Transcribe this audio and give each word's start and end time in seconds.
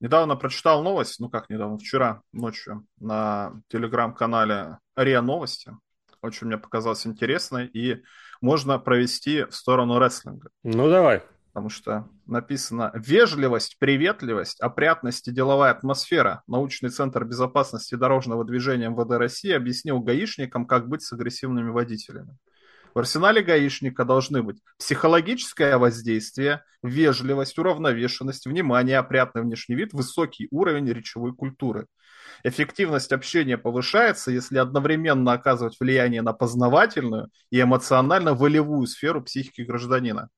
Недавно 0.00 0.36
прочитал 0.36 0.82
новость, 0.82 1.20
ну 1.20 1.30
как 1.30 1.48
недавно, 1.48 1.78
вчера 1.78 2.22
ночью 2.32 2.86
на 2.98 3.54
телеграм-канале 3.68 4.78
РИА 4.94 5.22
Новости. 5.22 5.72
Очень 6.20 6.48
мне 6.48 6.58
показалось 6.58 7.06
интересной, 7.06 7.66
и 7.66 8.02
можно 8.40 8.78
провести 8.78 9.44
в 9.44 9.54
сторону 9.54 9.98
рестлинга. 9.98 10.50
Ну, 10.64 10.90
давай. 10.90 11.22
Потому 11.52 11.70
что 11.70 12.08
написано 12.26 12.90
«Вежливость, 12.94 13.78
приветливость, 13.78 14.60
опрятность 14.60 15.28
и 15.28 15.32
деловая 15.32 15.70
атмосфера. 15.70 16.42
Научный 16.46 16.90
центр 16.90 17.24
безопасности 17.24 17.94
дорожного 17.94 18.44
движения 18.44 18.90
МВД 18.90 19.12
России 19.12 19.52
объяснил 19.52 20.00
гаишникам, 20.00 20.66
как 20.66 20.88
быть 20.88 21.02
с 21.02 21.12
агрессивными 21.12 21.70
водителями». 21.70 22.36
В 22.96 22.98
арсенале 22.98 23.42
гаишника 23.42 24.06
должны 24.06 24.42
быть 24.42 24.56
психологическое 24.78 25.76
воздействие, 25.76 26.64
вежливость, 26.82 27.58
уравновешенность, 27.58 28.46
внимание, 28.46 28.96
опрятный 28.96 29.42
внешний 29.42 29.76
вид, 29.76 29.92
высокий 29.92 30.48
уровень 30.50 30.90
речевой 30.90 31.34
культуры. 31.34 31.88
Эффективность 32.42 33.12
общения 33.12 33.58
повышается, 33.58 34.30
если 34.30 34.56
одновременно 34.56 35.32
оказывать 35.32 35.76
влияние 35.78 36.22
на 36.22 36.32
познавательную 36.32 37.28
и 37.50 37.60
эмоционально-волевую 37.60 38.86
сферу 38.86 39.22
психики 39.22 39.60
гражданина. 39.60 40.30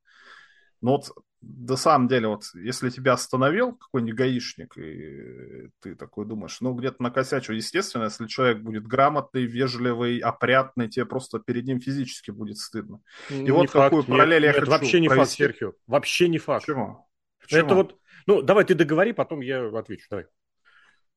Но 0.80 0.92
вот 0.92 1.12
на 1.40 1.76
самом 1.76 2.08
деле, 2.08 2.28
вот 2.28 2.44
если 2.54 2.90
тебя 2.90 3.12
остановил 3.12 3.74
какой-нибудь 3.74 4.14
гаишник, 4.16 4.76
и 4.76 5.70
ты 5.80 5.94
такой 5.94 6.26
думаешь, 6.26 6.60
ну, 6.60 6.74
где-то 6.74 7.02
накосячил, 7.02 7.54
естественно, 7.54 8.04
если 8.04 8.26
человек 8.26 8.58
будет 8.58 8.86
грамотный, 8.86 9.44
вежливый, 9.44 10.18
опрятный, 10.18 10.88
тебе 10.88 11.06
просто 11.06 11.38
перед 11.38 11.64
ним 11.64 11.80
физически 11.80 12.32
будет 12.32 12.58
стыдно. 12.58 13.00
И 13.30 13.34
не 13.34 13.50
вот 13.52 13.70
факт, 13.70 13.84
какую 13.84 14.04
параллель 14.04 14.42
нет, 14.42 14.54
я 14.54 14.60
нет, 14.60 14.60
хочу 14.60 14.70
вообще 14.70 15.00
не 15.00 15.08
провести. 15.08 15.44
факт, 15.44 15.56
Серхио, 15.58 15.72
вообще 15.86 16.28
не 16.28 16.38
факт. 16.38 16.66
Почему? 16.66 17.06
Почему? 17.40 17.60
Это 17.60 17.74
вот, 17.74 17.98
ну, 18.26 18.42
давай 18.42 18.64
ты 18.64 18.74
договори, 18.74 19.12
потом 19.12 19.40
я 19.40 19.68
отвечу, 19.68 20.06
давай. 20.10 20.26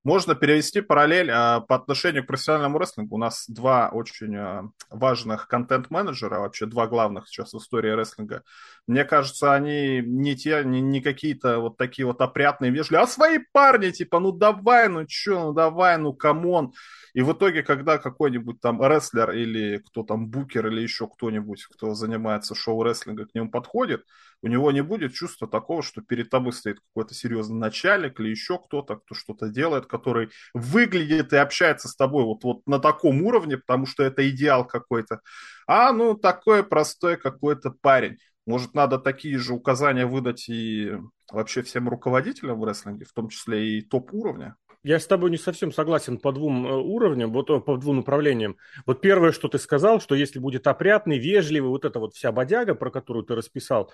Можно 0.03 0.33
перевести 0.33 0.81
параллель 0.81 1.29
а, 1.29 1.59
по 1.59 1.75
отношению 1.75 2.23
к 2.23 2.27
профессиональному 2.27 2.79
рестлингу. 2.79 3.15
У 3.15 3.19
нас 3.19 3.45
два 3.47 3.89
очень 3.89 4.35
а, 4.35 4.63
важных 4.89 5.47
контент-менеджера, 5.47 6.39
вообще 6.39 6.65
два 6.65 6.87
главных 6.87 7.27
сейчас 7.27 7.53
в 7.53 7.57
истории 7.57 7.91
рестлинга. 7.91 8.41
Мне 8.87 9.05
кажется, 9.05 9.53
они 9.53 10.01
не 10.03 10.35
те, 10.35 10.63
не, 10.65 10.81
не 10.81 11.01
какие-то 11.01 11.59
вот 11.59 11.77
такие 11.77 12.07
вот 12.07 12.19
опрятные, 12.19 12.71
вежливые, 12.71 13.03
а 13.03 13.07
свои 13.07 13.37
парни, 13.51 13.91
типа, 13.91 14.19
ну 14.19 14.31
давай, 14.31 14.89
ну 14.89 15.05
чё, 15.05 15.39
ну 15.39 15.53
давай, 15.53 15.99
ну 15.99 16.13
come 16.13 16.48
on. 16.48 16.73
И 17.13 17.21
в 17.21 17.33
итоге, 17.33 17.61
когда 17.61 17.99
какой-нибудь 17.99 18.59
там 18.59 18.81
рестлер 18.81 19.31
или 19.31 19.77
кто 19.77 20.01
там 20.01 20.29
букер 20.29 20.65
или 20.67 20.81
еще 20.81 21.07
кто-нибудь, 21.07 21.65
кто 21.65 21.93
занимается 21.93 22.55
шоу-рестлинга, 22.55 23.27
к 23.27 23.35
нему 23.35 23.51
подходит, 23.51 24.03
у 24.41 24.47
него 24.47 24.71
не 24.71 24.81
будет 24.81 25.13
чувства 25.13 25.47
такого, 25.47 25.83
что 25.83 26.01
перед 26.01 26.29
тобой 26.29 26.53
стоит 26.53 26.79
какой-то 26.79 27.13
серьезный 27.13 27.57
начальник 27.57 28.19
или 28.19 28.29
еще 28.29 28.57
кто-то, 28.57 28.97
кто 28.97 29.15
что-то 29.15 29.49
делает, 29.49 29.85
который 29.85 30.29
выглядит 30.53 31.33
и 31.33 31.37
общается 31.37 31.87
с 31.87 31.95
тобой 31.95 32.23
вот, 32.23 32.43
вот 32.43 32.65
на 32.65 32.79
таком 32.79 33.21
уровне, 33.23 33.57
потому 33.57 33.85
что 33.85 34.03
это 34.03 34.27
идеал 34.29 34.65
какой-то. 34.65 35.21
А, 35.67 35.91
ну, 35.93 36.15
такой 36.15 36.63
простой 36.63 37.17
какой-то 37.17 37.71
парень. 37.71 38.17
Может, 38.47 38.73
надо 38.73 38.97
такие 38.97 39.37
же 39.37 39.53
указания 39.53 40.05
выдать 40.05 40.49
и 40.49 40.93
вообще 41.31 41.61
всем 41.61 41.87
руководителям 41.87 42.59
в 42.59 42.65
рестлинге, 42.65 43.05
в 43.05 43.13
том 43.13 43.29
числе 43.29 43.77
и 43.77 43.81
топ-уровня? 43.81 44.55
Я 44.83 44.99
с 44.99 45.05
тобой 45.05 45.29
не 45.29 45.37
совсем 45.37 45.71
согласен 45.71 46.17
по 46.17 46.31
двум 46.31 46.65
э, 46.65 46.71
уровням, 46.75 47.31
вот 47.31 47.51
э, 47.51 47.59
по 47.59 47.77
двум 47.77 47.97
направлениям. 47.97 48.57
Вот 48.87 48.99
первое, 48.99 49.31
что 49.31 49.47
ты 49.47 49.59
сказал, 49.59 50.01
что 50.01 50.15
если 50.15 50.39
будет 50.39 50.65
опрятный, 50.65 51.19
вежливый, 51.19 51.69
вот 51.69 51.85
эта 51.85 51.99
вот 51.99 52.15
вся 52.15 52.31
бодяга, 52.31 52.73
про 52.73 52.89
которую 52.89 53.23
ты 53.23 53.35
расписал, 53.35 53.91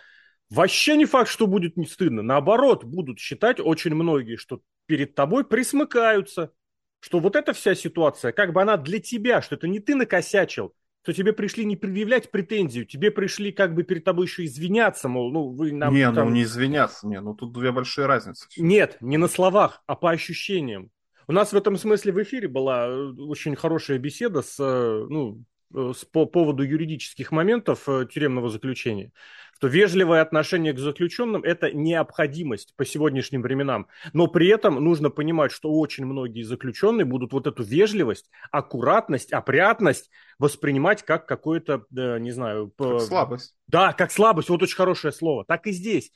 Вообще 0.49 0.95
не 0.95 1.05
факт, 1.05 1.29
что 1.29 1.47
будет 1.47 1.77
не 1.77 1.85
стыдно. 1.85 2.21
Наоборот, 2.21 2.83
будут 2.83 3.19
считать 3.19 3.59
очень 3.59 3.93
многие, 3.93 4.37
что 4.37 4.61
перед 4.85 5.13
тобой 5.15 5.45
присмыкаются, 5.45 6.51
что 6.99 7.19
вот 7.19 7.35
эта 7.35 7.53
вся 7.53 7.75
ситуация, 7.75 8.31
как 8.31 8.53
бы 8.53 8.61
она 8.61 8.77
для 8.77 8.99
тебя, 8.99 9.41
что 9.41 9.55
это 9.55 9.67
не 9.67 9.79
ты 9.79 9.95
накосячил, 9.95 10.73
что 11.03 11.13
тебе 11.13 11.33
пришли 11.33 11.65
не 11.65 11.75
предъявлять 11.75 12.31
претензию, 12.31 12.85
тебе 12.85 13.11
пришли 13.11 13.51
как 13.51 13.73
бы 13.73 13.83
перед 13.83 14.03
тобой 14.03 14.25
еще 14.25 14.45
извиняться, 14.45 15.07
мол, 15.07 15.31
ну 15.31 15.49
вы 15.49 15.71
нам... 15.71 15.93
Не, 15.93 16.09
ну, 16.09 16.15
там... 16.15 16.29
ну 16.29 16.35
не 16.35 16.43
извиняться, 16.43 17.07
не, 17.07 17.21
ну 17.21 17.33
тут 17.33 17.53
две 17.53 17.71
большие 17.71 18.07
разницы. 18.07 18.47
Нет, 18.57 18.97
не 19.01 19.17
на 19.17 19.27
словах, 19.27 19.83
а 19.85 19.95
по 19.95 20.11
ощущениям. 20.11 20.91
У 21.27 21.33
нас 21.33 21.51
в 21.51 21.57
этом 21.57 21.77
смысле 21.77 22.13
в 22.13 22.23
эфире 22.23 22.47
была 22.47 22.87
э, 22.87 23.13
очень 23.19 23.55
хорошая 23.55 23.99
беседа 23.99 24.41
с, 24.41 24.57
э, 24.59 25.05
ну, 25.09 25.43
по 25.71 26.25
поводу 26.25 26.63
юридических 26.63 27.31
моментов 27.31 27.87
тюремного 28.09 28.49
заключения 28.49 29.11
что 29.57 29.67
вежливое 29.67 30.21
отношение 30.21 30.71
к 30.71 30.77
заключенным– 30.77 31.41
это 31.43 31.71
необходимость 31.71 32.75
по 32.75 32.85
сегодняшним 32.85 33.41
временам. 33.41 33.87
Но 34.13 34.27
при 34.27 34.49
этом 34.49 34.75
нужно 34.75 35.09
понимать, 35.09 35.51
что 35.51 35.71
очень 35.71 36.05
многие 36.05 36.43
заключенные 36.43 37.05
будут 37.05 37.33
вот 37.33 37.47
эту 37.47 37.63
вежливость, 37.63 38.29
аккуратность, 38.51 39.33
опрятность 39.33 40.11
воспринимать 40.37 41.01
как 41.01 41.25
какое-то, 41.27 41.85
не 41.89 42.29
знаю... 42.29 42.71
Как 42.77 43.01
слабость. 43.01 43.55
Да, 43.65 43.93
как 43.93 44.11
слабость. 44.11 44.49
Вот 44.49 44.61
очень 44.61 44.75
хорошее 44.75 45.11
слово. 45.11 45.43
Так 45.43 45.65
и 45.65 45.71
здесь 45.71 46.11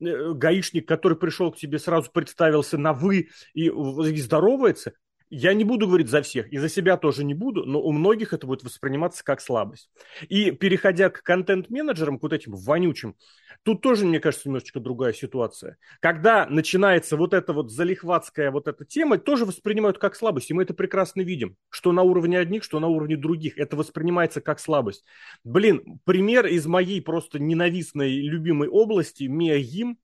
э, 0.00 0.32
гаишник, 0.32 0.88
который 0.88 1.18
пришел 1.18 1.52
к 1.52 1.58
тебе, 1.58 1.78
сразу 1.78 2.10
представился 2.10 2.78
на 2.78 2.94
«вы» 2.94 3.28
и 3.52 3.68
здоровается, 4.16 4.94
я 5.30 5.54
не 5.54 5.64
буду 5.64 5.86
говорить 5.86 6.08
за 6.08 6.22
всех, 6.22 6.52
и 6.52 6.58
за 6.58 6.68
себя 6.68 6.96
тоже 6.96 7.24
не 7.24 7.34
буду, 7.34 7.64
но 7.64 7.80
у 7.80 7.92
многих 7.92 8.32
это 8.32 8.46
будет 8.46 8.62
восприниматься 8.62 9.24
как 9.24 9.40
слабость. 9.40 9.90
И 10.28 10.50
переходя 10.52 11.10
к 11.10 11.22
контент-менеджерам, 11.22 12.18
к 12.18 12.22
вот 12.22 12.32
этим 12.32 12.54
вонючим, 12.54 13.16
тут 13.62 13.82
тоже, 13.82 14.06
мне 14.06 14.20
кажется, 14.20 14.48
немножечко 14.48 14.80
другая 14.80 15.12
ситуация. 15.12 15.78
Когда 16.00 16.46
начинается 16.46 17.16
вот 17.16 17.34
эта 17.34 17.52
вот 17.52 17.72
залихватская 17.72 18.50
вот 18.50 18.68
эта 18.68 18.84
тема, 18.84 19.18
тоже 19.18 19.44
воспринимают 19.44 19.98
как 19.98 20.14
слабость, 20.14 20.50
и 20.50 20.54
мы 20.54 20.62
это 20.62 20.74
прекрасно 20.74 21.22
видим, 21.22 21.56
что 21.70 21.92
на 21.92 22.02
уровне 22.02 22.38
одних, 22.38 22.62
что 22.62 22.78
на 22.78 22.86
уровне 22.86 23.16
других. 23.16 23.58
Это 23.58 23.76
воспринимается 23.76 24.40
как 24.40 24.60
слабость. 24.60 25.04
Блин, 25.42 26.00
пример 26.04 26.46
из 26.46 26.66
моей 26.66 27.02
просто 27.02 27.38
ненавистной 27.38 28.20
любимой 28.20 28.68
области, 28.68 29.24
Мия 29.24 29.58
Гим, 29.58 29.98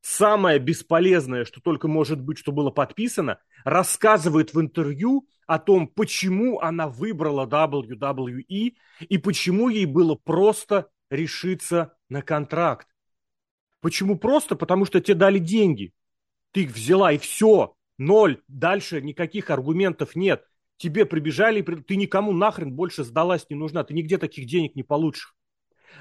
самое 0.00 0.58
бесполезное, 0.58 1.44
что 1.44 1.60
только 1.60 1.88
может 1.88 2.20
быть, 2.20 2.38
что 2.38 2.52
было 2.52 2.70
подписано, 2.70 3.38
рассказывает 3.64 4.54
в 4.54 4.60
интервью 4.60 5.26
о 5.46 5.58
том, 5.58 5.88
почему 5.88 6.60
она 6.60 6.88
выбрала 6.88 7.46
WWE 7.46 8.74
и 9.00 9.18
почему 9.18 9.68
ей 9.68 9.86
было 9.86 10.14
просто 10.14 10.90
решиться 11.10 11.94
на 12.08 12.22
контракт. 12.22 12.86
Почему 13.80 14.18
просто? 14.18 14.56
Потому 14.56 14.84
что 14.84 15.00
тебе 15.00 15.14
дали 15.14 15.38
деньги. 15.38 15.92
Ты 16.52 16.64
их 16.64 16.72
взяла, 16.72 17.12
и 17.12 17.18
все. 17.18 17.74
Ноль. 17.96 18.42
Дальше 18.48 19.00
никаких 19.00 19.50
аргументов 19.50 20.16
нет. 20.16 20.44
Тебе 20.76 21.06
прибежали, 21.06 21.62
ты 21.62 21.96
никому 21.96 22.32
нахрен 22.32 22.72
больше 22.72 23.04
сдалась 23.04 23.46
не 23.50 23.56
нужна. 23.56 23.84
Ты 23.84 23.94
нигде 23.94 24.18
таких 24.18 24.46
денег 24.46 24.74
не 24.76 24.82
получишь. 24.82 25.34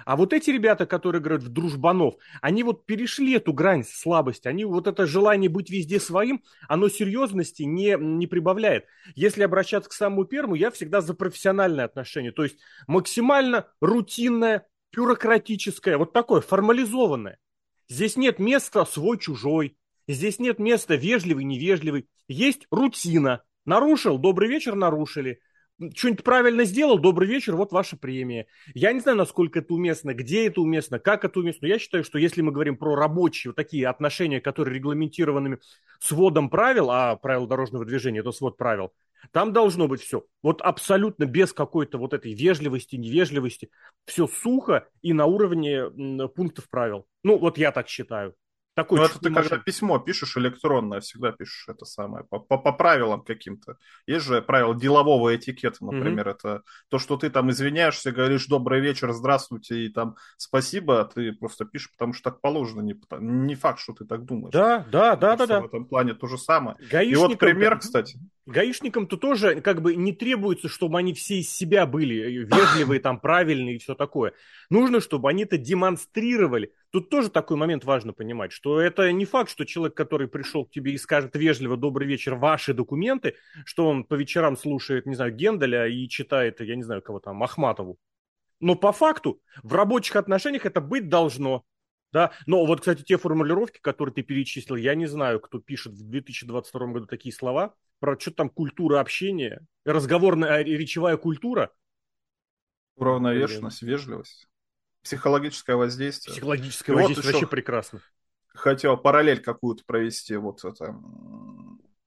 А 0.05 0.15
вот 0.15 0.33
эти 0.33 0.49
ребята, 0.49 0.85
которые 0.85 1.21
играют 1.21 1.43
в 1.43 1.49
дружбанов, 1.49 2.15
они 2.41 2.63
вот 2.63 2.85
перешли 2.85 3.33
эту 3.33 3.53
грань 3.53 3.83
слабости. 3.83 4.47
Они 4.47 4.65
вот 4.65 4.87
это 4.87 5.05
желание 5.05 5.49
быть 5.49 5.69
везде 5.69 5.99
своим, 5.99 6.43
оно 6.67 6.89
серьезности 6.89 7.63
не, 7.63 7.97
не 7.99 8.27
прибавляет. 8.27 8.85
Если 9.15 9.43
обращаться 9.43 9.89
к 9.89 9.93
самому 9.93 10.25
первому, 10.25 10.55
я 10.55 10.71
всегда 10.71 11.01
за 11.01 11.13
профессиональное 11.13 11.85
отношение. 11.85 12.31
То 12.31 12.43
есть 12.43 12.57
максимально 12.87 13.67
рутинное, 13.81 14.67
бюрократическое, 14.91 15.97
вот 15.97 16.13
такое 16.13 16.41
формализованное. 16.41 17.37
Здесь 17.89 18.15
нет 18.17 18.39
места 18.39 18.85
свой-чужой. 18.85 19.77
Здесь 20.07 20.39
нет 20.39 20.59
места 20.59 20.95
вежливый-невежливый. 20.95 22.09
Есть 22.27 22.67
рутина. 22.71 23.43
Нарушил, 23.65 24.17
добрый 24.17 24.47
вечер, 24.47 24.75
нарушили 24.75 25.41
что-нибудь 25.95 26.23
правильно 26.23 26.63
сделал, 26.63 26.97
добрый 26.97 27.27
вечер, 27.27 27.55
вот 27.55 27.71
ваша 27.71 27.97
премия. 27.97 28.47
Я 28.73 28.93
не 28.93 28.99
знаю, 28.99 29.17
насколько 29.17 29.59
это 29.59 29.73
уместно, 29.73 30.13
где 30.13 30.47
это 30.47 30.61
уместно, 30.61 30.99
как 30.99 31.23
это 31.23 31.39
уместно. 31.39 31.67
Но 31.67 31.73
я 31.73 31.79
считаю, 31.79 32.03
что 32.03 32.17
если 32.17 32.41
мы 32.41 32.51
говорим 32.51 32.77
про 32.77 32.95
рабочие 32.95 33.49
вот 33.49 33.55
такие 33.55 33.87
отношения, 33.87 34.41
которые 34.41 34.75
регламентированы 34.75 35.59
сводом 35.99 36.49
правил, 36.49 36.89
а 36.89 37.15
правил 37.15 37.47
дорожного 37.47 37.85
движения 37.85 38.19
это 38.19 38.31
свод 38.31 38.57
правил, 38.57 38.91
там 39.31 39.53
должно 39.53 39.87
быть 39.87 40.01
все. 40.01 40.23
Вот 40.41 40.61
абсолютно 40.61 41.25
без 41.25 41.53
какой-то 41.53 41.97
вот 41.97 42.13
этой 42.13 42.33
вежливости, 42.33 42.95
невежливости. 42.95 43.69
Все 44.05 44.27
сухо 44.27 44.87
и 45.01 45.13
на 45.13 45.25
уровне 45.25 45.89
пунктов 46.29 46.69
правил. 46.69 47.07
Ну, 47.23 47.37
вот 47.37 47.57
я 47.57 47.71
так 47.71 47.87
считаю. 47.87 48.35
Такой 48.77 48.99
ну, 48.99 49.05
это 49.05 49.17
ты 49.19 49.33
когда 49.33 49.57
письмо 49.57 49.97
пишешь 49.97 50.37
электронное, 50.37 50.99
всегда 50.99 51.31
пишешь 51.31 51.67
это 51.67 51.83
самое, 51.83 52.23
по, 52.25 52.37
по, 52.37 52.59
по 52.59 52.71
правилам 52.71 53.23
каким-то. 53.23 53.79
Есть 54.05 54.27
же 54.27 54.39
правила 54.39 54.75
делового 54.75 55.35
этикета, 55.35 55.83
например, 55.83 56.27
mm-hmm. 56.27 56.31
это 56.31 56.61
то, 56.87 56.99
что 56.99 57.17
ты 57.17 57.31
там 57.31 57.49
извиняешься, 57.49 58.11
говоришь 58.11 58.45
добрый 58.45 58.79
вечер, 58.79 59.13
здравствуйте 59.13 59.83
и 59.83 59.89
там 59.89 60.15
спасибо, 60.37 61.01
а 61.01 61.05
ты 61.05 61.33
просто 61.33 61.65
пишешь, 61.65 61.91
потому 61.91 62.13
что 62.13 62.29
так 62.29 62.39
положено, 62.39 62.81
не, 62.81 62.95
не 63.19 63.55
факт, 63.55 63.79
что 63.79 63.93
ты 63.93 64.05
так 64.05 64.25
думаешь. 64.25 64.53
Да, 64.53 64.85
да, 64.91 65.15
да, 65.15 65.35
да, 65.35 65.47
да. 65.47 65.61
В 65.61 65.65
этом 65.65 65.85
плане 65.85 66.13
то 66.13 66.27
же 66.27 66.37
самое. 66.37 66.77
Гаишникам... 66.77 67.11
И 67.11 67.15
вот 67.15 67.39
пример, 67.39 67.79
кстати, 67.79 68.19
Гаишникам-то 68.47 69.17
тоже 69.17 69.59
как 69.59 69.81
бы 69.81 69.95
не 69.95 70.13
требуется, 70.13 70.69
чтобы 70.69 70.97
они 70.97 71.13
все 71.13 71.39
из 71.39 71.51
себя 71.51 71.85
были 71.85 72.45
вежливые, 72.45 73.01
там, 73.01 73.19
правильные 73.19 73.75
и 73.75 73.77
все 73.77 73.93
такое. 73.93 74.33
Нужно, 74.69 75.01
чтобы 75.01 75.29
они 75.29 75.43
это 75.43 75.57
демонстрировали. 75.57 76.71
Тут 76.91 77.09
тоже 77.09 77.29
такой 77.29 77.57
момент 77.57 77.83
важно 77.83 78.13
понимать, 78.13 78.51
что 78.51 78.79
это 78.79 79.11
не 79.11 79.25
факт, 79.25 79.49
что 79.49 79.65
человек, 79.65 79.95
который 79.95 80.27
пришел 80.27 80.65
к 80.65 80.71
тебе 80.71 80.93
и 80.93 80.97
скажет 80.97 81.35
вежливо 81.35 81.75
«добрый 81.75 82.07
вечер, 82.07 82.35
ваши 82.35 82.73
документы», 82.73 83.35
что 83.65 83.87
он 83.87 84.03
по 84.05 84.13
вечерам 84.13 84.57
слушает, 84.57 85.05
не 85.05 85.15
знаю, 85.15 85.33
Генделя 85.33 85.87
и 85.87 86.07
читает, 86.07 86.61
я 86.61 86.75
не 86.75 86.83
знаю, 86.83 87.01
кого 87.01 87.19
там, 87.19 87.43
Ахматову. 87.43 87.97
Но 88.59 88.75
по 88.75 88.91
факту 88.91 89.41
в 89.63 89.73
рабочих 89.73 90.15
отношениях 90.15 90.65
это 90.65 90.81
быть 90.81 91.09
должно. 91.09 91.63
Да, 92.13 92.31
но 92.45 92.65
вот, 92.65 92.79
кстати, 92.79 93.03
те 93.03 93.17
формулировки, 93.17 93.79
которые 93.81 94.15
ты 94.15 94.21
перечислил, 94.21 94.77
я 94.77 94.95
не 94.95 95.07
знаю, 95.07 95.41
кто 95.41 95.59
пишет 95.59 95.93
в 95.93 96.09
2022 96.09 96.87
году 96.87 97.05
такие 97.05 97.35
слова 97.35 97.75
про 97.99 98.17
что 98.19 98.31
там 98.31 98.49
культура 98.49 99.01
общения, 99.01 99.65
разговорная 99.85 100.63
речевая 100.63 101.17
культура. 101.17 101.71
Уравновешенность, 102.95 103.81
вежливость, 103.81 104.47
психологическое 105.07 105.75
воздействие. 105.75 106.33
Психологическое 106.33 106.91
И 106.91 106.95
воздействие 106.95 107.25
вот 107.25 107.33
вообще 107.33 107.47
прекрасно. 107.47 108.01
Хотел 108.53 108.97
параллель 108.97 109.41
какую-то 109.41 109.83
провести, 109.85 110.35
вот 110.35 110.65
это 110.65 110.95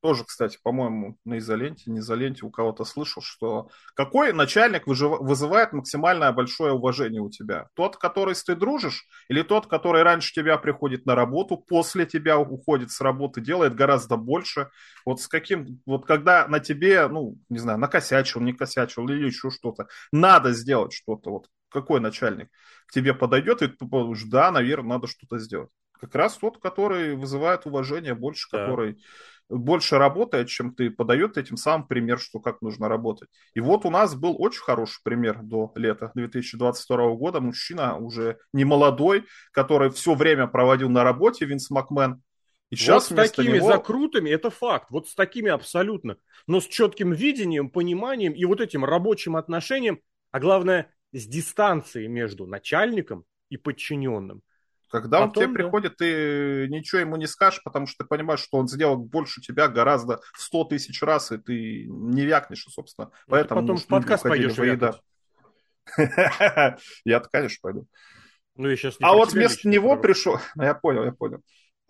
тоже, 0.01 0.25
кстати, 0.25 0.59
по-моему, 0.63 1.17
на 1.25 1.39
изоленте, 1.39 1.91
не 1.91 1.99
изоленте 1.99 2.45
у 2.47 2.51
кого-то 2.51 2.85
слышал, 2.85 3.23
что 3.23 3.69
какой 3.95 4.33
начальник 4.33 4.87
вызывает 4.87 5.73
максимальное 5.73 6.33
большое 6.33 6.73
уважение 6.73 7.21
у 7.21 7.31
тебя? 7.31 7.69
Тот, 7.75 7.97
который 7.97 8.35
ты 8.35 8.55
дружишь, 8.55 9.07
или 9.29 9.43
тот, 9.43 9.67
который 9.67 10.03
раньше 10.03 10.33
тебя 10.33 10.57
приходит 10.57 11.07
на 11.07 11.15
работу, 11.15 11.57
после 11.57 12.07
тебя 12.07 12.39
уходит 12.39 12.91
с 12.91 13.01
работы, 13.01 13.41
делает 13.41 13.75
гораздо 13.75 14.17
больше? 14.17 14.71
Вот 15.05 15.21
с 15.21 15.29
каким, 15.29 15.81
вот 15.85 16.07
когда 16.07 16.49
на 16.49 16.61
тебе, 16.61 17.07
ну, 17.09 17.37
не 17.49 17.59
знаю, 17.59 17.79
накосячил, 17.79 18.41
не 18.41 18.53
косячил 18.53 19.07
или 19.09 19.27
еще 19.27 19.51
что-то, 19.51 19.89
надо 20.13 20.53
сделать 20.53 20.93
что-то, 20.93 21.31
вот 21.31 21.47
какой 21.71 22.01
начальник 22.01 22.49
к 22.87 22.93
тебе 22.93 23.15
подойдет 23.15 23.63
и 23.63 23.69
ты 23.69 23.87
подумаешь, 23.87 24.25
да, 24.25 24.51
наверное, 24.51 24.97
надо 24.97 25.07
что-то 25.07 25.39
сделать. 25.39 25.71
Как 25.93 26.15
раз 26.15 26.37
тот, 26.37 26.59
который 26.59 27.15
вызывает 27.15 27.67
уважение 27.67 28.15
больше, 28.15 28.49
да. 28.51 28.65
который 28.65 28.99
больше 29.51 29.99
работает, 29.99 30.49
чем 30.49 30.75
ты, 30.75 30.91
подает 30.91 31.37
этим 31.37 31.57
самым 31.57 31.87
пример, 31.87 32.19
что 32.19 32.39
как 32.39 32.63
нужно 32.63 32.89
работать. 32.89 33.29
И 33.55 33.61
вот 33.61 33.85
у 33.85 33.91
нас 33.91 34.15
был 34.15 34.37
очень 34.39 34.63
хороший 34.63 35.01
пример 35.03 35.41
до 35.43 35.73
лета 35.75 36.13
2022 36.15 37.15
года. 37.15 37.41
Мужчина 37.41 37.97
уже 37.97 38.39
не 38.53 38.65
молодой, 38.65 39.27
который 39.53 39.91
все 39.91 40.15
время 40.15 40.47
проводил 40.47 40.89
на 40.89 41.05
работе, 41.05 41.45
Винс 41.45 41.69
Макмен. 41.71 42.23
И 42.71 42.77
сейчас 42.77 43.11
вот 43.11 43.27
с 43.27 43.31
такими 43.33 43.57
него... 43.57 43.67
закрутами, 43.67 44.31
это 44.31 44.49
факт, 44.49 44.91
вот 44.91 45.09
с 45.09 45.15
такими 45.17 45.51
абсолютно, 45.51 46.17
но 46.47 46.61
с 46.61 46.69
четким 46.69 47.11
видением, 47.13 47.69
пониманием 47.69 48.33
и 48.33 48.45
вот 48.45 48.61
этим 48.61 48.85
рабочим 48.85 49.35
отношением, 49.35 50.01
а 50.31 50.39
главное, 50.39 50.93
с 51.13 51.27
дистанцией 51.27 52.09
между 52.09 52.47
начальником 52.47 53.25
и 53.49 53.57
подчиненным. 53.57 54.43
Когда 54.91 55.21
Потом, 55.21 55.29
он 55.29 55.31
к 55.31 55.37
тебе 55.37 55.47
да. 55.47 55.53
приходит, 55.53 55.97
ты 55.99 56.67
ничего 56.69 57.01
ему 57.01 57.17
не 57.17 57.27
скажешь, 57.27 57.63
потому 57.63 57.87
что 57.87 58.03
ты 58.03 58.09
понимаешь, 58.09 58.41
что 58.41 58.59
он 58.59 58.69
сделал 58.69 58.97
больше 58.97 59.41
тебя 59.41 59.69
гораздо 59.69 60.21
в 60.35 60.43
100 60.43 60.65
тысяч 60.65 61.01
раз, 61.03 61.31
и 61.31 61.39
ты 61.39 61.87
не 61.89 62.23
вякнешь, 62.23 62.65
собственно. 62.69 63.07
Ну, 63.07 63.13
Поэтому 63.29 63.61
потом 63.61 63.77
в 63.77 63.87
подкаст 63.87 64.25
пойдешь 64.25 64.57
выедать. 64.57 65.01
Я-то, 67.05 67.29
конечно, 67.31 67.59
пойду. 67.63 67.87
Ну, 68.57 68.69
я 68.69 68.77
сейчас 68.77 68.97
а 69.01 69.15
вот 69.15 69.33
вместо 69.33 69.69
него 69.69 69.97
пришел... 69.97 70.39
Я 70.57 70.75
понял, 70.75 71.05
я 71.05 71.13
понял. 71.13 71.41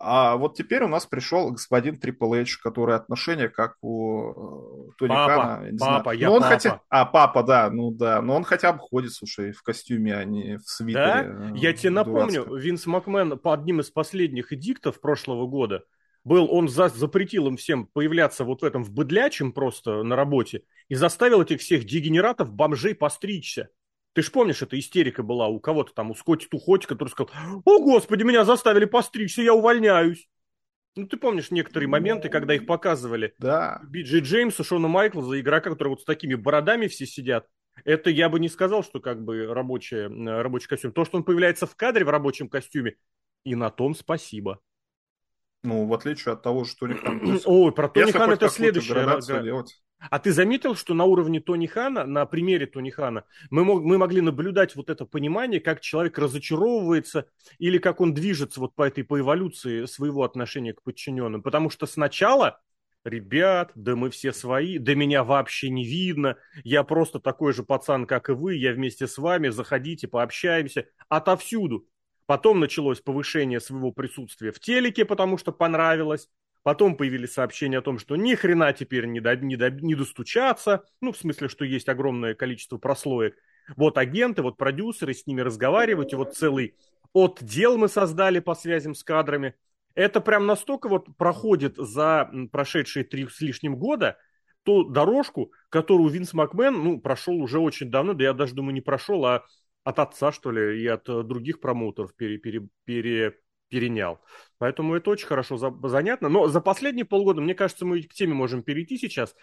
А 0.03 0.35
вот 0.35 0.55
теперь 0.55 0.83
у 0.83 0.87
нас 0.87 1.05
пришел 1.05 1.51
господин 1.51 1.95
Triple 1.95 2.41
H, 2.41 2.57
который 2.57 2.95
отношения 2.95 3.49
как 3.49 3.75
у 3.81 4.89
э, 4.89 4.91
Тони 4.97 5.09
папа, 5.09 5.33
Кана. 5.35 5.77
Папа, 5.79 6.09
я 6.15 6.27
но 6.27 6.33
он 6.33 6.41
папа. 6.41 6.53
Хотя... 6.53 6.81
А, 6.89 7.05
папа, 7.05 7.43
да, 7.43 7.69
ну 7.69 7.91
да. 7.91 8.21
Но 8.21 8.35
он 8.35 8.43
хотя 8.43 8.73
бы 8.73 8.79
ходит, 8.79 9.13
слушай, 9.13 9.51
в 9.51 9.61
костюме, 9.61 10.15
а 10.15 10.23
не 10.23 10.57
в 10.57 10.63
свитере. 10.63 11.03
Да? 11.05 11.23
Э, 11.23 11.51
я 11.55 11.73
тебе 11.73 11.91
напомню, 11.91 12.55
Винс 12.55 12.87
Макмен 12.87 13.37
по 13.37 13.53
одним 13.53 13.79
из 13.79 13.91
последних 13.91 14.51
эдиктов 14.51 14.99
прошлого 14.99 15.45
года 15.45 15.83
был, 16.23 16.47
он 16.51 16.67
за, 16.67 16.89
запретил 16.89 17.47
им 17.47 17.57
всем 17.57 17.85
появляться 17.85 18.43
вот 18.43 18.61
в 18.61 18.65
этом 18.65 18.83
в 18.83 18.91
быдлячем 18.91 19.51
просто 19.51 20.03
на 20.03 20.15
работе 20.15 20.63
и 20.87 20.95
заставил 20.95 21.41
этих 21.41 21.61
всех 21.61 21.85
дегенератов, 21.85 22.51
бомжей 22.51 22.95
постричься. 22.95 23.69
Ты 24.13 24.23
же 24.23 24.31
помнишь, 24.31 24.61
эта 24.61 24.77
истерика 24.77 25.23
была 25.23 25.47
у 25.47 25.59
кого-то 25.59 25.93
там, 25.93 26.11
у 26.11 26.15
Скотти 26.15 26.47
Тухоти, 26.47 26.85
который 26.85 27.09
сказал, 27.09 27.31
о, 27.63 27.79
господи, 27.79 28.23
меня 28.23 28.43
заставили 28.43 28.85
постричься, 28.85 29.41
я 29.41 29.53
увольняюсь. 29.53 30.27
Ну, 30.95 31.07
ты 31.07 31.15
помнишь 31.15 31.51
некоторые 31.51 31.87
ну, 31.87 31.93
моменты, 31.93 32.27
когда 32.27 32.53
их 32.53 32.65
показывали? 32.65 33.33
Да. 33.37 33.79
Биджи 33.87 34.19
Джеймса, 34.19 34.63
Шона 34.63 34.89
Майклза, 34.89 35.39
игрока, 35.39 35.69
которые 35.69 35.91
вот 35.91 36.01
с 36.01 36.05
такими 36.05 36.35
бородами 36.35 36.87
все 36.87 37.05
сидят. 37.05 37.47
Это 37.85 38.09
я 38.09 38.27
бы 38.27 38.41
не 38.41 38.49
сказал, 38.49 38.83
что 38.83 38.99
как 38.99 39.23
бы 39.23 39.45
рабочий, 39.47 40.07
рабочий 40.41 40.67
костюм. 40.67 40.91
То, 40.91 41.05
что 41.05 41.17
он 41.17 41.23
появляется 41.23 41.65
в 41.65 41.75
кадре 41.77 42.03
в 42.03 42.09
рабочем 42.09 42.49
костюме, 42.49 42.95
и 43.45 43.55
на 43.55 43.69
том 43.69 43.95
спасибо. 43.95 44.59
Ну, 45.63 45.85
в 45.85 45.93
отличие 45.93 46.33
от 46.33 46.41
того, 46.41 46.65
что 46.65 46.79
Тони 46.87 46.95
Хан. 46.95 47.39
Ой, 47.45 47.71
про 47.71 47.87
Тони 47.87 48.11
Хан 48.11 48.31
это 48.31 48.49
следующее. 48.49 49.41
Делать. 49.43 49.81
А 50.09 50.19
ты 50.19 50.31
заметил, 50.31 50.75
что 50.75 50.93
на 50.93 51.05
уровне 51.05 51.39
Тони 51.39 51.67
Хана, 51.67 52.05
на 52.05 52.25
примере 52.25 52.65
Тони 52.65 52.89
Хана, 52.89 53.25
мы, 53.49 53.63
мог, 53.63 53.83
мы 53.83 53.97
могли 53.97 54.21
наблюдать 54.21 54.75
вот 54.75 54.89
это 54.89 55.05
понимание, 55.05 55.59
как 55.59 55.81
человек 55.81 56.17
разочаровывается 56.17 57.27
или 57.59 57.77
как 57.77 58.01
он 58.01 58.13
движется 58.13 58.59
вот 58.59 58.73
по 58.73 58.83
этой, 58.83 59.03
по 59.03 59.19
эволюции 59.19 59.85
своего 59.85 60.23
отношения 60.23 60.73
к 60.73 60.81
подчиненным. 60.81 61.43
Потому 61.43 61.69
что 61.69 61.85
сначала, 61.85 62.59
ребят, 63.03 63.71
да 63.75 63.95
мы 63.95 64.09
все 64.09 64.33
свои, 64.33 64.79
да 64.79 64.95
меня 64.95 65.23
вообще 65.23 65.69
не 65.69 65.85
видно, 65.85 66.37
я 66.63 66.83
просто 66.83 67.19
такой 67.19 67.53
же 67.53 67.63
пацан, 67.63 68.07
как 68.07 68.29
и 68.29 68.33
вы, 68.33 68.55
я 68.55 68.73
вместе 68.73 69.05
с 69.07 69.17
вами, 69.19 69.49
заходите, 69.49 70.07
пообщаемся, 70.07 70.87
отовсюду. 71.09 71.87
Потом 72.25 72.59
началось 72.59 73.01
повышение 73.01 73.59
своего 73.59 73.91
присутствия 73.91 74.51
в 74.51 74.59
телеке, 74.59 75.05
потому 75.05 75.37
что 75.37 75.51
понравилось. 75.51 76.29
Потом 76.63 76.95
появились 76.95 77.33
сообщения 77.33 77.79
о 77.79 77.81
том, 77.81 77.97
что 77.97 78.15
ни 78.15 78.35
хрена 78.35 78.71
теперь 78.73 79.05
не, 79.05 79.19
до, 79.19 79.35
не, 79.35 79.55
до, 79.55 79.71
не 79.71 79.95
достучаться. 79.95 80.83
Ну, 81.01 81.11
в 81.11 81.17
смысле, 81.17 81.47
что 81.47 81.65
есть 81.65 81.89
огромное 81.89 82.35
количество 82.35 82.77
прослоек. 82.77 83.35
Вот 83.75 83.97
агенты, 83.97 84.41
вот 84.41 84.57
продюсеры, 84.57 85.13
с 85.13 85.25
ними 85.25 85.41
разговаривать. 85.41 86.13
И 86.13 86.15
вот 86.15 86.35
целый 86.35 86.75
отдел 87.13 87.77
мы 87.77 87.87
создали 87.87 88.39
по 88.39 88.53
связям 88.53 88.93
с 88.93 89.03
кадрами. 89.03 89.55
Это 89.95 90.21
прям 90.21 90.45
настолько 90.45 90.87
вот 90.87 91.07
проходит 91.17 91.77
за 91.77 92.29
прошедшие 92.51 93.03
три 93.03 93.27
с 93.27 93.41
лишним 93.41 93.75
года 93.75 94.17
ту 94.63 94.83
дорожку, 94.83 95.51
которую 95.69 96.09
Винс 96.09 96.33
Макмен, 96.33 96.83
ну, 96.83 96.99
прошел 96.99 97.35
уже 97.41 97.59
очень 97.59 97.89
давно, 97.89 98.13
да 98.13 98.25
я 98.25 98.33
даже 98.33 98.53
думаю, 98.53 98.73
не 98.73 98.81
прошел, 98.81 99.25
а 99.25 99.45
от 99.83 99.99
отца, 99.99 100.31
что 100.31 100.51
ли, 100.51 100.81
и 100.81 100.87
от 100.87 101.09
э, 101.09 101.23
других 101.23 101.59
промоутеров 101.59 102.15
пере, 102.15 102.37
пере, 102.37 102.67
пере, 102.85 103.39
перенял. 103.71 104.19
Поэтому 104.59 104.93
это 104.95 105.09
очень 105.09 105.25
хорошо 105.25 105.57
за, 105.57 105.73
занятно. 105.87 106.29
Но 106.29 106.49
за 106.49 106.59
последние 106.59 107.05
полгода, 107.05 107.41
мне 107.41 107.55
кажется, 107.55 107.85
мы 107.85 108.03
к 108.03 108.13
теме 108.13 108.33
можем 108.33 108.61
перейти 108.61 108.97
сейчас. 108.97 109.33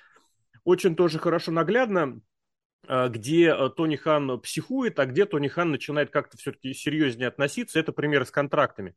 Очень 0.64 0.94
тоже 0.94 1.18
хорошо 1.18 1.50
наглядно, 1.50 2.20
э, 2.87 3.08
где 3.08 3.49
э, 3.49 3.70
Тони 3.70 3.97
Хан 3.97 4.38
психует, 4.40 4.99
а 5.00 5.06
где 5.06 5.25
Тони 5.25 5.49
Хан 5.49 5.70
начинает 5.70 6.11
как-то 6.11 6.37
все-таки 6.37 6.75
серьезнее 6.75 7.28
относиться. 7.28 7.80
Это 7.80 7.90
пример 7.92 8.26
с 8.26 8.30
контрактами. 8.30 8.94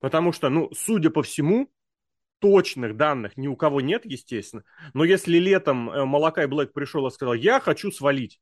Потому 0.00 0.32
что, 0.32 0.48
ну, 0.48 0.70
судя 0.74 1.10
по 1.10 1.22
всему, 1.22 1.70
точных 2.40 2.96
данных 2.96 3.36
ни 3.36 3.46
у 3.46 3.54
кого 3.54 3.82
нет, 3.82 4.06
естественно. 4.06 4.64
Но 4.94 5.04
если 5.04 5.38
летом 5.38 5.76
Малакай 6.08 6.46
Блэк 6.46 6.72
пришел 6.72 7.06
и 7.06 7.10
сказал, 7.10 7.34
я 7.34 7.60
хочу 7.60 7.92
свалить, 7.92 8.40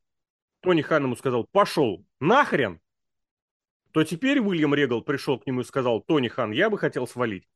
Тони 0.60 0.80
Хан 0.80 1.02
ему 1.02 1.16
сказал, 1.16 1.44
пошел 1.50 2.06
нахрен, 2.20 2.80
то 3.92 4.04
теперь 4.04 4.40
Уильям 4.40 4.74
Регал 4.74 5.02
пришел 5.02 5.38
к 5.38 5.46
нему 5.46 5.60
и 5.60 5.64
сказал, 5.64 6.00
Тони 6.00 6.28
Хан, 6.28 6.52
я 6.52 6.70
бы 6.70 6.78
хотел 6.78 7.06
свалить. 7.06 7.48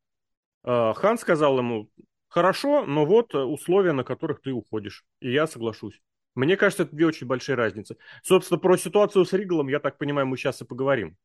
А, 0.62 0.92
Хан 0.94 1.18
сказал 1.18 1.58
ему, 1.58 1.90
хорошо, 2.28 2.84
но 2.86 3.04
вот 3.04 3.34
условия, 3.34 3.92
на 3.92 4.04
которых 4.04 4.40
ты 4.40 4.52
уходишь, 4.52 5.04
и 5.20 5.30
я 5.30 5.46
соглашусь. 5.46 6.00
Мне 6.34 6.56
кажется, 6.56 6.82
это 6.82 6.96
две 6.96 7.06
очень 7.06 7.26
большие 7.26 7.54
разницы. 7.54 7.96
Собственно, 8.22 8.58
про 8.58 8.76
ситуацию 8.76 9.24
с 9.24 9.32
Ригалом, 9.32 9.68
я 9.68 9.78
так 9.78 9.98
понимаю, 9.98 10.26
мы 10.26 10.36
сейчас 10.36 10.60
и 10.62 10.64
поговорим. 10.64 11.16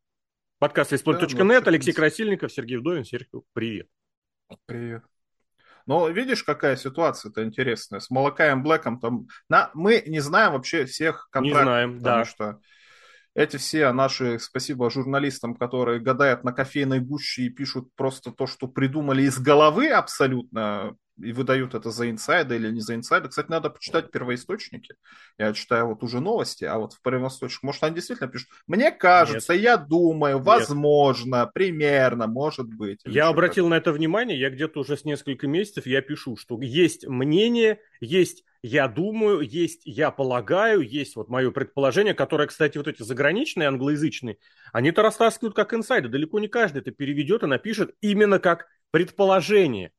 Подкаст 0.59 0.91
Леспорт.нет, 0.91 1.63
да, 1.63 1.69
Алексей 1.69 1.93
Красильников, 1.93 2.51
Сергей 2.51 2.77
Вдовин. 2.77 3.05
Сергей, 3.05 3.41
привет. 3.53 3.87
Привет. 4.65 5.03
Но 5.85 6.07
видишь, 6.09 6.43
какая 6.43 6.75
ситуация-то 6.75 7.43
интересная. 7.43 7.99
С 7.99 8.11
Малакаем 8.11 8.61
Блэком 8.61 8.99
там... 8.99 9.27
На... 9.47 9.71
Мы 9.73 10.03
не 10.05 10.19
знаем 10.19 10.51
вообще 10.51 10.85
всех 10.85 11.29
контрактов. 11.31 11.61
Не 11.61 11.63
знаем, 11.63 11.97
потому 11.97 12.17
да. 12.17 12.25
что 12.25 12.59
эти 13.35 13.57
все 13.57 13.91
наши, 13.91 14.39
спасибо 14.39 14.89
журналистам, 14.89 15.55
которые 15.55 15.99
гадают 15.99 16.43
на 16.43 16.51
кофейной 16.51 16.99
гуще 16.99 17.43
и 17.43 17.49
пишут 17.49 17.89
просто 17.95 18.31
то, 18.31 18.47
что 18.47 18.67
придумали 18.67 19.23
из 19.23 19.39
головы 19.39 19.89
абсолютно, 19.89 20.95
и 21.21 21.31
выдают 21.31 21.73
это 21.75 21.91
за 21.91 22.09
инсайды 22.09 22.55
или 22.55 22.71
не 22.71 22.81
за 22.81 22.95
инсайды. 22.95 23.29
Кстати, 23.29 23.49
надо 23.49 23.69
почитать 23.69 24.11
первоисточники. 24.11 24.95
Я 25.37 25.53
читаю 25.53 25.87
вот 25.87 26.03
уже 26.03 26.19
новости, 26.19 26.63
а 26.65 26.77
вот 26.77 26.93
в 26.93 27.01
первоисточниках, 27.01 27.63
может, 27.63 27.83
они 27.83 27.95
действительно 27.95 28.29
пишут, 28.29 28.49
мне 28.67 28.91
кажется, 28.91 29.53
Нет. 29.53 29.61
я 29.63 29.77
думаю, 29.77 30.37
Нет. 30.37 30.45
возможно, 30.45 31.49
примерно, 31.53 32.27
может 32.27 32.67
быть. 32.67 33.01
Я 33.05 33.27
обратил 33.27 33.67
на 33.67 33.75
это 33.75 33.91
внимание, 33.91 34.39
я 34.39 34.49
где-то 34.49 34.79
уже 34.79 34.97
с 34.97 35.05
несколько 35.05 35.47
месяцев 35.47 35.85
я 35.85 36.01
пишу, 36.01 36.37
что 36.37 36.59
есть 36.61 37.07
мнение, 37.07 37.79
есть 37.99 38.43
я 38.61 38.87
думаю, 38.89 39.39
есть 39.41 39.81
я 39.85 40.11
полагаю, 40.11 40.81
есть 40.81 41.15
вот 41.15 41.29
мое 41.29 41.51
предположение, 41.51 42.13
которое, 42.13 42.47
кстати, 42.47 42.77
вот 42.77 42.87
эти 42.87 43.03
заграничные, 43.03 43.69
англоязычные, 43.69 44.37
они 44.73 44.89
это 44.89 45.01
растаскивают 45.01 45.55
как 45.55 45.73
инсайды. 45.73 46.09
Далеко 46.09 46.39
не 46.39 46.49
каждый 46.49 46.79
это 46.79 46.91
переведет 46.91 47.43
и 47.43 47.47
напишет 47.47 47.95
именно 48.01 48.39
как 48.39 48.67
предположение. 48.91 49.91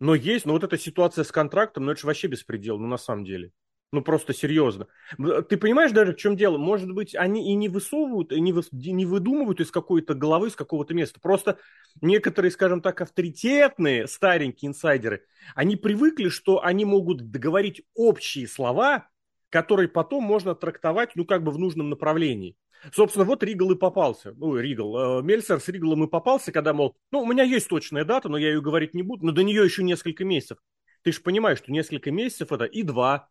Но 0.00 0.14
есть, 0.14 0.46
но 0.46 0.52
вот 0.52 0.64
эта 0.64 0.78
ситуация 0.78 1.24
с 1.24 1.32
контрактом, 1.32 1.84
ну 1.84 1.92
это 1.92 2.00
же 2.00 2.06
вообще 2.06 2.28
беспредел, 2.28 2.78
ну 2.78 2.86
на 2.86 2.98
самом 2.98 3.24
деле. 3.24 3.52
Ну, 3.90 4.02
просто 4.02 4.34
серьезно. 4.34 4.86
Ты 5.16 5.56
понимаешь 5.56 5.92
даже, 5.92 6.12
в 6.12 6.16
чем 6.16 6.36
дело? 6.36 6.58
Может 6.58 6.92
быть, 6.92 7.14
они 7.14 7.50
и 7.50 7.54
не 7.54 7.70
высовывают, 7.70 8.32
и 8.32 8.40
не, 8.40 8.52
вы, 8.52 8.62
не 8.70 9.06
выдумывают 9.06 9.60
из 9.60 9.70
какой-то 9.70 10.12
головы, 10.12 10.48
из 10.48 10.56
какого-то 10.56 10.92
места. 10.92 11.20
Просто 11.20 11.58
некоторые, 12.02 12.50
скажем 12.50 12.82
так, 12.82 13.00
авторитетные 13.00 14.06
старенькие 14.06 14.68
инсайдеры, 14.68 15.24
они 15.54 15.76
привыкли, 15.76 16.28
что 16.28 16.62
они 16.62 16.84
могут 16.84 17.30
договорить 17.30 17.82
общие 17.94 18.46
слова, 18.46 19.08
которые 19.48 19.88
потом 19.88 20.22
можно 20.22 20.54
трактовать, 20.54 21.12
ну, 21.14 21.24
как 21.24 21.42
бы 21.42 21.50
в 21.50 21.58
нужном 21.58 21.88
направлении. 21.88 22.56
Собственно, 22.92 23.24
вот 23.24 23.42
Ригал 23.42 23.72
и 23.72 23.76
попался. 23.76 24.32
Ну, 24.34 24.56
Ригал. 24.56 25.20
Э, 25.20 25.22
Мельцер 25.22 25.60
с 25.60 25.68
Ригалом 25.68 26.04
и 26.04 26.08
попался, 26.08 26.52
когда, 26.52 26.72
мол, 26.72 26.96
ну, 27.10 27.20
у 27.20 27.26
меня 27.26 27.42
есть 27.42 27.68
точная 27.68 28.04
дата, 28.04 28.28
но 28.28 28.36
я 28.36 28.48
ее 28.48 28.60
говорить 28.60 28.94
не 28.94 29.02
буду, 29.02 29.26
но 29.26 29.32
до 29.32 29.42
нее 29.42 29.64
еще 29.64 29.82
несколько 29.82 30.24
месяцев. 30.24 30.58
Ты 31.02 31.12
же 31.12 31.20
понимаешь, 31.20 31.58
что 31.58 31.72
несколько 31.72 32.10
месяцев 32.10 32.52
это 32.52 32.64
и 32.64 32.82
два, 32.82 33.28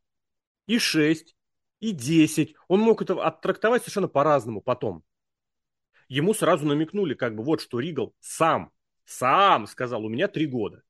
и 0.67 0.79
6, 0.79 1.35
и 1.79 1.91
10. 1.91 2.55
Он 2.67 2.79
мог 2.81 3.01
это 3.01 3.21
оттрактовать 3.23 3.83
совершенно 3.83 4.07
по-разному 4.07 4.61
потом. 4.61 5.03
Ему 6.09 6.33
сразу 6.33 6.65
намекнули, 6.65 7.13
как 7.13 7.35
бы, 7.35 7.43
вот 7.43 7.61
что 7.61 7.79
Ригал 7.79 8.13
сам, 8.19 8.71
сам 9.05 9.67
сказал, 9.67 10.05
у 10.05 10.09
меня 10.09 10.27
три 10.27 10.45
года. 10.45 10.83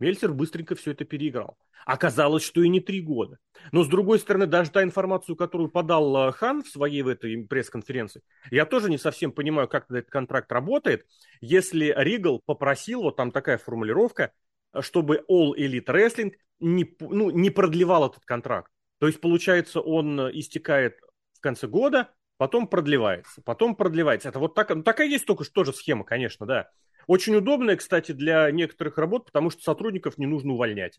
Мельцер 0.00 0.32
быстренько 0.32 0.74
все 0.74 0.92
это 0.92 1.04
переиграл. 1.04 1.56
Оказалось, 1.86 2.42
что 2.42 2.62
и 2.62 2.68
не 2.68 2.80
три 2.80 3.00
года. 3.00 3.38
Но, 3.70 3.84
с 3.84 3.88
другой 3.88 4.18
стороны, 4.18 4.46
даже 4.46 4.70
та 4.70 4.82
информацию, 4.82 5.36
которую 5.36 5.70
подал 5.70 6.28
э, 6.28 6.32
Хан 6.32 6.62
в 6.62 6.68
своей 6.68 7.02
в 7.02 7.08
этой 7.08 7.46
пресс-конференции, 7.46 8.22
я 8.50 8.66
тоже 8.66 8.90
не 8.90 8.98
совсем 8.98 9.30
понимаю, 9.30 9.68
как 9.68 9.90
этот 9.90 10.10
контракт 10.10 10.50
работает. 10.50 11.06
Если 11.40 11.94
Ригал 11.96 12.42
попросил, 12.44 13.02
вот 13.02 13.16
там 13.16 13.30
такая 13.30 13.58
формулировка, 13.58 14.32
чтобы 14.80 15.24
All 15.30 15.52
Elite 15.56 15.86
Wrestling 15.86 16.32
не, 16.58 16.96
ну, 17.00 17.30
не 17.30 17.50
продлевал 17.50 18.08
этот 18.08 18.24
контракт. 18.24 18.70
То 18.98 19.06
есть, 19.06 19.20
получается, 19.20 19.80
он 19.80 20.20
истекает 20.30 20.98
в 21.34 21.40
конце 21.40 21.66
года, 21.66 22.10
потом 22.36 22.66
продлевается, 22.68 23.42
потом 23.42 23.76
продлевается. 23.76 24.28
Это 24.28 24.38
вот 24.38 24.54
так, 24.54 24.70
ну, 24.70 24.82
такая 24.82 25.08
есть 25.08 25.26
только 25.26 25.44
что 25.44 25.52
тоже 25.52 25.72
схема, 25.72 26.04
конечно, 26.04 26.46
да. 26.46 26.70
Очень 27.10 27.34
удобная, 27.34 27.74
кстати, 27.74 28.12
для 28.12 28.48
некоторых 28.52 28.96
работ, 28.96 29.26
потому 29.26 29.50
что 29.50 29.60
сотрудников 29.62 30.16
не 30.16 30.26
нужно 30.26 30.52
увольнять. 30.52 30.96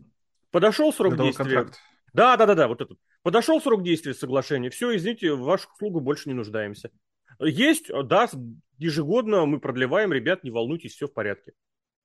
Подошел 0.50 0.92
срок 0.92 1.14
Это 1.14 1.24
действия. 1.24 1.46
Контракт. 1.46 1.80
Да, 2.12 2.36
да, 2.36 2.46
да, 2.46 2.54
да, 2.54 2.68
вот 2.68 2.82
этот. 2.82 3.00
Подошел 3.24 3.62
срок 3.62 3.82
действия 3.82 4.14
соглашения. 4.14 4.70
Все, 4.70 4.94
извините, 4.94 5.32
в 5.32 5.40
вашу 5.40 5.70
услугу 5.74 6.02
больше 6.02 6.28
не 6.28 6.36
нуждаемся. 6.36 6.92
Есть, 7.40 7.90
да, 8.04 8.30
ежегодно 8.78 9.46
мы 9.46 9.62
продлеваем, 9.62 10.12
ребят, 10.12 10.44
не 10.44 10.52
волнуйтесь, 10.52 10.96
все 10.96 11.08
в 11.08 11.14
порядке. 11.14 11.54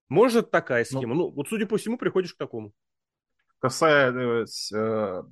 Может 0.08 0.52
такая 0.52 0.86
ну, 0.88 0.98
схема. 0.98 1.14
Ну, 1.16 1.22
ну 1.22 1.30
вот 1.32 1.48
судя 1.48 1.66
по 1.66 1.76
всему, 1.76 1.98
приходишь 1.98 2.32
к 2.32 2.38
такому. 2.38 2.72
Касаясь 3.58 4.70
э, 4.72 5.22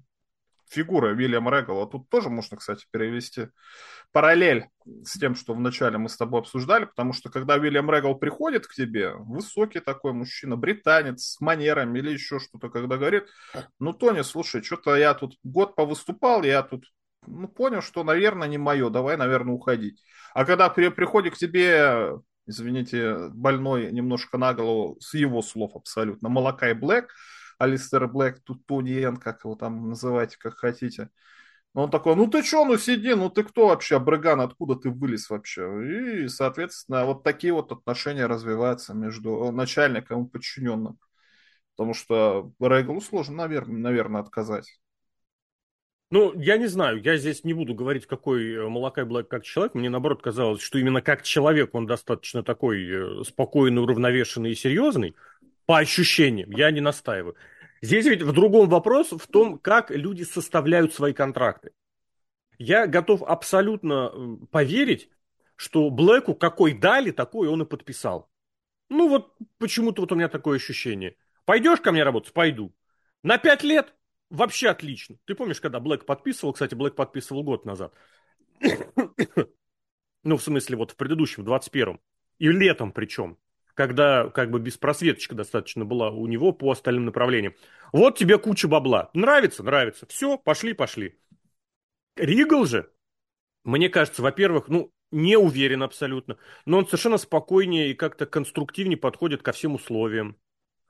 фигура 0.68 1.08
Вильяма 1.08 1.50
Регала. 1.50 1.86
Тут 1.86 2.08
тоже 2.08 2.30
можно, 2.30 2.56
кстати, 2.56 2.86
перевести 2.90 3.48
параллель 4.12 4.68
с 5.04 5.18
тем, 5.18 5.34
что 5.34 5.54
вначале 5.54 5.98
мы 5.98 6.08
с 6.08 6.16
тобой 6.16 6.40
обсуждали, 6.40 6.84
потому 6.84 7.12
что 7.12 7.30
когда 7.30 7.58
Вильям 7.58 7.90
Регал 7.90 8.14
приходит 8.14 8.66
к 8.66 8.74
тебе, 8.74 9.12
высокий 9.14 9.80
такой 9.80 10.12
мужчина, 10.12 10.56
британец, 10.56 11.24
с 11.24 11.40
манерами 11.40 11.98
или 11.98 12.10
еще 12.10 12.38
что-то, 12.38 12.68
когда 12.70 12.96
говорит, 12.96 13.24
ну, 13.80 13.92
Тони, 13.92 14.22
слушай, 14.22 14.62
что-то 14.62 14.94
я 14.94 15.14
тут 15.14 15.36
год 15.42 15.74
повыступал, 15.74 16.44
я 16.44 16.62
тут 16.62 16.84
ну, 17.26 17.48
понял, 17.48 17.82
что, 17.82 18.04
наверное, 18.04 18.48
не 18.48 18.58
мое, 18.58 18.90
давай, 18.90 19.16
наверное, 19.16 19.54
уходить. 19.54 20.02
А 20.32 20.44
когда 20.44 20.68
при, 20.68 20.88
приходит 20.88 21.34
к 21.34 21.38
тебе, 21.38 22.12
извините, 22.46 23.30
больной 23.30 23.90
немножко 23.92 24.38
на 24.38 24.54
голову, 24.54 24.96
с 25.00 25.14
его 25.14 25.42
слов 25.42 25.72
абсолютно, 25.74 26.28
молока 26.28 26.70
и 26.70 26.74
Блэк, 26.74 27.08
Алистер 27.58 28.08
Блэк, 28.08 28.40
тут 28.44 28.66
Туниен, 28.66 29.16
как 29.16 29.44
его 29.44 29.54
там 29.56 29.88
называйте, 29.90 30.36
как 30.38 30.56
хотите. 30.56 31.10
Он 31.74 31.90
такой, 31.90 32.14
ну 32.14 32.28
ты 32.28 32.42
что, 32.44 32.64
ну 32.64 32.78
сиди, 32.78 33.14
ну 33.14 33.30
ты 33.30 33.42
кто 33.42 33.68
вообще, 33.68 33.98
Брыган, 33.98 34.40
откуда 34.40 34.76
ты 34.76 34.90
вылез 34.90 35.28
вообще? 35.28 36.24
И, 36.24 36.28
соответственно, 36.28 37.04
вот 37.04 37.24
такие 37.24 37.52
вот 37.52 37.72
отношения 37.72 38.26
развиваются 38.26 38.94
между 38.94 39.50
начальником 39.50 40.24
и 40.24 40.28
подчиненным. 40.30 40.98
Потому 41.74 41.94
что 41.94 42.52
Рейглу 42.60 43.00
сложно, 43.00 43.36
наверное, 43.38 43.76
наверное, 43.76 44.20
отказать. 44.20 44.78
Ну, 46.10 46.32
я 46.40 46.58
не 46.58 46.68
знаю, 46.68 47.02
я 47.02 47.16
здесь 47.16 47.42
не 47.42 47.54
буду 47.54 47.74
говорить, 47.74 48.06
какой 48.06 48.54
э, 48.54 48.68
Малакай 48.68 49.04
Блэк 49.04 49.26
как 49.26 49.42
человек. 49.42 49.74
Мне, 49.74 49.90
наоборот, 49.90 50.22
казалось, 50.22 50.62
что 50.62 50.78
именно 50.78 51.02
как 51.02 51.22
человек 51.22 51.74
он 51.74 51.86
достаточно 51.86 52.44
такой 52.44 52.86
э, 52.88 53.24
спокойный, 53.24 53.82
уравновешенный 53.82 54.52
и 54.52 54.54
серьезный. 54.54 55.16
По 55.66 55.78
ощущениям, 55.78 56.50
я 56.50 56.70
не 56.70 56.80
настаиваю. 56.80 57.36
Здесь 57.80 58.06
ведь 58.06 58.22
в 58.22 58.32
другом 58.32 58.68
вопрос, 58.68 59.12
в 59.12 59.26
том, 59.26 59.58
как 59.58 59.90
люди 59.90 60.22
составляют 60.22 60.94
свои 60.94 61.12
контракты. 61.12 61.72
Я 62.58 62.86
готов 62.86 63.22
абсолютно 63.22 64.38
поверить, 64.50 65.10
что 65.56 65.90
Блэку 65.90 66.34
какой 66.34 66.74
дали, 66.74 67.10
такой 67.10 67.48
он 67.48 67.62
и 67.62 67.66
подписал. 67.66 68.30
Ну 68.88 69.08
вот 69.08 69.34
почему-то 69.58 70.02
вот 70.02 70.12
у 70.12 70.14
меня 70.14 70.28
такое 70.28 70.56
ощущение. 70.56 71.16
Пойдешь 71.44 71.80
ко 71.80 71.92
мне 71.92 72.02
работать? 72.02 72.32
Пойду. 72.32 72.74
На 73.22 73.38
пять 73.38 73.62
лет? 73.62 73.94
Вообще 74.30 74.68
отлично. 74.68 75.16
Ты 75.24 75.34
помнишь, 75.34 75.60
когда 75.60 75.80
Блэк 75.80 76.04
подписывал? 76.04 76.52
Кстати, 76.52 76.74
Блэк 76.74 76.94
подписывал 76.94 77.42
год 77.42 77.64
назад. 77.64 77.94
ну, 80.22 80.36
в 80.36 80.42
смысле, 80.42 80.76
вот 80.76 80.92
в 80.92 80.96
предыдущем, 80.96 81.44
в 81.44 81.48
21-м. 81.48 82.00
И 82.38 82.48
летом 82.48 82.92
причем 82.92 83.38
когда 83.74 84.28
как 84.30 84.50
бы 84.50 84.60
беспросветочка 84.60 85.34
достаточно 85.34 85.84
была 85.84 86.10
у 86.10 86.26
него 86.26 86.52
по 86.52 86.70
остальным 86.70 87.04
направлениям. 87.04 87.54
Вот 87.92 88.16
тебе 88.16 88.38
куча 88.38 88.68
бабла. 88.68 89.10
Нравится? 89.14 89.62
Нравится. 89.62 90.06
Все, 90.06 90.38
пошли, 90.38 90.72
пошли. 90.72 91.18
Ригл 92.16 92.64
же, 92.64 92.90
мне 93.64 93.88
кажется, 93.88 94.22
во-первых, 94.22 94.68
ну, 94.68 94.92
не 95.10 95.36
уверен 95.36 95.82
абсолютно, 95.82 96.38
но 96.66 96.78
он 96.78 96.86
совершенно 96.86 97.18
спокойнее 97.18 97.90
и 97.90 97.94
как-то 97.94 98.26
конструктивнее 98.26 98.96
подходит 98.96 99.42
ко 99.42 99.52
всем 99.52 99.74
условиям. 99.74 100.36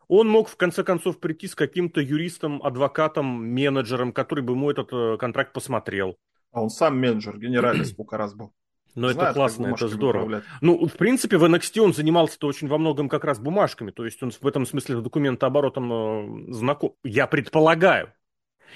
Он 0.09 0.29
мог, 0.29 0.49
в 0.49 0.57
конце 0.57 0.85
концов, 0.85 1.19
прийти 1.19 1.47
с 1.47 1.55
каким-то 1.55 2.01
юристом, 2.01 2.63
адвокатом, 2.63 3.27
менеджером, 3.27 4.13
который 4.13 4.45
бы 4.45 4.53
ему 4.53 4.71
этот 4.71 4.93
э, 4.93 5.17
контракт 5.19 5.53
посмотрел. 5.53 6.17
А 6.53 6.63
он 6.63 6.69
сам 6.69 6.99
менеджер, 6.99 7.39
генеральный 7.39 7.87
сколько 7.87 8.17
раз 8.19 8.35
был. 8.35 8.53
Но 8.95 9.09
Знает, 9.09 9.31
это 9.31 9.35
классно, 9.35 9.67
это 9.69 9.89
здорово. 9.89 10.23
Управлять. 10.23 10.45
Ну, 10.61 10.87
в 10.87 10.93
принципе, 10.93 11.37
в 11.37 11.45
NXT 11.45 11.81
он 11.81 11.95
занимался-то 11.95 12.47
очень 12.47 12.69
во 12.69 12.79
многом 12.79 13.09
как 13.09 13.25
раз 13.25 13.39
бумажками. 13.39 13.91
То 13.91 14.05
есть 14.05 14.23
он 14.23 14.31
в 14.31 14.47
этом 14.47 14.67
смысле 14.67 15.01
документооборотом 15.01 16.49
э, 16.49 16.53
знаком. 16.53 16.95
Я 17.03 17.27
предполагаю. 17.27 18.13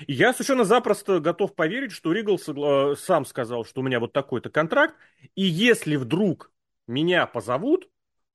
Я 0.06 0.32
совершенно 0.32 0.64
запросто 0.64 1.20
готов 1.20 1.54
поверить, 1.54 1.92
что 1.92 2.12
Ригл 2.12 2.38
э, 2.38 2.96
сам 2.96 3.24
сказал, 3.26 3.64
что 3.64 3.80
у 3.80 3.84
меня 3.84 4.00
вот 4.00 4.12
такой-то 4.12 4.50
контракт. 4.50 4.94
И 5.34 5.42
если 5.42 5.96
вдруг 5.96 6.50
меня 6.86 7.26
позовут, 7.26 7.88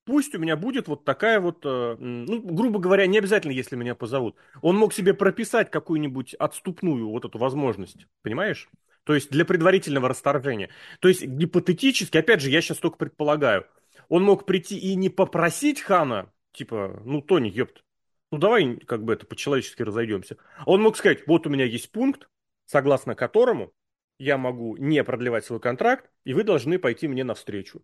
пусть 0.06 0.36
у 0.36 0.40
меня 0.40 0.56
будет 0.56 0.88
вот 0.88 1.06
такая 1.06 1.40
вот, 1.40 1.62
э, 1.66 1.96
ну, 2.00 2.42
грубо 2.42 2.80
говоря, 2.80 3.08
не 3.08 3.18
обязательно, 3.18 3.52
если 3.52 3.76
меня 3.76 3.96
позовут. 3.96 4.36
Он 4.62 4.78
мог 4.78 4.94
себе 4.94 5.14
прописать 5.14 5.72
какую-нибудь 5.72 6.34
отступную 6.36 7.10
вот 7.10 7.26
эту 7.26 7.38
возможность, 7.38 8.08
понимаешь? 8.22 8.70
То 9.04 9.16
есть 9.16 9.30
для 9.32 9.46
предварительного 9.46 10.10
расторжения. 10.10 10.70
То 11.00 11.08
есть 11.08 11.24
гипотетически, 11.24 12.18
опять 12.18 12.42
же, 12.42 12.50
я 12.50 12.62
сейчас 12.62 12.78
только 12.78 12.98
предполагаю, 12.98 13.68
он 14.10 14.24
мог 14.24 14.46
прийти 14.46 14.78
и 14.78 14.96
не 14.96 15.10
попросить 15.10 15.82
Хана, 15.82 16.32
типа, 16.52 17.02
ну, 17.04 17.22
Тони, 17.22 17.50
ёпт, 17.50 17.84
ну, 18.32 18.38
давай 18.38 18.78
как 18.78 19.04
бы 19.04 19.14
это 19.14 19.26
по-человечески 19.26 19.84
разойдемся. 19.84 20.38
Он 20.66 20.82
мог 20.82 20.98
сказать, 20.98 21.28
вот 21.28 21.46
у 21.46 21.50
меня 21.50 21.66
есть 21.66 21.92
пункт, 21.92 22.28
согласно 22.66 23.16
которому 23.16 23.74
я 24.18 24.38
могу 24.38 24.78
не 24.78 25.04
продлевать 25.04 25.46
свой 25.46 25.60
контракт, 25.60 26.10
и 26.24 26.34
вы 26.34 26.44
должны 26.44 26.80
пойти 26.80 27.08
мне 27.08 27.24
навстречу. 27.24 27.84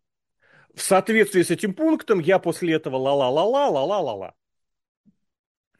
В 0.73 0.81
соответствии 0.81 1.41
с 1.41 1.51
этим 1.51 1.73
пунктом 1.73 2.19
я 2.19 2.39
после 2.39 2.73
этого 2.73 2.97
ла-ла-ла-ла, 2.97 3.67
ла-ла-ла-ла. 3.67 4.33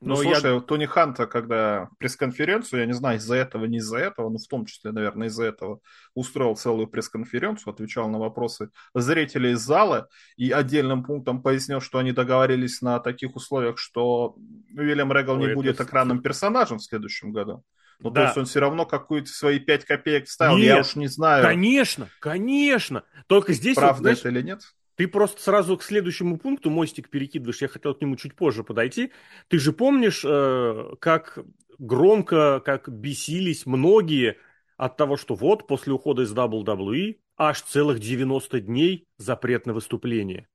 Ну, 0.01 0.10
Но 0.10 0.15
слушай, 0.15 0.53
я... 0.53 0.62
Тони 0.62 0.86
Ханта, 0.86 1.27
когда 1.27 1.89
пресс-конференцию, 1.98 2.79
я 2.79 2.86
не 2.86 2.94
знаю, 2.94 3.18
из-за 3.18 3.36
этого, 3.36 3.65
не 3.65 3.79
из-за 3.79 3.98
этого, 3.98 4.29
но 4.29 4.38
в 4.38 4.48
том 4.48 4.65
числе, 4.65 4.94
наверное, 4.94 5.27
из-за 5.27 5.44
этого, 5.44 5.82
устроил 6.13 6.56
целую 6.56 6.88
пресс-конференцию, 6.88 7.74
отвечал 7.74 8.08
на 8.08 8.18
вопросы 8.18 8.70
зрителей 8.94 9.51
из 9.51 9.60
зала 9.60 10.08
и 10.38 10.51
отдельным 10.51 11.03
пунктом 11.03 11.41
пояснил, 11.41 11.82
что 11.82 11.98
они 11.98 12.13
договорились 12.13 12.82
на 12.82 13.00
таких 13.00 13.36
условиях, 13.36 13.77
что 13.77 14.36
Уильям 14.74 15.12
Регал 15.12 15.36
не 15.38 15.53
будет 15.53 15.82
экранным 15.82 16.22
персонажем 16.22 16.77
в 16.77 16.84
следующем 16.84 17.34
году. 17.34 17.63
Ну, 18.01 18.12
да. 18.12 18.22
то 18.22 18.25
есть 18.27 18.38
он 18.38 18.46
все 18.46 18.62
равно 18.62 18.86
какую-то 18.86 19.29
свои 19.29 19.60
пять 19.60 19.84
копеек 19.84 20.27
вставил, 20.27 20.56
нет, 20.56 20.65
я 20.65 20.79
уж 20.79 20.96
не 20.96 21.08
знаю. 21.08 21.44
Конечно, 21.44 22.08
конечно. 22.22 23.03
Только 23.27 23.51
здесь... 23.51 23.75
Правда 23.75 23.96
вот, 23.96 24.01
знаешь, 24.03 24.20
это 24.20 24.29
или 24.29 24.41
нет? 24.41 24.62
Ты 25.00 25.08
просто 25.08 25.41
сразу 25.41 25.77
к 25.77 25.84
следующему 25.84 26.38
пункту 26.38 26.70
мостик 26.70 27.10
перекидываешь. 27.10 27.62
Я 27.62 27.70
хотел 27.70 27.96
к 27.96 28.01
нему 28.01 28.18
чуть 28.18 28.36
позже 28.36 28.65
подойти. 28.65 29.13
Ты 29.48 29.58
же 29.58 29.72
помнишь, 29.72 30.25
э, 30.25 30.96
как 31.00 31.39
громко, 31.77 32.60
как 32.60 32.89
бесились 32.89 33.65
многие 33.65 34.36
от 34.75 34.98
того, 34.98 35.15
что 35.15 35.36
вот 35.36 35.68
после 35.68 35.94
ухода 35.94 36.24
из 36.24 36.34
WWE 36.34 37.18
аж 37.38 37.62
целых 37.62 38.00
90 38.00 38.60
дней 38.60 39.08
запрет 39.15 39.65
на 39.65 39.72
выступление. 39.72 40.50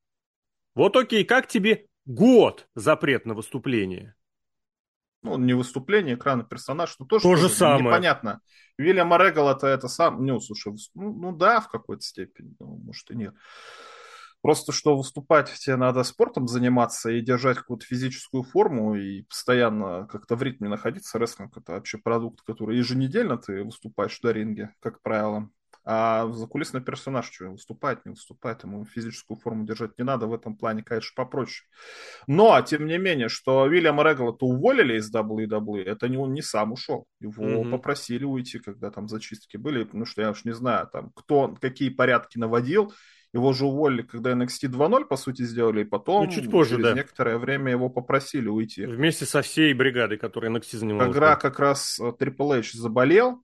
Вот 0.74 0.94
окей, 0.94 1.24
как 1.24 1.48
тебе 1.48 1.86
год 2.04 2.68
запрет 2.74 3.24
на 3.24 3.32
выступление? 3.32 4.14
Ну, 5.22 5.38
не 5.38 5.54
выступление, 5.54 6.16
экрана 6.16 6.44
персонаж, 6.44 6.90
что 6.90 7.06
тоже, 7.06 7.22
То 7.22 7.36
же 7.36 7.48
самое. 7.48 7.82
непонятно. 7.84 8.42
Вильям 8.76 9.10
Регал 9.14 9.48
это 9.48 9.68
это 9.68 9.88
сам, 9.88 10.22
ну, 10.22 10.38
слушай, 10.38 10.74
ну, 10.92 11.14
ну 11.14 11.32
да, 11.34 11.62
в 11.62 11.70
какой-то 11.70 12.02
степени, 12.02 12.54
ну, 12.60 12.76
может 12.84 13.10
и 13.10 13.16
нет. 13.16 13.34
Просто 14.44 14.72
что 14.72 14.94
выступать 14.94 15.50
тебе 15.54 15.76
надо 15.76 16.04
спортом 16.04 16.48
заниматься 16.48 17.08
и 17.08 17.22
держать 17.22 17.56
какую-то 17.56 17.86
физическую 17.86 18.42
форму 18.42 18.94
и 18.94 19.22
постоянно 19.22 20.06
как-то 20.06 20.36
в 20.36 20.42
ритме 20.42 20.68
находиться. 20.68 21.18
Рестлинг 21.18 21.56
это 21.56 21.72
вообще 21.72 21.96
продукт, 21.96 22.42
который 22.42 22.76
еженедельно 22.76 23.38
ты 23.38 23.64
выступаешь 23.64 24.20
на 24.20 24.28
ринге, 24.28 24.74
как 24.80 25.00
правило. 25.00 25.48
А 25.86 26.30
закулисный 26.30 26.82
персонаж 26.82 27.32
что, 27.32 27.52
выступать, 27.52 28.04
не 28.04 28.10
выступать, 28.10 28.64
ему 28.64 28.84
физическую 28.84 29.38
форму 29.38 29.64
держать 29.64 29.96
не 29.96 30.04
надо, 30.04 30.26
в 30.26 30.34
этом 30.34 30.58
плане, 30.58 30.82
конечно, 30.82 31.12
попроще. 31.16 31.66
Но, 32.26 32.60
тем 32.60 32.86
не 32.86 32.98
менее, 32.98 33.30
что 33.30 33.62
Уильяма 33.62 34.02
Регала-то 34.02 34.44
уволили 34.44 34.98
из 34.98 35.10
WWE, 35.10 35.84
это 35.84 36.06
не 36.06 36.18
он 36.18 36.34
не 36.34 36.42
сам 36.42 36.72
ушел. 36.72 37.06
Его 37.18 37.44
mm-hmm. 37.44 37.70
попросили 37.70 38.24
уйти, 38.24 38.58
когда 38.58 38.90
там 38.90 39.08
зачистки 39.08 39.56
были, 39.56 39.84
потому 39.84 40.04
что 40.04 40.20
я 40.20 40.30
уж 40.30 40.44
не 40.44 40.52
знаю, 40.52 40.86
там, 40.92 41.12
кто 41.14 41.56
какие 41.58 41.88
порядки 41.88 42.36
наводил, 42.36 42.92
его 43.34 43.52
же 43.52 43.66
уволили, 43.66 44.02
когда 44.02 44.32
NXT 44.32 44.70
2.0, 44.70 45.04
по 45.06 45.16
сути, 45.16 45.42
сделали, 45.42 45.80
и 45.80 45.84
потом 45.84 46.26
ну, 46.26 46.30
чуть 46.30 46.48
позже, 46.48 46.76
через 46.76 46.84
да. 46.84 46.92
некоторое 46.94 47.36
время 47.36 47.72
его 47.72 47.90
попросили 47.90 48.48
уйти. 48.48 48.86
Вместе 48.86 49.26
со 49.26 49.42
всей 49.42 49.74
бригадой, 49.74 50.18
которая 50.18 50.52
NXT 50.52 50.76
занималась. 50.76 51.12
Когда 51.12 51.34
как 51.34 51.58
раз 51.58 51.98
э, 51.98 52.12
Triple 52.16 52.60
H 52.60 52.72
заболел, 52.74 53.42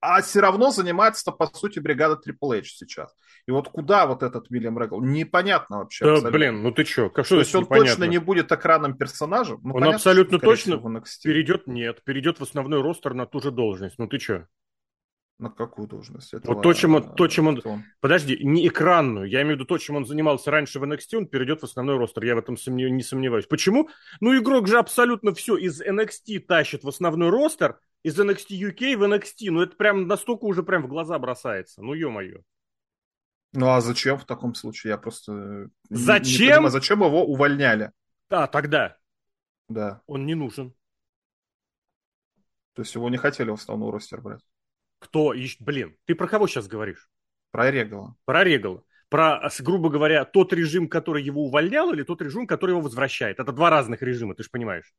а 0.00 0.22
все 0.22 0.40
равно 0.40 0.70
занимается, 0.70 1.32
по 1.32 1.48
сути, 1.48 1.80
бригада 1.80 2.20
Triple 2.24 2.60
H 2.60 2.76
сейчас. 2.76 3.16
И 3.48 3.50
вот 3.50 3.68
куда 3.68 4.06
вот 4.06 4.22
этот 4.22 4.48
Вильям 4.48 4.78
Регл? 4.78 5.02
Непонятно 5.02 5.78
вообще. 5.78 6.04
Да, 6.04 6.12
абсолютно. 6.12 6.38
блин, 6.38 6.62
ну 6.62 6.70
ты 6.70 6.84
что? 6.84 7.10
Как, 7.10 7.26
что 7.26 7.34
То 7.34 7.40
есть 7.40 7.54
он 7.54 7.64
непонятно? 7.64 7.90
точно 7.90 8.04
не 8.04 8.18
будет 8.18 8.52
экранным 8.52 8.96
персонажем? 8.96 9.58
Ну, 9.64 9.70
он 9.70 9.80
понятно, 9.80 9.96
абсолютно 9.96 10.38
точно 10.38 10.80
перейдет, 11.24 11.66
нет, 11.66 12.04
перейдет 12.04 12.38
в 12.38 12.44
основной 12.44 12.80
ростер 12.80 13.12
на 13.14 13.26
ту 13.26 13.40
же 13.40 13.50
должность. 13.50 13.98
Ну 13.98 14.06
ты 14.06 14.20
что? 14.20 14.46
На 15.38 15.50
какую 15.50 15.86
должность? 15.86 16.32
Этого, 16.32 16.54
вот 16.54 16.62
то, 16.62 16.72
чем 16.72 16.94
он, 16.94 17.14
то, 17.14 17.28
чем 17.28 17.48
он... 17.48 17.60
он... 17.64 17.84
Подожди, 18.00 18.38
не 18.42 18.66
экранную. 18.66 19.28
Я 19.28 19.42
имею 19.42 19.56
в 19.56 19.60
виду 19.60 19.66
то, 19.66 19.76
чем 19.76 19.96
он 19.96 20.06
занимался 20.06 20.50
раньше 20.50 20.80
в 20.80 20.84
NXT, 20.84 21.16
он 21.16 21.26
перейдет 21.26 21.60
в 21.60 21.64
основной 21.64 21.98
ростер. 21.98 22.24
Я 22.24 22.36
в 22.36 22.38
этом 22.38 22.56
сомнев... 22.56 22.90
не 22.90 23.02
сомневаюсь. 23.02 23.46
Почему? 23.46 23.90
Ну, 24.20 24.36
игрок 24.38 24.66
же 24.66 24.78
абсолютно 24.78 25.34
все 25.34 25.56
из 25.56 25.82
NXT 25.82 26.40
тащит 26.40 26.84
в 26.84 26.88
основной 26.88 27.28
ростер, 27.28 27.78
из 28.02 28.18
NXT 28.18 28.48
UK 28.48 28.96
в 28.96 29.02
NXT. 29.02 29.50
Ну, 29.50 29.60
это 29.60 29.76
прям 29.76 30.06
настолько 30.06 30.44
уже 30.44 30.62
прям 30.62 30.84
в 30.84 30.88
глаза 30.88 31.18
бросается. 31.18 31.82
Ну, 31.82 31.92
ё-моё. 31.92 32.40
Ну, 33.52 33.68
а 33.68 33.82
зачем 33.82 34.18
в 34.18 34.24
таком 34.24 34.54
случае? 34.54 34.92
Я 34.92 34.98
просто... 34.98 35.68
Зачем? 35.90 36.24
Не, 36.24 36.44
не 36.44 36.52
понимаю, 36.52 36.70
зачем 36.70 37.04
его 37.04 37.26
увольняли? 37.26 37.92
А, 38.30 38.46
тогда. 38.46 38.96
Да. 39.68 40.00
Он 40.06 40.24
не 40.24 40.34
нужен. 40.34 40.72
То 42.72 42.82
есть 42.82 42.94
его 42.94 43.10
не 43.10 43.18
хотели 43.18 43.50
в 43.50 43.54
основной 43.54 43.90
ростер 43.90 44.20
брать? 44.22 44.42
Кто? 45.06 45.34
Блин, 45.60 45.96
ты 46.04 46.14
про 46.14 46.26
кого 46.26 46.48
сейчас 46.48 46.66
говоришь? 46.66 47.08
Про 47.52 47.70
Регала. 47.70 48.16
Про 48.24 48.42
Регала. 48.42 48.82
Про, 49.08 49.48
грубо 49.60 49.88
говоря, 49.88 50.24
тот 50.24 50.52
режим, 50.52 50.88
который 50.88 51.22
его 51.22 51.44
увольнял, 51.44 51.92
или 51.92 52.02
тот 52.02 52.20
режим, 52.22 52.46
который 52.46 52.72
его 52.72 52.80
возвращает. 52.80 53.38
Это 53.38 53.52
два 53.52 53.70
разных 53.70 54.02
режима, 54.02 54.34
ты 54.34 54.42
же 54.42 54.50
понимаешь. 54.50 54.92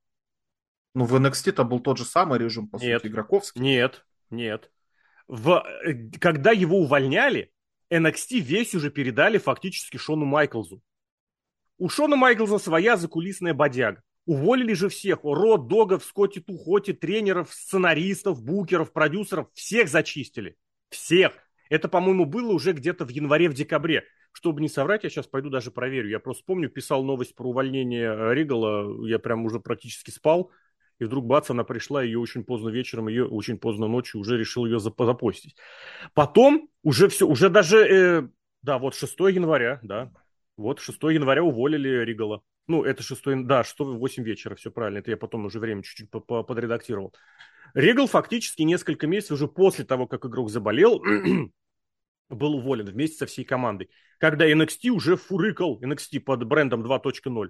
Ну, 0.93 1.03
в 1.03 1.13
NXT-то 1.13 1.65
был 1.65 1.81
тот 1.81 1.97
же 1.97 2.05
самый 2.05 2.39
режим, 2.39 2.69
по 2.69 2.77
нет, 2.77 3.01
сути, 3.01 3.11
игроковский. 3.11 3.61
Нет, 3.61 4.05
нет. 4.29 4.71
В, 5.27 5.65
э, 5.85 6.09
когда 6.19 6.51
его 6.51 6.79
увольняли, 6.79 7.51
NXT 7.91 8.39
весь 8.39 8.73
уже 8.73 8.89
передали 8.89 9.37
фактически 9.37 9.97
Шону 9.97 10.25
Майклзу. 10.25 10.81
У 11.77 11.89
Шона 11.89 12.15
Майклза 12.15 12.59
своя 12.59 12.95
закулисная 12.95 13.53
бодяга. 13.53 14.01
Уволили 14.27 14.73
же 14.73 14.89
всех. 14.89 15.19
Род, 15.23 15.67
Догов, 15.67 16.03
Скотти 16.03 16.39
Тухоти, 16.41 16.91
тренеров, 16.91 17.51
сценаристов, 17.53 18.43
букеров, 18.43 18.91
продюсеров. 18.91 19.47
Всех 19.53 19.87
зачистили. 19.87 20.57
Всех. 20.89 21.31
Это, 21.69 21.87
по-моему, 21.87 22.25
было 22.25 22.51
уже 22.51 22.73
где-то 22.73 23.05
в 23.05 23.09
январе, 23.09 23.49
в 23.49 23.53
декабре. 23.53 24.03
Чтобы 24.33 24.61
не 24.61 24.67
соврать, 24.67 25.05
я 25.05 25.09
сейчас 25.09 25.27
пойду 25.27 25.49
даже 25.49 25.71
проверю. 25.71 26.09
Я 26.09 26.19
просто 26.19 26.43
помню, 26.45 26.69
писал 26.69 27.05
новость 27.05 27.35
про 27.35 27.47
увольнение 27.47 28.33
Ригала. 28.33 29.07
Я 29.07 29.17
прям 29.17 29.45
уже 29.45 29.61
практически 29.61 30.11
спал. 30.11 30.51
И 30.99 31.05
вдруг, 31.05 31.25
бац, 31.25 31.49
она 31.49 31.63
пришла, 31.63 32.03
ее 32.03 32.19
очень 32.19 32.43
поздно 32.43 32.67
вечером, 32.67 33.07
ее 33.07 33.25
очень 33.25 33.57
поздно 33.57 33.87
ночью 33.87 34.19
уже 34.19 34.37
решил 34.37 34.65
ее 34.65 34.79
запостить. 34.79 35.55
Потом 36.13 36.69
уже 36.83 37.07
все, 37.07 37.25
уже 37.25 37.49
даже, 37.49 37.77
э, 37.77 38.27
да, 38.61 38.77
вот 38.77 38.93
6 38.93 39.17
января, 39.29 39.79
да, 39.83 40.11
вот 40.57 40.81
6 40.81 41.01
января 41.03 41.43
уволили 41.43 42.03
Ригала. 42.03 42.41
Ну, 42.67 42.83
это 42.83 43.01
6, 43.01 43.45
да, 43.45 43.63
6 43.63 43.79
в 43.79 43.97
8 43.97 44.23
вечера, 44.23 44.55
все 44.55 44.71
правильно. 44.71 44.99
Это 44.99 45.11
я 45.11 45.17
потом 45.17 45.45
уже 45.45 45.59
время 45.59 45.83
чуть-чуть 45.83 46.09
подредактировал. 46.09 47.13
Регал 47.73 48.07
фактически 48.07 48.61
несколько 48.63 49.07
месяцев 49.07 49.33
уже 49.33 49.47
после 49.47 49.85
того, 49.85 50.07
как 50.07 50.25
игрок 50.25 50.49
заболел, 50.49 51.01
был 52.29 52.55
уволен 52.55 52.85
вместе 52.85 53.17
со 53.17 53.25
всей 53.25 53.45
командой. 53.45 53.89
Когда 54.19 54.49
NXT 54.49 54.89
уже 54.89 55.15
фурыкал, 55.15 55.79
NXT 55.81 56.19
под 56.21 56.43
брендом 56.45 56.83
2.0. 56.83 57.49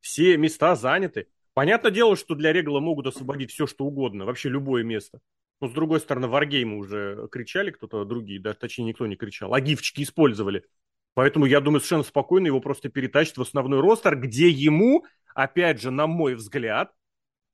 Все 0.00 0.36
места 0.36 0.74
заняты. 0.76 1.28
Понятное 1.54 1.90
дело, 1.90 2.16
что 2.16 2.34
для 2.34 2.52
Регала 2.52 2.80
могут 2.80 3.06
освободить 3.06 3.50
все, 3.50 3.66
что 3.66 3.84
угодно, 3.84 4.24
вообще 4.24 4.48
любое 4.48 4.84
место. 4.84 5.20
Но, 5.60 5.68
с 5.68 5.72
другой 5.72 6.00
стороны, 6.00 6.26
варгеймы 6.26 6.76
уже 6.76 7.28
кричали 7.30 7.70
кто-то, 7.70 8.04
другие, 8.04 8.40
да, 8.40 8.52
точнее, 8.54 8.86
никто 8.86 9.06
не 9.06 9.16
кричал, 9.16 9.54
а 9.54 9.60
гифчики 9.60 10.02
использовали. 10.02 10.64
Поэтому 11.14 11.44
я 11.44 11.60
думаю, 11.60 11.80
совершенно 11.80 12.04
спокойно 12.04 12.46
его 12.46 12.60
просто 12.60 12.88
перетащат 12.88 13.36
в 13.36 13.42
основной 13.42 13.80
ростер, 13.80 14.16
где 14.16 14.48
ему, 14.48 15.04
опять 15.34 15.80
же, 15.80 15.90
на 15.90 16.06
мой 16.06 16.34
взгляд, 16.34 16.92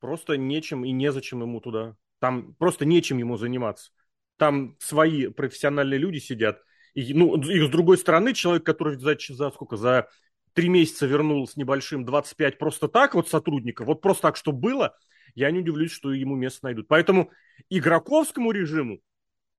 просто 0.01 0.37
нечем 0.37 0.85
и 0.85 0.93
незачем 0.93 1.43
ему 1.43 1.61
туда. 1.61 1.97
Там 2.21 2.55
просто 2.55 2.85
нечем 2.85 3.19
ему 3.19 3.37
заниматься. 3.37 3.91
Там 4.37 4.77
свои 4.79 5.27
профессиональные 5.29 5.99
люди 5.99 6.19
сидят. 6.19 6.61
И, 6.95 7.13
ну, 7.15 7.37
и 7.41 7.61
с 7.61 7.69
другой 7.69 7.99
стороны, 7.99 8.33
человек, 8.33 8.65
который 8.65 8.97
за, 8.97 9.17
за 9.29 9.51
сколько, 9.51 9.77
за 9.77 10.09
три 10.53 10.69
месяца 10.69 11.07
вернул 11.07 11.47
с 11.47 11.57
небольшим 11.57 12.05
25 12.05 12.59
просто 12.59 12.89
так 12.89 13.15
вот 13.15 13.29
сотрудников, 13.29 13.87
вот 13.87 14.01
просто 14.01 14.23
так, 14.23 14.37
что 14.37 14.53
было, 14.53 14.97
я 15.35 15.51
не 15.51 15.61
удивлюсь, 15.61 15.93
что 15.93 16.13
ему 16.13 16.35
место 16.35 16.65
найдут. 16.65 16.89
Поэтому 16.89 17.31
игроковскому 17.69 18.51
режиму 18.51 19.01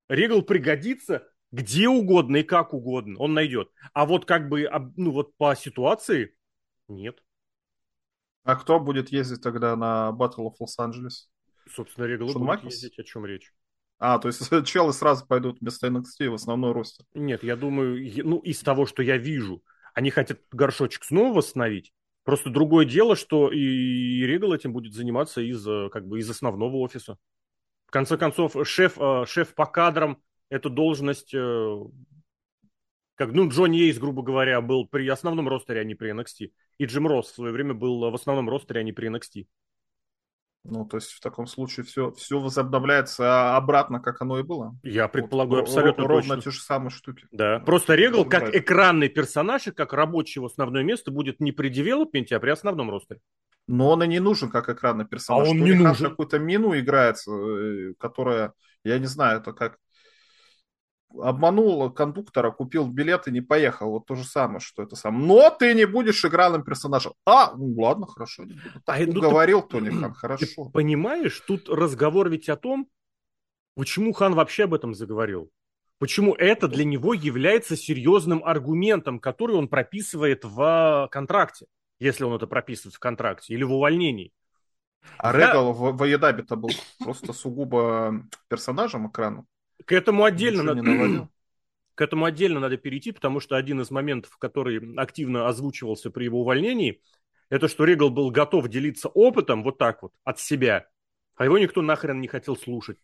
Регал 0.09 0.41
пригодится 0.41 1.27
где 1.51 1.87
угодно 1.87 2.37
и 2.37 2.43
как 2.43 2.73
угодно 2.73 3.19
он 3.19 3.33
найдет. 3.33 3.69
А 3.93 4.05
вот 4.05 4.25
как 4.25 4.49
бы, 4.49 4.69
ну 4.95 5.11
вот 5.11 5.35
по 5.37 5.55
ситуации 5.55 6.35
нет. 6.87 7.23
А 8.43 8.55
кто 8.55 8.79
будет 8.79 9.09
ездить 9.09 9.41
тогда 9.41 9.75
на 9.75 10.11
Battle 10.17 10.47
of 10.47 10.53
Los 10.61 10.79
Angeles? 10.79 11.27
Собственно, 11.71 12.05
Регал 12.05 12.27
будет 12.27 12.37
Майклс? 12.39 12.73
ездить, 12.73 12.99
о 12.99 13.03
чем 13.03 13.25
речь. 13.25 13.53
А, 13.99 14.17
то 14.17 14.27
есть 14.27 14.41
челы 14.65 14.93
сразу 14.93 15.25
пойдут 15.27 15.59
вместо 15.59 15.87
NXT 15.87 16.29
в 16.29 16.33
основной 16.35 16.71
ростер? 16.71 17.05
Нет, 17.13 17.43
я 17.43 17.55
думаю, 17.55 17.99
ну, 18.25 18.39
из 18.39 18.59
того, 18.61 18.85
что 18.85 19.03
я 19.03 19.17
вижу, 19.17 19.61
они 19.93 20.09
хотят 20.09 20.39
горшочек 20.51 21.03
снова 21.03 21.35
восстановить. 21.35 21.93
Просто 22.23 22.49
другое 22.49 22.85
дело, 22.85 23.15
что 23.15 23.51
и 23.51 24.21
Регал 24.21 24.53
этим 24.53 24.71
будет 24.71 24.93
заниматься 24.93 25.41
из, 25.41 25.65
э, 25.67 25.89
как 25.91 26.07
бы, 26.07 26.19
из 26.19 26.29
основного 26.29 26.77
офиса. 26.77 27.17
В 27.87 27.91
конце 27.91 28.17
концов, 28.17 28.55
шеф, 28.67 28.97
э, 28.99 29.25
шеф 29.27 29.55
по 29.55 29.65
кадрам 29.65 30.21
эту 30.49 30.69
должность, 30.69 31.33
э, 31.33 31.77
как, 33.15 33.31
ну, 33.31 33.49
Джонни 33.49 33.77
Йейс, 33.77 33.97
грубо 33.99 34.23
говоря, 34.23 34.61
был 34.61 34.87
при 34.87 35.07
основном 35.07 35.47
ростере, 35.47 35.81
а 35.81 35.83
не 35.83 35.95
при 35.95 36.11
NXT. 36.11 36.51
И 36.77 36.85
Джим 36.85 37.07
Росс 37.07 37.27
в 37.27 37.35
свое 37.35 37.51
время 37.51 37.73
был 37.73 38.09
в 38.09 38.15
основном 38.15 38.49
ростере, 38.49 38.81
а 38.81 38.83
не 38.83 38.93
при 38.93 39.09
NXT. 39.09 39.45
Ну, 40.65 40.85
то 40.85 40.97
есть 40.97 41.11
в 41.11 41.19
таком 41.21 41.47
случае 41.47 41.85
все, 41.85 42.11
все 42.11 42.39
возобновляется 42.39 43.55
обратно, 43.55 43.99
как 43.99 44.21
оно 44.21 44.39
и 44.39 44.43
было. 44.43 44.77
Я 44.83 45.07
предполагаю, 45.07 45.61
вот, 45.61 45.69
абсолютно 45.69 46.05
ровно 46.05 46.35
точно. 46.35 46.51
те 46.51 46.55
же 46.55 46.61
самые 46.61 46.89
штуки. 46.89 47.25
Да. 47.31 47.59
Просто 47.59 47.95
Регал 47.95 48.25
как 48.25 48.41
нравится. 48.41 48.59
экранный 48.59 49.09
персонаж 49.09 49.67
и 49.67 49.71
как 49.71 49.93
рабочий 49.93 50.45
основное 50.45 50.83
место 50.83 51.11
будет 51.11 51.39
не 51.39 51.51
при 51.51 51.69
девелопменте, 51.69 52.35
а 52.35 52.39
при 52.39 52.49
основном 52.49 52.91
ростере. 52.91 53.21
Но 53.67 53.89
он 53.89 54.03
и 54.03 54.07
не 54.07 54.19
нужен 54.19 54.49
как 54.49 54.67
экранный 54.69 55.05
персонаж. 55.05 55.47
А 55.47 55.51
он 55.51 55.63
не 55.63 55.73
нужен. 55.73 56.09
Какую-то 56.09 56.39
мину 56.39 56.77
играется, 56.77 57.31
э, 57.31 57.93
которая, 57.97 58.53
я 58.83 58.99
не 58.99 59.05
знаю, 59.05 59.39
это 59.39 59.53
как 59.53 59.77
обманул 61.17 61.89
кондуктора, 61.91 62.51
купил 62.51 62.87
билет 62.87 63.27
и 63.27 63.31
не 63.31 63.41
поехал. 63.41 63.91
Вот 63.91 64.05
то 64.05 64.15
же 64.15 64.23
самое, 64.23 64.59
что 64.59 64.83
это 64.83 64.95
сам. 64.95 65.25
Но 65.27 65.49
ты 65.49 65.73
не 65.73 65.85
будешь 65.85 66.23
игральным 66.23 66.63
персонажем. 66.63 67.13
А, 67.25 67.53
ну 67.55 67.73
ладно, 67.79 68.05
хорошо, 68.05 68.43
не 68.43 68.53
буду. 68.53 68.81
Так 68.85 68.99
а, 68.99 69.05
ну, 69.05 69.21
говорил 69.21 69.61
ты, 69.61 69.69
Тони 69.69 69.89
Хан, 69.89 70.13
хорошо. 70.13 70.45
Ты 70.45 70.71
понимаешь, 70.71 71.39
тут 71.47 71.69
разговор 71.69 72.29
ведь 72.29 72.49
о 72.49 72.55
том, 72.55 72.87
почему 73.75 74.13
Хан 74.13 74.35
вообще 74.35 74.65
об 74.65 74.73
этом 74.73 74.93
заговорил. 74.93 75.51
Почему 75.97 76.33
это 76.33 76.69
для 76.69 76.85
него 76.85 77.13
является 77.13 77.75
серьезным 77.75 78.41
аргументом, 78.45 79.19
который 79.19 79.57
он 79.57 79.67
прописывает 79.67 80.45
в 80.45 81.09
контракте, 81.11 81.65
если 81.99 82.23
он 82.23 82.33
это 82.33 82.47
прописывает 82.47 82.95
в 82.95 82.99
контракте, 82.99 83.53
или 83.53 83.63
в 83.63 83.73
увольнении. 83.73 84.31
А 85.17 85.37
Я... 85.37 85.47
Регал 85.47 85.73
в, 85.73 85.91
в 85.91 86.03
Едабе-то 86.05 86.55
был 86.55 86.71
просто 86.99 87.33
сугубо 87.33 88.23
персонажем 88.47 89.09
экрана. 89.09 89.45
К 89.89 89.93
этому 89.93 90.23
отдельно 90.23 90.61
надо... 90.61 90.83
К 91.95 92.01
этому 92.01 92.25
отдельно 92.25 92.59
надо 92.59 92.77
перейти, 92.77 93.11
потому 93.11 93.39
что 93.39 93.57
один 93.57 93.81
из 93.81 93.89
моментов, 93.89 94.37
который 94.37 94.79
активно 94.95 95.47
озвучивался 95.47 96.11
при 96.11 96.25
его 96.25 96.41
увольнении, 96.41 97.01
это 97.49 97.67
что 97.67 97.85
Регал 97.85 98.11
был 98.11 98.29
готов 98.29 98.69
делиться 98.69 99.09
опытом 99.09 99.63
вот 99.63 99.79
так 99.79 100.03
вот 100.03 100.13
от 100.23 100.39
себя, 100.39 100.87
а 101.35 101.45
его 101.45 101.57
никто 101.57 101.81
нахрен 101.81 102.21
не 102.21 102.27
хотел 102.27 102.55
слушать. 102.55 102.99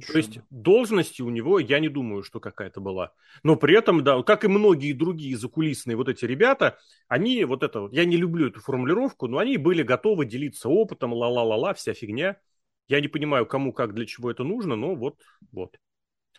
Что? 0.00 0.12
То 0.14 0.18
есть 0.18 0.40
должности 0.48 1.20
у 1.20 1.28
него, 1.28 1.58
я 1.58 1.80
не 1.80 1.90
думаю, 1.90 2.22
что 2.22 2.40
какая-то 2.40 2.80
была. 2.80 3.12
Но 3.42 3.56
при 3.56 3.76
этом, 3.76 4.02
да, 4.02 4.22
как 4.22 4.44
и 4.44 4.48
многие 4.48 4.94
другие 4.94 5.36
закулисные 5.36 5.98
вот 5.98 6.08
эти 6.08 6.24
ребята, 6.24 6.78
они 7.08 7.44
вот 7.44 7.62
это 7.62 7.90
я 7.92 8.06
не 8.06 8.16
люблю 8.16 8.48
эту 8.48 8.60
формулировку, 8.60 9.28
но 9.28 9.36
они 9.36 9.58
были 9.58 9.82
готовы 9.82 10.24
делиться 10.24 10.70
опытом, 10.70 11.12
ла-ла-ла-ла, 11.12 11.74
вся 11.74 11.92
фигня. 11.92 12.38
Я 12.88 13.00
не 13.00 13.08
понимаю, 13.08 13.46
кому, 13.46 13.72
как, 13.72 13.94
для 13.94 14.06
чего 14.06 14.30
это 14.30 14.44
нужно, 14.44 14.76
но 14.76 14.94
вот, 14.94 15.20
вот. 15.52 15.76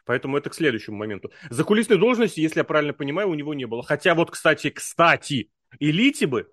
Поэтому 0.05 0.37
это 0.37 0.49
к 0.49 0.55
следующему 0.55 0.97
моменту. 0.97 1.31
За 1.49 1.63
кулисной 1.63 1.97
должности, 1.97 2.39
если 2.39 2.59
я 2.59 2.63
правильно 2.63 2.93
понимаю, 2.93 3.29
у 3.29 3.33
него 3.33 3.53
не 3.53 3.65
было. 3.65 3.83
Хотя 3.83 4.15
вот, 4.15 4.31
кстати, 4.31 4.69
кстати, 4.69 5.51
элите 5.79 6.27
бы 6.27 6.41
э, 6.41 6.47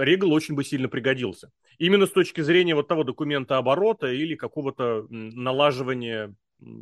Регал 0.00 0.32
очень 0.32 0.56
бы 0.56 0.64
сильно 0.64 0.88
пригодился. 0.88 1.52
Именно 1.78 2.06
с 2.06 2.10
точки 2.10 2.40
зрения 2.40 2.74
вот 2.74 2.88
того 2.88 3.04
документа 3.04 3.58
оборота 3.58 4.08
или 4.08 4.34
какого-то 4.34 5.06
налаживания 5.10 6.34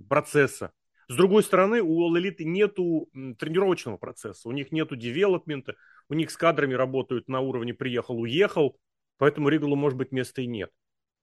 процесса. 0.09 0.73
С 1.09 1.17
другой 1.17 1.43
стороны, 1.43 1.83
у 1.83 2.09
All 2.09 2.19
Elite 2.19 2.45
нету 2.45 3.11
тренировочного 3.39 3.99
процесса, 3.99 4.49
у 4.49 4.53
них 4.53 4.73
нету 4.73 4.97
девелопмента, 4.97 5.75
у 6.09 6.15
них 6.15 6.31
с 6.31 6.37
кадрами 6.37 6.73
работают 6.73 7.29
на 7.29 7.41
уровне 7.41 7.75
приехал-уехал, 7.75 8.79
поэтому 9.19 9.51
Регалу, 9.51 9.77
может 9.77 9.99
быть, 9.99 10.13
места 10.13 10.41
и 10.41 10.47
нет. 10.47 10.71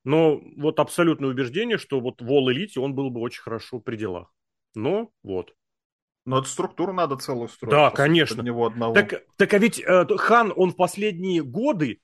Но 0.04 0.42
вот 0.58 0.80
абсолютное 0.80 1.30
убеждение, 1.30 1.78
что 1.78 2.00
вот 2.00 2.22
в 2.22 2.32
All 2.32 2.52
Elite 2.52 2.80
он 2.80 2.96
был 2.96 3.10
бы 3.10 3.22
очень 3.22 3.42
хорошо 3.42 3.80
при 3.80 3.98
делах. 3.98 4.34
Но 4.74 5.12
вот. 5.24 5.54
Но 6.26 6.40
эту 6.40 6.48
структуру 6.48 6.94
надо 6.94 7.18
целую 7.18 7.50
строить. 7.50 7.72
Да, 7.72 7.90
конечно. 7.92 8.42
Него 8.42 8.68
одного. 8.68 8.94
Так, 8.94 9.24
так 9.38 9.54
а 9.54 9.58
ведь 9.58 9.80
э, 9.80 10.06
Хан, 10.18 10.54
он 10.56 10.72
в 10.72 10.76
последние 10.76 11.44
годы, 11.44 12.00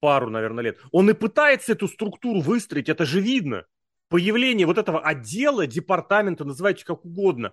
пару, 0.00 0.28
наверное, 0.30 0.64
лет, 0.64 0.78
он 0.92 1.08
и 1.10 1.14
пытается 1.14 1.72
эту 1.72 1.88
структуру 1.88 2.40
выстроить, 2.40 2.88
это 2.88 3.04
же 3.04 3.20
видно. 3.20 3.64
Появление 4.08 4.66
вот 4.66 4.78
этого 4.78 5.00
отдела, 5.00 5.66
департамента, 5.66 6.44
называйте 6.44 6.84
как 6.84 7.04
угодно, 7.04 7.52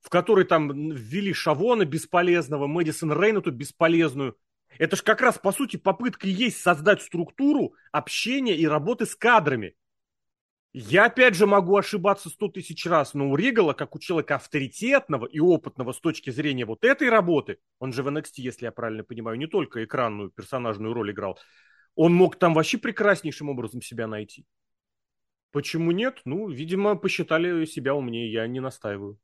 в 0.00 0.10
который 0.10 0.44
там 0.44 0.90
ввели 0.90 1.32
Шавона 1.32 1.84
бесполезного, 1.84 2.66
Мэдисон 2.66 3.12
Рейн 3.12 3.38
эту 3.38 3.52
бесполезную, 3.52 4.36
это 4.78 4.96
же 4.96 5.02
как 5.02 5.20
раз, 5.20 5.38
по 5.38 5.52
сути, 5.52 5.76
попытка 5.76 6.26
есть 6.26 6.60
создать 6.60 7.02
структуру 7.02 7.74
общения 7.92 8.56
и 8.56 8.66
работы 8.66 9.06
с 9.06 9.14
кадрами. 9.14 9.74
Я, 10.76 11.04
опять 11.06 11.36
же, 11.36 11.46
могу 11.46 11.76
ошибаться 11.76 12.28
сто 12.28 12.48
тысяч 12.48 12.84
раз, 12.84 13.14
но 13.14 13.30
у 13.30 13.36
Ригала, 13.36 13.74
как 13.74 13.94
у 13.94 14.00
человека 14.00 14.34
авторитетного 14.34 15.24
и 15.24 15.38
опытного 15.38 15.92
с 15.92 16.00
точки 16.00 16.30
зрения 16.30 16.64
вот 16.64 16.84
этой 16.84 17.08
работы, 17.08 17.58
он 17.78 17.92
же 17.92 18.02
в 18.02 18.08
NXT, 18.08 18.32
если 18.38 18.64
я 18.64 18.72
правильно 18.72 19.04
понимаю, 19.04 19.38
не 19.38 19.46
только 19.46 19.84
экранную 19.84 20.30
персонажную 20.30 20.92
роль 20.92 21.12
играл, 21.12 21.38
он 21.94 22.12
мог 22.12 22.36
там 22.36 22.54
вообще 22.54 22.78
прекраснейшим 22.78 23.48
образом 23.50 23.82
себя 23.82 24.08
найти. 24.08 24.46
Почему 25.52 25.92
нет? 25.92 26.20
Ну, 26.24 26.48
видимо, 26.48 26.96
посчитали 26.96 27.64
себя 27.66 27.94
умнее, 27.94 28.32
я 28.32 28.44
не 28.48 28.58
настаиваю. 28.58 29.20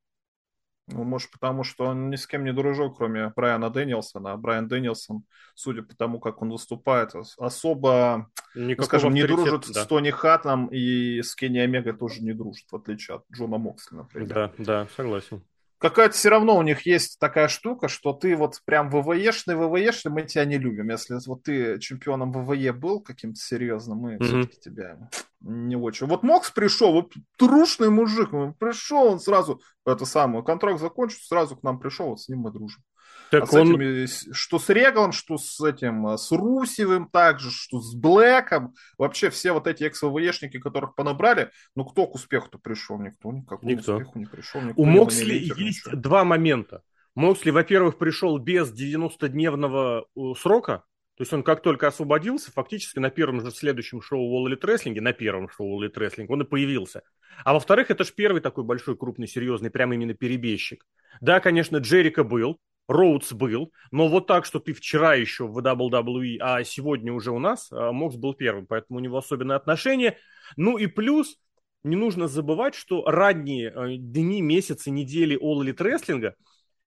Ну, 0.92 1.04
может, 1.04 1.30
потому 1.30 1.64
что 1.64 1.86
он 1.86 2.10
ни 2.10 2.16
с 2.16 2.26
кем 2.26 2.44
не 2.44 2.52
дружил, 2.52 2.92
кроме 2.92 3.32
Брайана 3.34 3.70
Дэнилсона. 3.70 4.32
А 4.32 4.36
Брайан 4.36 4.68
Дэнилсон, 4.68 5.24
судя 5.54 5.82
по 5.82 5.94
тому, 5.94 6.20
как 6.20 6.42
он 6.42 6.50
выступает, 6.50 7.12
особо, 7.38 8.30
ну, 8.54 8.82
скажем, 8.82 9.14
не 9.14 9.26
дружит 9.26 9.70
да. 9.72 9.84
с 9.84 9.86
Тони 9.86 10.10
Хатом 10.10 10.66
и 10.66 11.22
с 11.22 11.34
Кенни 11.34 11.58
Омега 11.58 11.92
тоже 11.92 12.22
не 12.22 12.32
дружит, 12.32 12.66
в 12.70 12.76
отличие 12.76 13.18
от 13.18 13.24
Джона 13.32 13.58
Моксли, 13.58 13.96
например. 13.96 14.28
Да, 14.28 14.52
да, 14.58 14.88
согласен 14.96 15.42
какая-то 15.80 16.14
все 16.14 16.28
равно 16.28 16.56
у 16.56 16.62
них 16.62 16.86
есть 16.86 17.18
такая 17.18 17.48
штука, 17.48 17.88
что 17.88 18.12
ты 18.12 18.36
вот 18.36 18.60
прям 18.64 18.90
ВВЕшный, 18.90 19.56
ВВЕшный, 19.56 20.12
мы 20.12 20.22
тебя 20.22 20.44
не 20.44 20.58
любим. 20.58 20.90
Если 20.90 21.16
вот 21.26 21.42
ты 21.42 21.78
чемпионом 21.78 22.32
ВВЕ 22.32 22.72
был 22.72 23.00
каким-то 23.00 23.40
серьезным, 23.40 23.98
мы 23.98 24.14
mm-hmm. 24.14 24.24
все-таки 24.24 24.60
тебя 24.60 25.08
не 25.40 25.76
очень. 25.76 26.06
Вот 26.06 26.22
Мокс 26.22 26.50
пришел, 26.50 26.92
вот 26.92 27.14
трушный 27.38 27.88
мужик, 27.88 28.30
пришел 28.58 29.06
он 29.06 29.20
сразу, 29.20 29.60
это 29.86 30.04
самое, 30.04 30.44
контракт 30.44 30.80
закончится, 30.80 31.26
сразу 31.26 31.56
к 31.56 31.62
нам 31.62 31.80
пришел, 31.80 32.08
вот 32.10 32.20
с 32.20 32.28
ним 32.28 32.40
мы 32.40 32.52
дружим. 32.52 32.82
Так 33.30 33.52
а 33.52 33.60
он... 33.60 33.72
этими, 33.72 34.32
что 34.32 34.58
с 34.58 34.68
Регалом, 34.68 35.12
что 35.12 35.38
с 35.38 35.60
этим, 35.64 36.06
а, 36.06 36.18
с 36.18 36.32
Русевым 36.32 37.08
также, 37.08 37.50
что 37.50 37.80
с 37.80 37.94
Блэком, 37.94 38.74
вообще 38.98 39.30
все 39.30 39.52
вот 39.52 39.66
эти 39.66 39.84
экс-ВВЕшники, 39.84 40.58
которых 40.58 40.94
понабрали, 40.94 41.50
ну 41.76 41.84
кто 41.84 42.06
к 42.06 42.14
успеху-то 42.16 42.58
пришел? 42.58 43.00
Никто, 43.00 43.30
никакому 43.32 43.70
никто. 43.70 43.96
успеху 43.96 44.18
не 44.18 44.26
пришел. 44.26 44.60
Никто 44.60 44.80
У 44.80 44.84
Моксли 44.84 45.34
есть 45.34 45.86
ничего. 45.86 45.96
два 45.96 46.24
момента. 46.24 46.82
Моксли, 47.14 47.50
во-первых, 47.50 47.98
пришел 47.98 48.38
без 48.38 48.72
90-дневного 48.72 50.04
э, 50.16 50.20
срока, 50.38 50.84
то 51.20 51.22
есть 51.22 51.32
он 51.34 51.42
как 51.42 51.60
только 51.60 51.86
освободился, 51.86 52.50
фактически 52.50 52.98
на 52.98 53.10
первом 53.10 53.42
же 53.42 53.50
следующем 53.50 54.00
шоу 54.00 54.48
Elite 54.48 54.62
Wrestling, 54.62 54.98
на 55.00 55.12
первом 55.12 55.50
шоу 55.50 55.82
Elite 55.82 55.94
Wrestling, 55.94 56.26
он 56.28 56.42
и 56.42 56.44
появился. 56.46 57.02
А 57.44 57.52
во-вторых, 57.52 57.90
это 57.90 58.04
же 58.04 58.12
первый 58.16 58.40
такой 58.40 58.64
большой, 58.64 58.96
крупный, 58.96 59.28
серьезный, 59.28 59.70
прям 59.70 59.92
именно 59.92 60.14
перебежчик. 60.14 60.86
Да, 61.20 61.40
конечно, 61.40 61.76
Джерика 61.76 62.24
был, 62.24 62.58
Роудс 62.90 63.32
был, 63.32 63.72
но 63.92 64.08
вот 64.08 64.26
так, 64.26 64.44
что 64.44 64.58
ты 64.58 64.72
вчера 64.72 65.14
еще 65.14 65.46
в 65.46 65.56
WWE, 65.58 66.38
а 66.40 66.64
сегодня 66.64 67.12
уже 67.12 67.30
у 67.30 67.38
нас, 67.38 67.68
а, 67.70 67.92
Мокс 67.92 68.16
был 68.16 68.34
первым, 68.34 68.66
поэтому 68.66 68.98
у 68.98 69.02
него 69.02 69.18
особенное 69.18 69.54
отношение. 69.54 70.18
Ну 70.56 70.76
и 70.76 70.88
плюс, 70.88 71.38
не 71.84 71.94
нужно 71.94 72.26
забывать, 72.26 72.74
что 72.74 73.04
ранние 73.04 73.70
а, 73.70 73.96
дни, 73.96 74.42
месяцы, 74.42 74.90
недели 74.90 75.38
All 75.40 75.64
Elite 75.64 75.76
Wrestling 75.76 76.32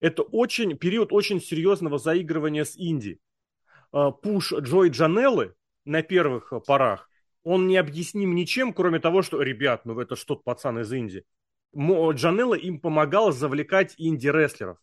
это 0.02 0.24
очень, 0.24 0.78
период 0.78 1.14
очень 1.14 1.40
серьезного 1.40 1.98
заигрывания 1.98 2.66
с 2.66 2.76
Инди. 2.76 3.20
А, 3.94 4.12
пуш 4.12 4.52
Джой 4.52 4.90
Джанеллы 4.90 5.56
на 5.86 6.02
первых 6.02 6.52
порах, 6.68 7.10
он 7.44 7.68
не 7.68 7.78
объясним 7.78 8.36
ничем, 8.36 8.74
кроме 8.74 9.00
того, 9.00 9.22
что, 9.22 9.42
ребят, 9.42 9.86
ну 9.86 9.98
это 9.98 10.18
что-то 10.18 10.42
пацан 10.44 10.80
из 10.80 10.92
Инди. 10.92 11.24
Джанелла 11.74 12.56
им 12.56 12.82
помогал 12.82 13.32
завлекать 13.32 13.96
инди-рестлеров. 13.98 14.80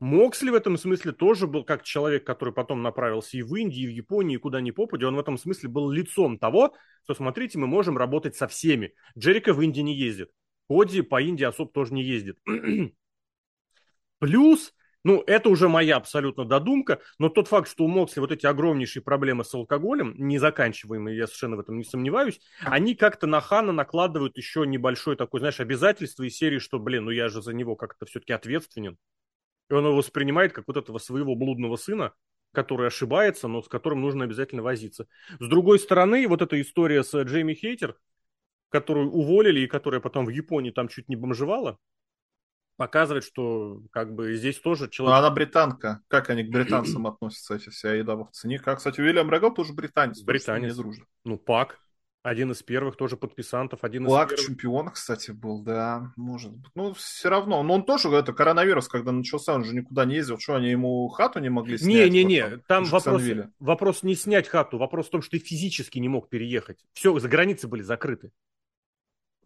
Моксли 0.00 0.50
в 0.50 0.54
этом 0.54 0.76
смысле 0.76 1.12
тоже 1.12 1.48
был 1.48 1.64
как 1.64 1.82
человек, 1.82 2.24
который 2.24 2.54
потом 2.54 2.82
направился 2.82 3.36
и 3.36 3.42
в 3.42 3.54
Индии, 3.56 3.82
и 3.82 3.86
в 3.86 3.90
Японии, 3.90 4.36
и 4.36 4.38
куда 4.38 4.60
ни 4.60 4.70
попади. 4.70 5.04
Он 5.04 5.16
в 5.16 5.18
этом 5.18 5.36
смысле 5.36 5.68
был 5.68 5.90
лицом 5.90 6.38
того, 6.38 6.74
что, 7.02 7.14
смотрите, 7.14 7.58
мы 7.58 7.66
можем 7.66 7.98
работать 7.98 8.36
со 8.36 8.46
всеми. 8.46 8.94
Джерика 9.18 9.52
в 9.52 9.60
Индии 9.60 9.80
не 9.80 9.96
ездит. 9.96 10.30
Коди 10.68 11.02
по 11.02 11.20
Индии 11.20 11.44
особо 11.44 11.72
тоже 11.72 11.94
не 11.94 12.04
ездит. 12.04 12.38
Плюс, 14.20 14.72
ну, 15.02 15.24
это 15.26 15.48
уже 15.48 15.68
моя 15.68 15.96
абсолютно 15.96 16.44
додумка, 16.44 17.00
но 17.18 17.28
тот 17.28 17.48
факт, 17.48 17.68
что 17.68 17.84
у 17.84 17.88
Моксли 17.88 18.20
вот 18.20 18.30
эти 18.30 18.46
огромнейшие 18.46 19.02
проблемы 19.02 19.44
с 19.44 19.52
алкоголем, 19.54 20.14
незаканчиваемые, 20.16 21.16
я 21.16 21.26
совершенно 21.26 21.56
в 21.56 21.60
этом 21.60 21.78
не 21.78 21.84
сомневаюсь, 21.84 22.40
они 22.60 22.94
как-то 22.94 23.26
на 23.26 23.40
Хана 23.40 23.72
накладывают 23.72 24.36
еще 24.36 24.66
небольшое 24.66 25.16
такое, 25.16 25.40
знаешь, 25.40 25.60
обязательство 25.60 26.22
из 26.24 26.36
серии, 26.36 26.58
что, 26.58 26.78
блин, 26.78 27.06
ну 27.06 27.10
я 27.10 27.28
же 27.28 27.42
за 27.42 27.52
него 27.52 27.74
как-то 27.74 28.06
все-таки 28.06 28.32
ответственен. 28.32 28.96
И 29.70 29.74
он 29.74 29.84
его 29.84 29.96
воспринимает 29.96 30.52
как 30.52 30.66
вот 30.66 30.76
этого 30.76 30.98
своего 30.98 31.34
блудного 31.34 31.76
сына, 31.76 32.12
который 32.52 32.86
ошибается, 32.86 33.48
но 33.48 33.62
с 33.62 33.68
которым 33.68 34.00
нужно 34.00 34.24
обязательно 34.24 34.62
возиться. 34.62 35.06
С 35.38 35.48
другой 35.48 35.78
стороны, 35.78 36.26
вот 36.26 36.42
эта 36.42 36.60
история 36.60 37.04
с 37.04 37.14
Джейми 37.22 37.54
Хейтер, 37.54 37.96
которую 38.70 39.10
уволили 39.10 39.60
и 39.60 39.66
которая 39.66 40.00
потом 40.00 40.26
в 40.26 40.30
Японии 40.30 40.70
там 40.70 40.88
чуть 40.88 41.08
не 41.08 41.16
бомжевала, 41.16 41.78
показывает, 42.76 43.24
что 43.24 43.82
как 43.90 44.14
бы 44.14 44.34
здесь 44.36 44.58
тоже 44.60 44.84
Ну, 44.84 44.90
человек... 44.90 45.18
она 45.18 45.30
британка. 45.30 46.00
Как 46.08 46.30
они 46.30 46.44
к 46.44 46.50
британцам 46.50 47.06
относятся, 47.06 47.56
эти 47.56 47.70
все 47.70 47.88
айдабовцы? 47.88 48.48
Никак. 48.48 48.78
Кстати, 48.78 49.00
Уильям 49.00 49.30
Регал 49.30 49.52
тоже 49.52 49.72
британец. 49.74 50.22
Британец. 50.22 50.76
Не 50.76 50.82
дружит. 50.82 51.04
Ну, 51.24 51.38
Пак, 51.38 51.78
один 52.28 52.52
из 52.52 52.62
первых 52.62 52.96
тоже 52.96 53.16
подписантов, 53.16 53.80
один 53.82 54.04
из 54.04 54.08
Плак 54.08 54.30
первых. 54.30 54.46
чемпион, 54.46 54.88
кстати, 54.90 55.30
был, 55.30 55.62
да, 55.62 56.12
может 56.16 56.52
быть. 56.52 56.70
Ну, 56.74 56.94
все 56.94 57.28
равно. 57.28 57.62
Но 57.62 57.74
он 57.74 57.84
тоже, 57.84 58.08
это 58.08 58.32
коронавирус, 58.32 58.88
когда 58.88 59.12
начался, 59.12 59.54
он 59.54 59.64
же 59.64 59.74
никуда 59.74 60.04
не 60.04 60.16
ездил. 60.16 60.38
Что, 60.38 60.56
они 60.56 60.70
ему 60.70 61.08
хату 61.08 61.40
не 61.40 61.48
могли 61.48 61.78
снять? 61.78 62.10
Не-не-не, 62.10 62.58
там 62.68 62.84
вопрос, 62.84 63.22
вопрос 63.58 64.02
не 64.02 64.14
снять 64.14 64.48
хату, 64.48 64.78
вопрос 64.78 65.06
в 65.06 65.10
том, 65.10 65.22
что 65.22 65.32
ты 65.32 65.38
физически 65.38 65.98
не 65.98 66.08
мог 66.08 66.28
переехать. 66.28 66.78
Все, 66.92 67.18
за 67.18 67.28
границы 67.28 67.68
были 67.68 67.82
закрыты. 67.82 68.32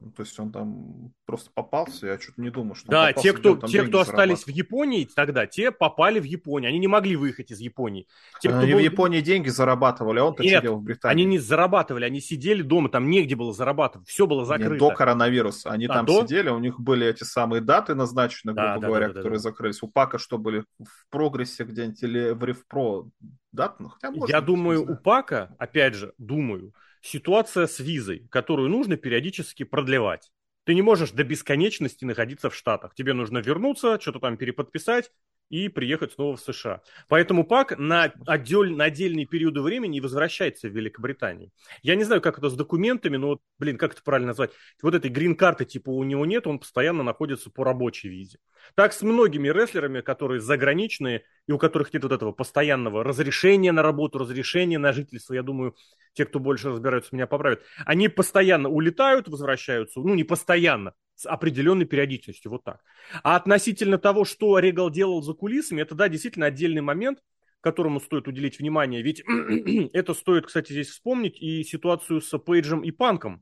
Ну, 0.05 0.11
То 0.11 0.23
есть 0.23 0.39
он 0.41 0.51
там 0.51 1.13
просто 1.27 1.51
попался, 1.55 2.07
я 2.09 2.19
что-то 2.19 2.41
не 2.41 2.51
думаю, 2.51 2.75
что 2.75 2.91
Да, 2.91 3.07
попался, 3.09 3.23
те, 3.23 3.33
кто, 3.33 3.57
те, 3.57 3.83
кто 3.85 4.01
остались 4.01 4.45
в. 4.45 4.49
Японии 4.49 5.09
тогда, 5.15 5.47
те 5.47 5.71
попали 5.71 6.19
в 6.19 6.25
Японию. 6.25 6.71
Они 6.71 6.79
не 6.79 6.89
могли 6.89 7.15
выехать 7.17 7.51
из 7.53 7.61
Японии. 7.61 8.07
Те, 8.41 8.49
кто 8.49 8.59
Они 8.59 8.73
был- 8.73 8.81
в 8.81 8.83
Японии 8.83 9.21
деньги 9.21 9.49
зарабатывали, 9.49 10.19
а 10.19 10.25
он-то 10.25 10.43
Нет, 10.43 10.63
делал 10.63 10.79
в 10.79 10.83
Британии? 10.83 11.13
Они 11.13 11.25
не 11.25 11.39
зарабатывали, 11.39 12.05
они 12.05 12.21
сидели 12.21 12.63
дома, 12.63 12.89
там 12.89 13.09
негде 13.09 13.37
было 13.37 13.53
зарабатывать, 13.53 14.09
все 14.09 14.27
было 14.27 14.41
Нет, 14.41 14.49
закрыто. 14.49 14.79
до 14.79 14.91
коронавируса. 14.91 15.71
Они 15.71 15.87
А, 15.87 15.95
там 15.95 16.07
до? 16.07 16.23
сидели, 16.23 16.49
у 16.51 16.59
них 16.59 16.81
были 16.81 17.07
эти 17.07 17.25
самые 17.25 17.61
даты 17.61 17.95
назначены, 17.95 18.53
грубо 18.53 18.75
Да, 18.75 18.79
да, 18.79 18.87
говоря, 18.87 19.07
да, 19.09 19.13
да, 19.15 19.19
которые 19.21 19.39
да. 19.39 19.43
закрылись. 19.43 19.83
У 19.83 19.89
Пака 19.89 20.19
что 20.19 20.39
были 20.39 20.65
в 20.81 21.07
прогрессе 21.11 21.65
где-нибудь 21.65 22.03
или 22.03 22.31
в 22.31 22.43
Ревпро 22.45 23.07
даты? 23.53 23.75
Ну, 23.85 23.89
хотя, 23.91 24.11
может 24.11 24.29
Я 24.31 24.41
думаю, 24.41 24.93
у. 24.93 24.97
Пака, 24.97 25.55
опять 25.59 25.95
же, 25.95 26.13
думаю, 26.19 26.73
ситуация 27.03 27.67
с 27.67 27.81
визой, 27.81 28.27
которую 28.31 28.71
нужно 28.71 28.97
периодически 28.97 29.65
продлевать. 29.65 30.31
Ты 30.65 30.75
не 30.75 30.83
можешь 30.83 31.11
до 31.11 31.25
бесконечности 31.25 32.05
находиться 32.05 32.49
в 32.49 32.55
Штатах. 32.55 32.95
Тебе 32.95 33.13
нужно 33.13 33.39
вернуться, 33.39 34.01
что-то 34.01 34.21
там 34.21 34.37
переподписать 34.37 35.11
и 35.53 35.69
приехать 35.69 36.15
снова 36.15 36.37
в 36.37 36.41
США. 36.41 36.81
Поэтому 37.09 37.45
ПАК 37.45 37.79
на, 37.79 38.11
отдель, 38.27 38.75
на 38.75 38.85
отдельные 38.85 39.27
периоды 39.27 39.61
времени 39.61 40.01
возвращается 40.01 40.69
в 40.69 40.73
Великобританию. 40.73 41.51
Я 41.83 41.95
не 41.95 42.05
знаю, 42.05 42.23
как 42.23 42.39
это 42.39 42.49
с 42.49 42.55
документами, 42.55 43.19
но, 43.19 43.39
блин, 43.59 43.77
как 43.77 43.93
это 43.93 44.03
правильно 44.03 44.29
назвать? 44.29 44.53
Вот 44.81 44.95
этой 44.95 45.11
грин-карты 45.11 45.67
типа 45.67 45.91
у 45.91 46.03
него 46.05 46.25
нет, 46.25 46.47
он 46.47 46.59
постоянно 46.59 47.03
находится 47.03 47.51
по 47.51 47.65
рабочей 47.65 48.09
визе. 48.09 48.39
Так 48.75 48.95
с 48.95 49.03
многими 49.03 49.49
рестлерами, 49.49 50.01
которые 50.01 50.41
заграничные 50.41 51.25
и 51.47 51.53
у 51.53 51.59
которых 51.59 51.93
нет 51.93 52.03
вот 52.03 52.13
этого 52.13 52.33
постоянного 52.33 53.05
разрешения 53.05 53.73
на 53.73 53.83
работу, 53.83 54.19
разрешения 54.19 54.79
на 54.79 54.95
жительство, 54.95 55.35
я 55.35 55.43
думаю, 55.43 55.77
те, 56.15 56.25
кто 56.25 56.39
больше 56.39 56.71
разбираются, 56.71 57.15
меня 57.15 57.27
поправят, 57.27 57.63
они 57.85 58.09
постоянно 58.09 58.71
улетают, 58.71 59.29
возвращаются, 59.29 60.01
ну 60.01 60.15
не 60.15 60.25
постоянно, 60.25 60.95
с 61.23 61.27
определенной 61.27 61.87
периодичностью, 61.87 62.51
вот 62.51 62.65
так. 62.65 62.83
А 63.23 63.37
относительно 63.37 63.99
того, 63.99 64.25
что 64.25 64.59
Регал 64.59 64.91
делал 64.91 65.23
за 65.23 65.35
кулисами, 65.35 65.83
это, 65.83 65.95
да, 65.95 66.09
действительно 66.09 66.47
отдельный 66.47 66.83
момент, 66.83 67.21
которому 67.61 68.01
стоит 68.01 68.29
уделить 68.29 68.59
внимание. 68.59 69.03
Ведь 69.03 69.23
это 69.93 70.15
стоит, 70.15 70.47
кстати, 70.47 70.73
здесь 70.73 70.91
вспомнить 70.91 71.41
и 71.41 71.63
ситуацию 71.65 72.21
с 72.21 72.39
Пейджем 72.39 72.81
и 72.81 72.91
Панком. 72.91 73.41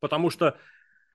Потому 0.00 0.30
что 0.30 0.58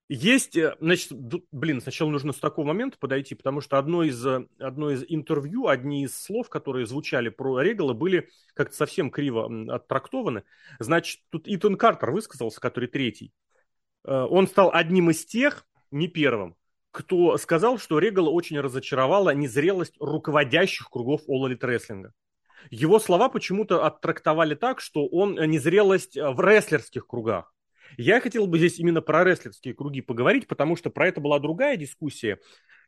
есть, 0.09 0.55
э, 0.57 0.75
значит, 0.79 1.11
блин, 1.51 1.81
сначала 1.81 2.09
нужно 2.09 2.33
с 2.33 2.39
такого 2.39 2.65
момента 2.65 2.97
подойти, 2.97 3.35
потому 3.35 3.61
что 3.61 3.77
одно 3.77 4.03
из, 4.03 4.25
э, 4.25 4.47
одно 4.59 4.91
из 4.91 5.03
интервью, 5.07 5.67
одни 5.67 6.03
из 6.03 6.15
слов, 6.15 6.49
которые 6.49 6.85
звучали 6.85 7.29
про 7.29 7.59
Регала, 7.61 7.93
были 7.93 8.29
как-то 8.53 8.75
совсем 8.75 9.11
криво 9.11 9.49
оттрактованы. 9.73 10.43
Значит, 10.79 11.21
тут 11.29 11.43
Итан 11.47 11.75
Картер 11.75 12.11
высказался, 12.11 12.59
который 12.61 12.87
третий. 12.87 13.33
Э, 14.05 14.25
Он 14.29 14.47
стал 14.47 14.71
одним 14.73 15.09
из 15.09 15.25
тех, 15.25 15.65
не 15.93 16.07
первым, 16.07 16.55
кто 16.91 17.37
сказал, 17.37 17.77
что 17.77 17.99
Регала 17.99 18.29
очень 18.29 18.59
разочаровала 18.59 19.33
незрелость 19.33 19.95
руководящих 19.99 20.89
кругов 20.89 21.21
Elite 21.29 21.59
Wrestling. 21.59 22.11
Его 22.69 22.99
слова 22.99 23.29
почему-то 23.29 23.85
оттрактовали 23.85 24.55
так, 24.55 24.79
что 24.79 25.07
он 25.07 25.35
незрелость 25.35 26.17
э, 26.17 26.29
в 26.29 26.39
рестлерских 26.39 27.07
кругах. 27.07 27.53
Я 27.97 28.21
хотел 28.21 28.47
бы 28.47 28.57
здесь 28.57 28.79
именно 28.79 29.01
про 29.01 29.23
рестлерские 29.23 29.73
круги 29.73 30.01
поговорить, 30.01 30.47
потому 30.47 30.75
что 30.75 30.89
про 30.89 31.07
это 31.07 31.21
была 31.21 31.39
другая 31.39 31.77
дискуссия. 31.77 32.39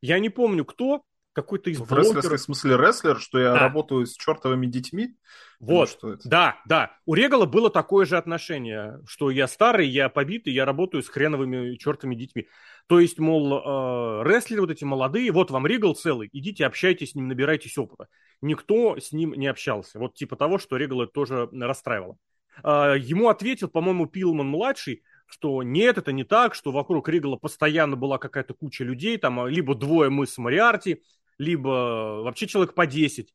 Я 0.02 0.20
не 0.20 0.30
помню, 0.30 0.66
кто, 0.66 1.04
какой-то 1.36 1.70
из 1.70 1.80
В 1.80 1.88
блогеров. 1.88 2.40
смысле 2.40 2.78
рестлер, 2.78 3.20
что 3.20 3.38
я 3.40 3.52
Да. 3.54 3.60
работаю 3.60 4.06
с 4.08 4.14
чертовыми 4.16 4.66
детьми? 4.66 5.16
Вот, 5.60 5.90
что 5.90 6.14
это? 6.14 6.28
да, 6.28 6.58
да. 6.66 6.98
У 7.06 7.14
Регала 7.14 7.46
было 7.46 7.70
такое 7.70 8.06
же 8.06 8.18
отношение, 8.18 9.00
что 9.06 9.30
я 9.30 9.48
старый, 9.48 9.88
я 9.88 10.10
побитый, 10.10 10.54
я 10.54 10.66
работаю 10.66 11.04
с 11.04 11.10
хреновыми 11.10 11.76
чертовыми 11.76 12.16
детьми. 12.16 12.48
То 12.88 13.00
есть, 13.00 13.20
мол, 13.20 13.54
э, 13.54 14.24
рестлеры 14.28 14.62
вот 14.62 14.72
эти 14.72 14.84
молодые, 14.84 15.32
вот 15.32 15.52
вам 15.52 15.68
Регал 15.68 15.94
целый, 15.96 16.30
идите 16.32 16.66
общайтесь 16.66 17.12
с 17.12 17.16
ним, 17.16 17.28
набирайтесь 17.28 17.78
опыта. 17.78 18.08
Никто 18.42 18.98
с 18.98 19.12
ним 19.12 19.34
не 19.34 19.48
общался. 19.48 20.00
Вот 20.00 20.14
типа 20.16 20.36
того, 20.36 20.58
что 20.58 20.78
Регала 20.78 21.08
тоже 21.08 21.50
расстраивало. 21.52 22.18
А, 22.64 22.94
Ему 22.96 23.28
ответил, 23.30 23.68
по-моему, 23.70 24.06
Пилман-младший, 24.08 25.04
что 25.28 25.64
нет, 25.64 25.98
это 25.98 26.12
не 26.12 26.24
так, 26.24 26.54
что 26.54 26.72
вокруг 26.72 27.10
Ригала 27.10 27.36
постоянно 27.38 27.96
была 27.96 28.18
какая-то 28.20 28.54
куча 28.54 28.84
людей, 28.84 29.18
там 29.18 29.40
а, 29.40 29.50
либо 29.50 29.74
двое 29.74 30.10
мы 30.10 30.28
с 30.28 30.38
Мариарти, 30.38 31.02
либо 31.38 32.22
вообще 32.24 32.48
человек 32.48 32.74
по 32.74 32.86
10. 32.86 33.34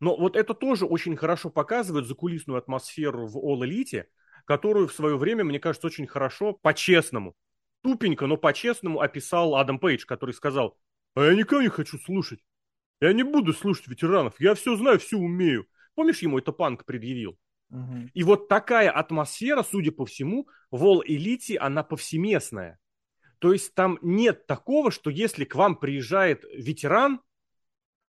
Но 0.00 0.16
вот 0.16 0.36
это 0.36 0.54
тоже 0.54 0.84
очень 0.84 1.16
хорошо 1.16 1.50
показывает 1.50 2.06
закулисную 2.06 2.58
атмосферу 2.58 3.26
в 3.26 3.36
All 3.36 3.60
Elite, 3.60 4.06
которую 4.44 4.88
в 4.88 4.92
свое 4.92 5.16
время, 5.16 5.44
мне 5.44 5.60
кажется, 5.60 5.86
очень 5.86 6.06
хорошо, 6.06 6.54
по-честному, 6.54 7.34
тупенько, 7.82 8.26
но 8.26 8.36
по-честному 8.36 9.00
описал 9.00 9.56
Адам 9.56 9.78
Пейдж, 9.78 10.04
который 10.04 10.34
сказал, 10.34 10.76
а 11.14 11.24
я 11.24 11.34
никого 11.34 11.62
не 11.62 11.68
хочу 11.68 11.98
слушать. 11.98 12.40
Я 13.00 13.12
не 13.12 13.22
буду 13.22 13.52
слушать 13.52 13.88
ветеранов, 13.88 14.34
я 14.38 14.54
все 14.54 14.76
знаю, 14.76 14.98
все 14.98 15.16
умею. 15.16 15.66
Помнишь, 15.94 16.22
ему 16.22 16.38
это 16.38 16.52
Панк 16.52 16.84
предъявил? 16.84 17.38
Мгм. 17.68 18.10
И 18.12 18.22
вот 18.22 18.48
такая 18.48 18.90
атмосфера, 18.90 19.62
судя 19.62 19.92
по 19.92 20.06
всему, 20.06 20.48
в 20.70 20.84
All 20.84 21.00
Elite, 21.06 21.56
она 21.56 21.82
повсеместная. 21.82 22.78
То 23.38 23.52
есть 23.52 23.74
там 23.74 23.98
нет 24.02 24.46
такого, 24.46 24.90
что 24.90 25.10
если 25.10 25.44
к 25.44 25.54
вам 25.56 25.76
приезжает 25.76 26.44
ветеран, 26.54 27.20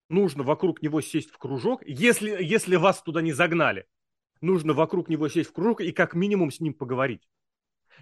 нужно 0.09 0.43
вокруг 0.43 0.81
него 0.81 1.01
сесть 1.01 1.31
в 1.31 1.37
кружок, 1.37 1.81
если, 1.85 2.29
если 2.43 2.75
вас 2.75 3.01
туда 3.01 3.21
не 3.21 3.33
загнали, 3.33 3.85
нужно 4.41 4.73
вокруг 4.73 5.09
него 5.09 5.29
сесть 5.29 5.49
в 5.49 5.53
кружок 5.53 5.81
и 5.81 5.91
как 5.91 6.13
минимум 6.13 6.51
с 6.51 6.59
ним 6.59 6.73
поговорить. 6.73 7.27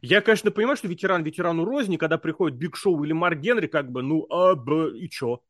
Я, 0.02 0.22
конечно, 0.22 0.52
понимаю, 0.52 0.78
что 0.78 0.88
ветеран 0.88 1.24
ветерану 1.24 1.66
розни, 1.66 1.98
когда 1.98 2.18
приходит 2.18 2.58
Биг 2.58 2.76
Шоу 2.76 3.04
или 3.04 3.14
Марк 3.14 3.40
Генри, 3.40 3.68
как 3.68 3.92
бы, 3.92 4.02
ну, 4.02 4.26
а, 4.30 4.56
б, 4.56 4.98
и 4.98 5.10
чё? 5.10 5.42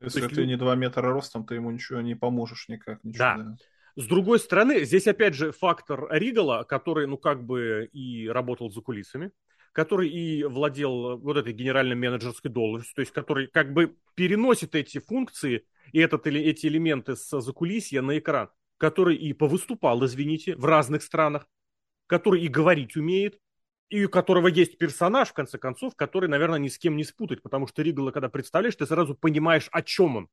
Если 0.00 0.20
есть 0.22 0.34
ты 0.34 0.46
не 0.46 0.56
2 0.56 0.74
метра 0.74 1.10
ростом, 1.10 1.46
ты 1.46 1.54
ему 1.54 1.70
ничего 1.70 2.00
не 2.00 2.14
поможешь 2.14 2.68
никак. 2.68 3.02
Ничего, 3.04 3.18
Да. 3.24 3.56
С 3.96 4.06
другой 4.06 4.40
стороны, 4.40 4.84
здесь 4.84 5.06
опять 5.06 5.34
же 5.34 5.52
фактор 5.52 6.08
Ригала, 6.10 6.64
который, 6.64 7.06
ну, 7.06 7.16
как 7.16 7.44
бы 7.44 7.88
и 7.92 8.28
работал 8.28 8.68
за 8.70 8.80
кулисами, 8.80 9.30
который 9.74 10.08
и 10.08 10.44
владел 10.44 11.18
вот 11.18 11.36
этой 11.36 11.52
генеральной 11.52 11.96
менеджерской 11.96 12.50
должностью, 12.50 12.94
то 12.94 13.00
есть 13.00 13.12
который 13.12 13.48
как 13.48 13.74
бы 13.74 13.96
переносит 14.14 14.76
эти 14.76 14.98
функции 14.98 15.66
и 15.92 15.98
этот, 15.98 16.26
или- 16.28 16.40
эти 16.40 16.66
элементы 16.68 17.16
с 17.16 17.40
закулисья 17.40 18.00
на 18.00 18.16
экран, 18.18 18.50
который 18.78 19.16
и 19.16 19.32
повыступал, 19.32 20.04
извините, 20.06 20.54
в 20.56 20.64
разных 20.64 21.02
странах, 21.02 21.48
который 22.06 22.40
и 22.42 22.48
говорить 22.48 22.96
умеет, 22.96 23.40
и 23.88 24.04
у 24.04 24.08
которого 24.08 24.46
есть 24.46 24.78
персонаж, 24.78 25.30
в 25.30 25.32
конце 25.32 25.58
концов, 25.58 25.96
который, 25.96 26.28
наверное, 26.28 26.60
ни 26.60 26.68
с 26.68 26.78
кем 26.78 26.96
не 26.96 27.02
спутать, 27.02 27.42
потому 27.42 27.66
что 27.66 27.82
Ригала, 27.82 28.12
когда 28.12 28.28
представляешь, 28.28 28.76
ты 28.76 28.86
сразу 28.86 29.16
понимаешь, 29.16 29.68
о 29.72 29.82
чем 29.82 30.16
он. 30.16 30.28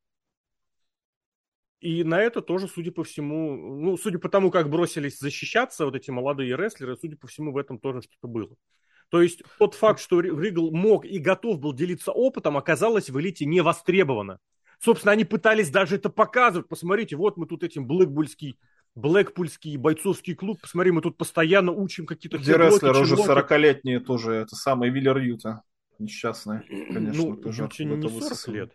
И 1.79 2.03
на 2.03 2.21
это 2.21 2.43
тоже, 2.43 2.67
судя 2.67 2.91
по 2.91 3.03
всему, 3.03 3.55
ну, 3.55 3.97
судя 3.97 4.19
по 4.19 4.29
тому, 4.29 4.51
как 4.51 4.69
бросились 4.69 5.17
защищаться 5.17 5.85
вот 5.85 5.95
эти 5.95 6.11
молодые 6.11 6.55
рестлеры, 6.55 6.95
судя 6.95 7.17
по 7.17 7.25
всему, 7.25 7.51
в 7.51 7.57
этом 7.57 7.79
тоже 7.79 8.03
что-то 8.03 8.27
было. 8.27 8.55
То 9.11 9.21
есть 9.21 9.43
тот 9.59 9.75
факт, 9.75 9.99
что 9.99 10.21
Ри- 10.21 10.31
Ригл 10.31 10.71
мог 10.71 11.05
и 11.05 11.19
готов 11.19 11.59
был 11.59 11.73
делиться 11.73 12.11
опытом, 12.11 12.55
оказалось 12.57 13.09
в 13.09 13.19
элите 13.19 13.45
не 13.45 13.61
востребовано. 13.61 14.39
Собственно, 14.79 15.11
они 15.11 15.25
пытались 15.25 15.69
даже 15.69 15.97
это 15.97 16.09
показывать. 16.09 16.67
Посмотрите, 16.69 17.15
вот 17.17 17.37
мы 17.37 17.45
тут 17.45 17.61
этим 17.63 17.85
Блэкбульский, 17.85 18.57
Блэкпульский 18.95 19.75
бойцовский 19.77 20.33
клуб, 20.33 20.59
посмотри, 20.61 20.91
мы 20.91 21.01
тут 21.01 21.17
постоянно 21.17 21.71
учим 21.71 22.05
какие-то 22.05 22.37
Где 22.37 22.53
хедлоки, 22.53 22.73
рестлер 22.73 22.91
уже 23.01 23.15
чинлоки. 23.17 23.29
40-летние 23.53 23.99
тоже, 23.99 24.31
это 24.33 24.55
самый 24.55 24.89
Виллер 24.89 25.17
Юта. 25.17 25.61
Несчастный, 25.99 26.61
конечно, 26.67 27.23
Ну, 27.23 27.35
тоже 27.35 27.63
Юте 27.63 27.85
не 27.85 28.01
40 28.01 28.13
высосал. 28.13 28.53
лет. 28.53 28.71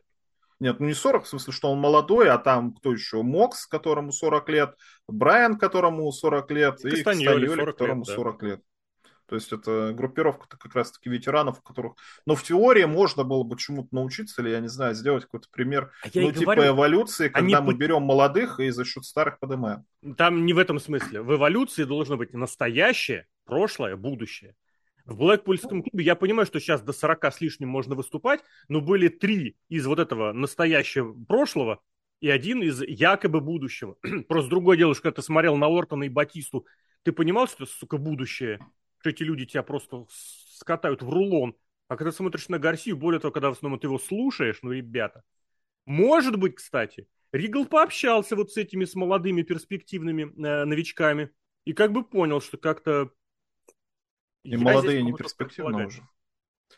Нет, 0.60 0.80
ну 0.80 0.86
не 0.86 0.94
40, 0.94 1.24
в 1.24 1.28
смысле, 1.28 1.52
что 1.52 1.70
он 1.70 1.78
молодой, 1.80 2.30
а 2.30 2.38
там 2.38 2.72
кто 2.74 2.92
еще? 2.92 3.22
Мокс, 3.22 3.66
которому 3.66 4.12
40 4.12 4.48
лет, 4.48 4.74
Брайан, 5.08 5.58
которому 5.58 6.10
40 6.12 6.50
лет, 6.50 6.84
и 6.84 6.90
Кастаньоли, 6.90 7.46
Кастаньоли, 7.46 7.46
40 7.48 7.66
которому 7.74 8.00
лет, 8.00 8.06
да. 8.06 8.14
40 8.14 8.42
лет. 8.42 8.60
То 9.28 9.34
есть 9.34 9.52
это 9.52 9.92
группировка-то 9.92 10.56
как 10.56 10.74
раз-таки 10.74 11.10
ветеранов, 11.10 11.58
у 11.58 11.62
которых... 11.62 11.94
Но 12.26 12.34
в 12.34 12.42
теории 12.42 12.84
можно 12.84 13.24
было 13.24 13.42
бы 13.42 13.58
чему-то 13.58 13.88
научиться, 13.94 14.40
или, 14.40 14.50
я 14.50 14.60
не 14.60 14.68
знаю, 14.68 14.94
сделать 14.94 15.24
какой-то 15.24 15.48
пример, 15.50 15.92
А 16.02 16.08
ну, 16.14 16.32
типа 16.32 16.54
говорю, 16.54 16.72
эволюции, 16.72 17.30
они 17.32 17.52
когда 17.52 17.60
мы 17.60 17.72
пы- 17.72 17.76
берем 17.76 18.02
молодых 18.02 18.60
и 18.60 18.70
за 18.70 18.84
счет 18.84 19.04
старых 19.04 19.38
поднимаем. 19.38 19.84
Там 20.16 20.46
не 20.46 20.52
в 20.52 20.58
этом 20.58 20.78
смысле. 20.78 21.22
В 21.22 21.34
эволюции 21.34 21.84
должно 21.84 22.16
быть 22.16 22.32
настоящее, 22.32 23.26
прошлое, 23.44 23.96
будущее. 23.96 24.54
В 25.04 25.16
Блэкпульском 25.18 25.82
клубе 25.82 26.04
я 26.04 26.16
понимаю, 26.16 26.46
что 26.46 26.58
сейчас 26.58 26.82
до 26.82 26.92
40 26.92 27.24
с 27.26 27.40
лишним 27.40 27.68
можно 27.68 27.94
выступать, 27.94 28.40
но 28.68 28.80
были 28.80 29.08
три 29.08 29.56
из 29.68 29.86
вот 29.86 30.00
этого 30.00 30.32
настоящего 30.32 31.12
прошлого 31.24 31.80
и 32.20 32.28
один 32.28 32.62
из 32.62 32.82
якобы 32.82 33.40
будущего. 33.40 33.96
Просто 34.28 34.50
другое 34.50 34.76
дело, 34.76 34.94
что 34.94 35.04
когда 35.04 35.16
ты 35.16 35.22
смотрел 35.22 35.56
на 35.56 35.66
Ортона 35.66 36.04
и 36.04 36.08
Батисту, 36.08 36.66
ты 37.04 37.12
понимал, 37.12 37.46
что 37.46 37.64
это, 37.64 37.72
сука, 37.72 37.98
будущее? 37.98 38.58
Что 38.98 39.10
эти 39.10 39.22
люди 39.22 39.46
тебя 39.46 39.62
просто 39.62 40.06
скатают 40.08 41.02
в 41.02 41.08
рулон. 41.08 41.56
А 41.88 41.96
когда 41.96 42.12
смотришь 42.12 42.48
на 42.48 42.58
Гарсию, 42.58 42.96
более 42.96 43.20
того, 43.20 43.32
когда 43.32 43.50
в 43.50 43.52
основном 43.52 43.78
ты 43.78 43.86
его 43.86 43.98
слушаешь, 43.98 44.58
ну, 44.62 44.72
ребята, 44.72 45.22
может 45.84 46.36
быть, 46.36 46.56
кстати, 46.56 47.06
Ригл 47.32 47.66
пообщался 47.66 48.34
вот 48.34 48.52
с 48.52 48.56
этими, 48.56 48.84
с 48.84 48.94
молодыми 48.94 49.42
перспективными 49.42 50.22
э, 50.22 50.64
новичками 50.64 51.30
и 51.64 51.72
как 51.72 51.92
бы 51.92 52.04
понял, 52.04 52.40
что 52.40 52.56
как-то... 52.56 53.10
И 54.42 54.56
молодые 54.56 55.02
не 55.02 55.12
перспективны 55.12 55.86
уже. 55.86 56.02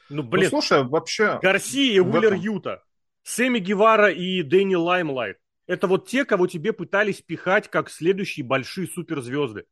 Ну, 0.08 0.22
блин, 0.22 0.44
ну, 0.44 0.60
слушай, 0.60 0.84
вообще... 0.84 1.38
Гарсия 1.40 1.94
и 1.94 2.00
Уиллер 2.00 2.34
Юта, 2.34 2.82
Сэмми 3.22 3.58
Гевара 3.58 4.10
и 4.10 4.42
Дэнни 4.42 4.74
Лаймлайт. 4.74 5.38
Это 5.66 5.86
вот 5.86 6.08
те, 6.08 6.24
кого 6.24 6.46
тебе 6.46 6.72
пытались 6.72 7.20
пихать 7.20 7.68
как 7.68 7.90
следующие 7.90 8.44
большие 8.44 8.88
суперзвезды. 8.88 9.66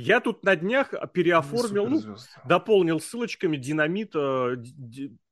Я 0.00 0.20
тут 0.20 0.44
на 0.44 0.56
днях 0.56 0.94
переоформил, 1.12 1.86
ну, 1.86 2.16
дополнил 2.46 3.00
ссылочками 3.00 3.58
динамит, 3.58 4.12
э, 4.14 4.56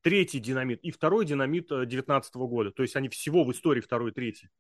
третий 0.02 0.40
динамит 0.40 0.80
и 0.82 0.90
второй 0.90 1.24
динамит 1.24 1.68
19 1.70 2.34
э, 2.34 2.38
года. 2.38 2.70
То 2.70 2.82
есть 2.82 2.94
они 2.94 3.08
всего 3.08 3.44
в 3.44 3.52
истории 3.52 3.80
второй 3.80 4.10
и 4.10 4.14
третий. 4.14 4.50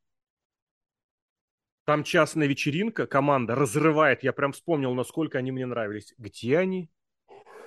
Там 1.84 2.04
частная 2.04 2.46
вечеринка, 2.46 3.06
команда 3.06 3.54
разрывает. 3.54 4.22
Я 4.22 4.32
прям 4.32 4.52
вспомнил, 4.52 4.94
насколько 4.94 5.38
они 5.38 5.52
мне 5.52 5.66
нравились. 5.66 6.14
Где 6.16 6.58
они? 6.58 6.90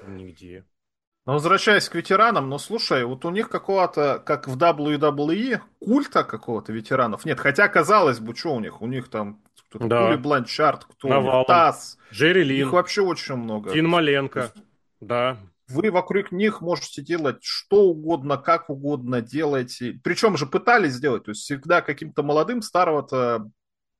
Нигде. 0.08 0.66
Но 1.26 1.34
возвращаясь 1.34 1.88
к 1.88 1.94
ветеранам, 1.94 2.50
ну 2.50 2.58
слушай, 2.58 3.06
вот 3.06 3.24
у 3.26 3.30
них 3.30 3.50
какого-то, 3.50 4.18
как 4.26 4.48
в 4.48 4.58
WWE, 4.58 5.62
культа 5.80 6.24
какого-то 6.24 6.74
ветеранов 6.74 7.26
нет. 7.26 7.40
Хотя, 7.40 7.68
казалось 7.68 8.20
бы, 8.20 8.36
что 8.36 8.56
у 8.56 8.60
них? 8.60 8.82
У 8.82 8.88
них 8.88 9.10
там 9.10 9.44
кто-то 9.72 9.88
да. 9.88 10.08
Кули 10.08 10.18
Бланчард, 10.18 10.84
кто 10.84 11.08
Навалом. 11.08 11.46
Тасс. 11.46 11.98
Джерри 12.12 12.44
Лин. 12.44 12.68
Их 12.68 12.74
вообще 12.74 13.02
очень 13.02 13.36
много. 13.36 13.72
Тин 13.72 13.88
Маленко. 13.88 14.52
Да. 15.00 15.38
Вы 15.70 15.92
вокруг 15.92 16.34
них 16.34 16.60
можете 16.60 17.02
делать 17.02 17.38
что 17.42 17.84
угодно, 17.84 18.36
как 18.36 18.70
угодно 18.70 19.22
делайте. 19.22 19.98
Причем 20.04 20.36
же 20.36 20.46
пытались 20.46 20.94
сделать. 20.94 21.24
То 21.24 21.32
есть 21.32 21.44
всегда 21.44 21.82
каким-то 21.82 22.22
молодым 22.22 22.62
старого-то 22.62 23.50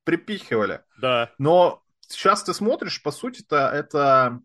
припихивали. 0.04 0.82
Да. 1.00 1.30
Но 1.38 1.82
сейчас 2.06 2.42
ты 2.42 2.52
смотришь, 2.52 3.02
по 3.02 3.10
сути-то 3.10 3.70
это 3.72 4.40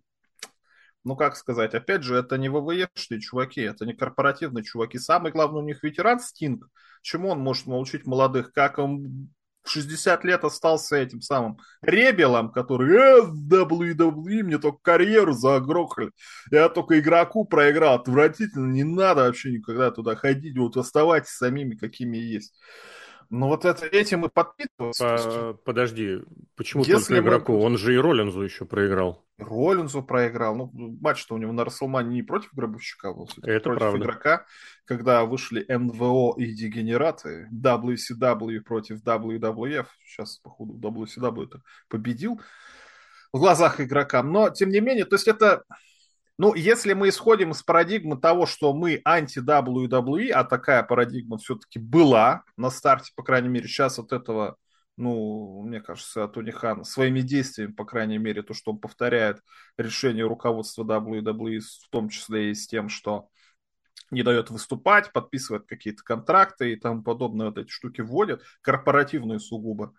ну 1.03 1.15
как 1.15 1.37
сказать, 1.37 1.73
опять 1.73 2.03
же, 2.03 2.15
это 2.15 2.37
не 2.37 2.49
ВВЕшные 2.49 3.21
чуваки, 3.21 3.61
это 3.61 3.85
не 3.85 3.93
корпоративные 3.93 4.63
чуваки. 4.63 4.97
Самый 4.97 5.31
главный 5.31 5.61
у 5.61 5.65
них 5.65 5.81
ветеран 5.81 6.19
Стинг. 6.19 6.67
Чему 7.01 7.29
он 7.29 7.39
может 7.39 7.65
научить 7.65 8.05
молодых? 8.05 8.51
Как 8.51 8.77
он 8.77 9.29
в 9.67 9.71
60 9.71 10.23
лет 10.23 10.43
остался 10.43 10.97
этим 10.97 11.21
самым 11.21 11.59
ребелом, 11.81 12.51
который 12.51 12.95
э, 12.95 13.21
WWE, 13.25 14.43
мне 14.43 14.57
только 14.57 14.79
карьеру 14.81 15.33
загрохали. 15.33 16.11
Я 16.51 16.69
только 16.69 16.99
игроку 16.99 17.45
проиграл. 17.45 17.95
Отвратительно, 17.95 18.71
не 18.71 18.83
надо 18.83 19.23
вообще 19.23 19.51
никогда 19.51 19.91
туда 19.91 20.15
ходить. 20.15 20.57
Вот 20.57 20.77
оставайтесь 20.77 21.31
самими, 21.31 21.75
какими 21.75 22.17
есть. 22.17 22.53
Ну 23.29 23.47
вот 23.47 23.65
это, 23.65 23.85
этим 23.85 24.25
и 24.25 24.29
подпитываться. 24.29 25.17
По, 25.17 25.53
подожди, 25.65 26.21
почему 26.55 26.83
Если 26.83 27.15
только 27.15 27.19
игроку? 27.19 27.53
Мы... 27.53 27.63
Он 27.63 27.77
же 27.77 27.93
и 27.93 27.97
Роллинзу 27.97 28.41
еще 28.41 28.65
проиграл. 28.65 29.25
Роллинзу 29.37 30.01
проиграл. 30.01 30.55
Ну, 30.55 30.71
матч-то 31.01 31.35
у 31.35 31.37
него 31.37 31.51
на 31.51 31.65
Расселмане 31.65 32.15
не 32.15 32.23
против 32.23 32.53
Гробовщика 32.53 33.13
был, 33.13 33.29
это 33.43 33.59
против 33.61 33.79
правда. 33.79 33.99
игрока, 33.99 34.45
когда 34.85 35.23
вышли 35.25 35.65
МВО 35.67 36.35
и 36.37 36.53
дегенераты, 36.53 37.47
WCW 37.53 38.61
против 38.61 39.03
WWF. 39.03 39.85
Сейчас, 40.05 40.37
походу, 40.37 40.73
WCW 40.73 41.45
это 41.45 41.61
победил 41.89 42.41
в 43.33 43.39
глазах 43.39 43.81
игрока. 43.81 44.23
Но, 44.23 44.49
тем 44.49 44.69
не 44.69 44.79
менее, 44.79 45.05
то 45.05 45.15
есть 45.15 45.27
это 45.27 45.63
ну, 46.37 46.53
если 46.53 46.93
мы 46.93 47.09
исходим 47.09 47.51
из 47.51 47.63
парадигмы 47.63 48.17
того, 48.17 48.45
что 48.45 48.73
мы 48.73 49.01
анти-WWE, 49.03 50.29
а 50.29 50.43
такая 50.43 50.83
парадигма 50.83 51.37
все-таки 51.37 51.79
была 51.79 52.43
на 52.57 52.69
старте, 52.69 53.11
по 53.15 53.23
крайней 53.23 53.49
мере, 53.49 53.67
сейчас 53.67 53.97
от 53.97 54.13
этого, 54.13 54.57
ну, 54.97 55.63
мне 55.63 55.81
кажется, 55.81 56.27
Тони 56.27 56.51
Хан 56.51 56.83
своими 56.85 57.21
действиями, 57.21 57.71
по 57.71 57.85
крайней 57.85 58.19
мере, 58.19 58.43
то, 58.43 58.53
что 58.53 58.71
он 58.71 58.79
повторяет 58.79 59.41
решение 59.77 60.25
руководства 60.27 60.83
WWE, 60.83 61.59
в 61.59 61.89
том 61.89 62.09
числе 62.09 62.51
и 62.51 62.53
с 62.53 62.67
тем, 62.67 62.89
что 62.89 63.29
не 64.11 64.21
дает 64.21 64.51
выступать, 64.51 65.11
подписывает 65.11 65.65
какие-то 65.65 66.03
контракты 66.03 66.71
и 66.71 66.75
тому 66.75 67.01
подобное, 67.01 67.47
вот 67.47 67.57
эти 67.57 67.69
штуки 67.69 68.01
вводят, 68.01 68.43
корпоративные 68.61 69.39
сугубо 69.39 69.93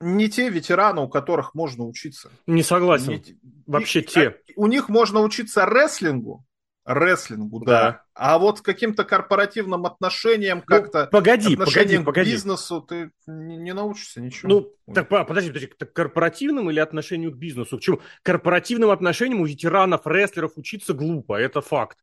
не 0.00 0.28
те 0.28 0.48
ветераны, 0.48 1.02
у 1.02 1.08
которых 1.08 1.54
можно 1.54 1.84
учиться. 1.84 2.30
Не 2.46 2.62
согласен. 2.62 3.12
Не, 3.12 3.38
Вообще 3.66 4.00
и, 4.00 4.04
те. 4.04 4.36
У 4.56 4.66
них 4.66 4.88
можно 4.88 5.20
учиться 5.20 5.64
рестлингу, 5.64 6.44
рестлингу, 6.84 7.64
да. 7.64 7.82
да. 7.82 8.02
А 8.14 8.38
вот 8.38 8.60
каким-то 8.60 9.04
корпоративным 9.04 9.86
отношениям, 9.86 10.58
ну, 10.58 10.64
как-то 10.64 11.06
погоди, 11.06 11.54
отношениям 11.54 11.64
погоди, 11.64 12.02
к 12.02 12.04
погоди. 12.04 12.30
бизнесу 12.32 12.80
ты 12.82 13.10
не, 13.26 13.56
не 13.56 13.72
научишься 13.72 14.20
ничего. 14.20 14.48
Ну, 14.48 14.72
Ой. 14.86 14.94
так, 14.94 15.08
подожди, 15.08 15.48
подожди, 15.48 15.66
так 15.78 15.92
корпоративным 15.92 16.70
или 16.70 16.80
отношению 16.80 17.32
к 17.32 17.36
бизнесу? 17.36 17.76
Почему? 17.76 18.00
Корпоративным 18.22 18.90
отношениям 18.90 19.40
у 19.40 19.46
ветеранов, 19.46 20.06
рестлеров 20.06 20.52
учиться 20.56 20.92
глупо, 20.92 21.40
это 21.40 21.60
факт. 21.60 21.98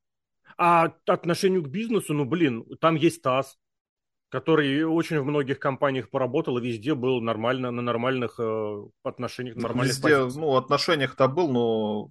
А 0.58 0.94
отношению 1.06 1.64
к 1.64 1.70
бизнесу, 1.70 2.14
ну, 2.14 2.26
блин, 2.26 2.66
там 2.80 2.96
есть 2.96 3.22
ТАСС, 3.22 3.58
который 4.32 4.86
очень 4.86 5.20
в 5.20 5.26
многих 5.26 5.60
компаниях 5.60 6.10
поработал 6.10 6.58
и 6.58 6.66
везде 6.66 6.96
был 6.96 7.20
нормально, 7.20 7.70
на 7.70 7.82
нормальных 7.82 8.36
э, 8.40 8.84
отношениях, 9.04 9.58
нормальных 9.58 9.98
Везде, 9.98 10.04
позициях. 10.04 10.36
ну, 10.36 10.56
отношениях-то 10.56 11.28
был, 11.28 11.50
но... 11.50 12.10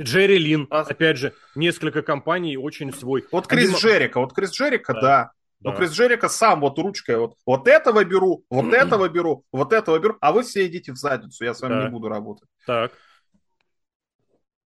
Джерри 0.00 0.38
Лин, 0.38 0.68
а... 0.70 0.82
опять 0.82 1.18
же, 1.18 1.34
несколько 1.56 2.02
компаний 2.02 2.56
очень 2.56 2.92
свой. 2.92 3.26
Вот 3.32 3.48
Крис 3.48 3.70
Один... 3.70 3.76
Джерика, 3.76 4.20
вот 4.20 4.32
Крис 4.32 4.52
Джерика, 4.52 4.94
да. 4.94 5.00
да. 5.00 5.32
Но 5.58 5.76
Крис 5.76 5.90
Джерика 5.92 6.28
сам 6.28 6.60
вот 6.60 6.78
ручкой 6.78 7.18
вот, 7.18 7.34
вот 7.44 7.66
этого 7.66 8.04
беру, 8.04 8.44
вот 8.48 8.72
этого 8.72 9.08
беру, 9.08 9.44
вот 9.50 9.72
этого 9.72 9.98
беру, 9.98 10.16
а 10.20 10.32
вы 10.32 10.44
все 10.44 10.66
идите 10.66 10.92
в 10.92 10.96
задницу, 10.96 11.44
я 11.44 11.54
с 11.54 11.60
вами 11.60 11.74
да. 11.74 11.84
не 11.84 11.90
буду 11.90 12.08
работать. 12.08 12.48
Так. 12.66 12.92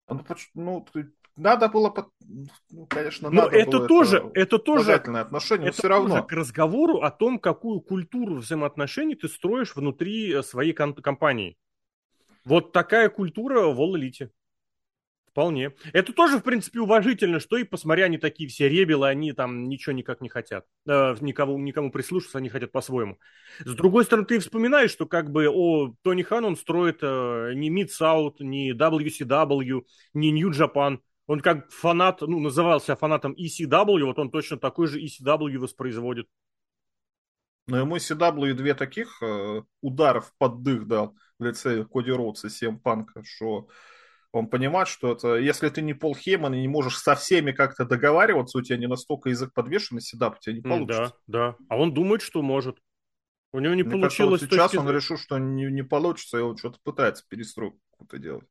Ну, 0.09 0.25
ну 0.55 0.87
надо 1.43 1.69
было, 1.69 1.93
ну, 2.71 2.87
конечно, 2.87 3.29
но 3.29 3.43
надо 3.45 3.57
это 3.57 3.79
было 3.79 3.89
тоже, 3.89 4.17
это, 4.19 4.31
это 4.35 4.59
тоже 4.59 4.95
отношение, 4.95 5.69
это 5.69 5.79
все 5.79 5.89
равно. 5.89 6.17
Тоже 6.17 6.27
к 6.27 6.33
разговору 6.33 7.01
о 7.03 7.11
том, 7.11 7.39
какую 7.39 7.81
культуру 7.81 8.37
взаимоотношений 8.37 9.15
ты 9.15 9.29
строишь 9.29 9.75
внутри 9.77 10.33
э, 10.33 10.43
своей 10.43 10.73
компании. 10.73 11.57
Вот 12.45 12.73
такая 12.73 13.09
культура 13.09 13.67
в 13.67 13.81
Elite. 13.81 14.31
Вполне. 15.31 15.73
Это 15.95 16.13
тоже, 16.13 16.39
в 16.39 16.43
принципе, 16.43 16.81
уважительно, 16.81 17.41
что 17.41 17.57
и 17.57 17.65
посмотря, 17.65 18.05
они 18.05 18.19
такие 18.19 18.51
все 18.51 18.69
ребелы, 18.69 19.09
они 19.09 19.33
там 19.33 19.67
ничего 19.67 19.95
никак 19.95 20.21
не 20.21 20.29
хотят. 20.29 20.67
Э, 20.87 21.17
никому, 21.21 21.59
никому 21.59 21.91
прислушаться 21.91 22.39
они 22.39 22.51
хотят 22.51 22.71
по-своему. 22.71 23.19
С 23.65 23.75
другой 23.75 24.05
стороны, 24.05 24.27
ты 24.27 24.39
вспоминаешь, 24.39 24.91
что 24.91 25.07
как 25.07 25.31
бы 25.31 25.49
о 25.49 25.95
Тони 26.03 26.23
Хан 26.23 26.45
он 26.45 26.57
строит 26.57 26.99
э, 27.03 27.53
не 27.55 27.71
Mid 27.71 27.89
South, 27.89 28.37
не 28.41 28.73
WCW, 28.73 29.83
не 30.15 30.33
New 30.33 30.51
Japan– 30.51 30.99
он 31.27 31.41
как 31.41 31.71
фанат, 31.71 32.21
ну, 32.21 32.41
назывался 32.41 32.97
фанатом 32.97 33.35
ECW, 33.35 34.05
вот 34.05 34.19
он 34.19 34.31
точно 34.31 34.59
такой 34.59 34.87
же 34.87 35.01
ECW 35.01 35.59
воспроизводит. 35.59 36.29
Но 37.67 37.79
ему 37.79 37.97
ECW 37.97 38.55
две 38.55 38.75
таких 38.75 39.23
э, 39.23 39.63
ударов 39.81 40.33
под 40.39 40.63
дых 40.63 40.87
дал 40.87 41.15
в 41.39 41.45
лице 41.45 41.85
Коди 41.85 42.11
Роудса, 42.11 42.51
Сем 42.51 42.79
Панка, 42.79 43.23
что 43.25 43.69
он 44.33 44.49
понимает, 44.49 44.89
что 44.89 45.13
это, 45.13 45.37
если 45.37 45.69
ты 45.69 45.83
не 45.83 45.95
Пол 45.95 46.17
Хейман 46.17 46.55
и 46.55 46.61
не 46.61 46.69
можешь 46.69 46.97
со 46.97 47.15
всеми 47.15 47.53
как-то 47.53 47.85
договариваться, 47.85 48.59
у 48.59 48.63
тебя 48.63 48.79
не 48.79 48.89
настолько 48.89 49.29
язык 49.29 49.53
подвешен, 49.53 50.01
седап 50.01 50.39
у 50.39 50.41
тебя 50.41 50.57
не 50.57 50.63
получится. 50.63 51.15
Да, 51.27 51.51
да. 51.51 51.57
А 51.69 51.77
он 51.77 51.93
думает, 51.93 52.23
что 52.23 52.43
может. 52.43 52.79
У 53.53 53.61
него 53.61 53.75
не 53.75 53.83
Мне 53.83 53.93
получилось. 53.93 54.41
Кажется, 54.41 54.57
вот 54.57 54.71
сейчас 54.71 54.81
он 54.81 54.91
решил, 54.91 55.19
что 55.19 55.39
не, 55.39 55.67
не 55.67 55.83
получится, 55.83 56.39
и 56.39 56.41
он 56.41 56.57
что-то 56.57 56.79
пытается 56.83 57.25
перестройку 57.29 57.79
какую-то 57.91 58.19
делать. 58.19 58.47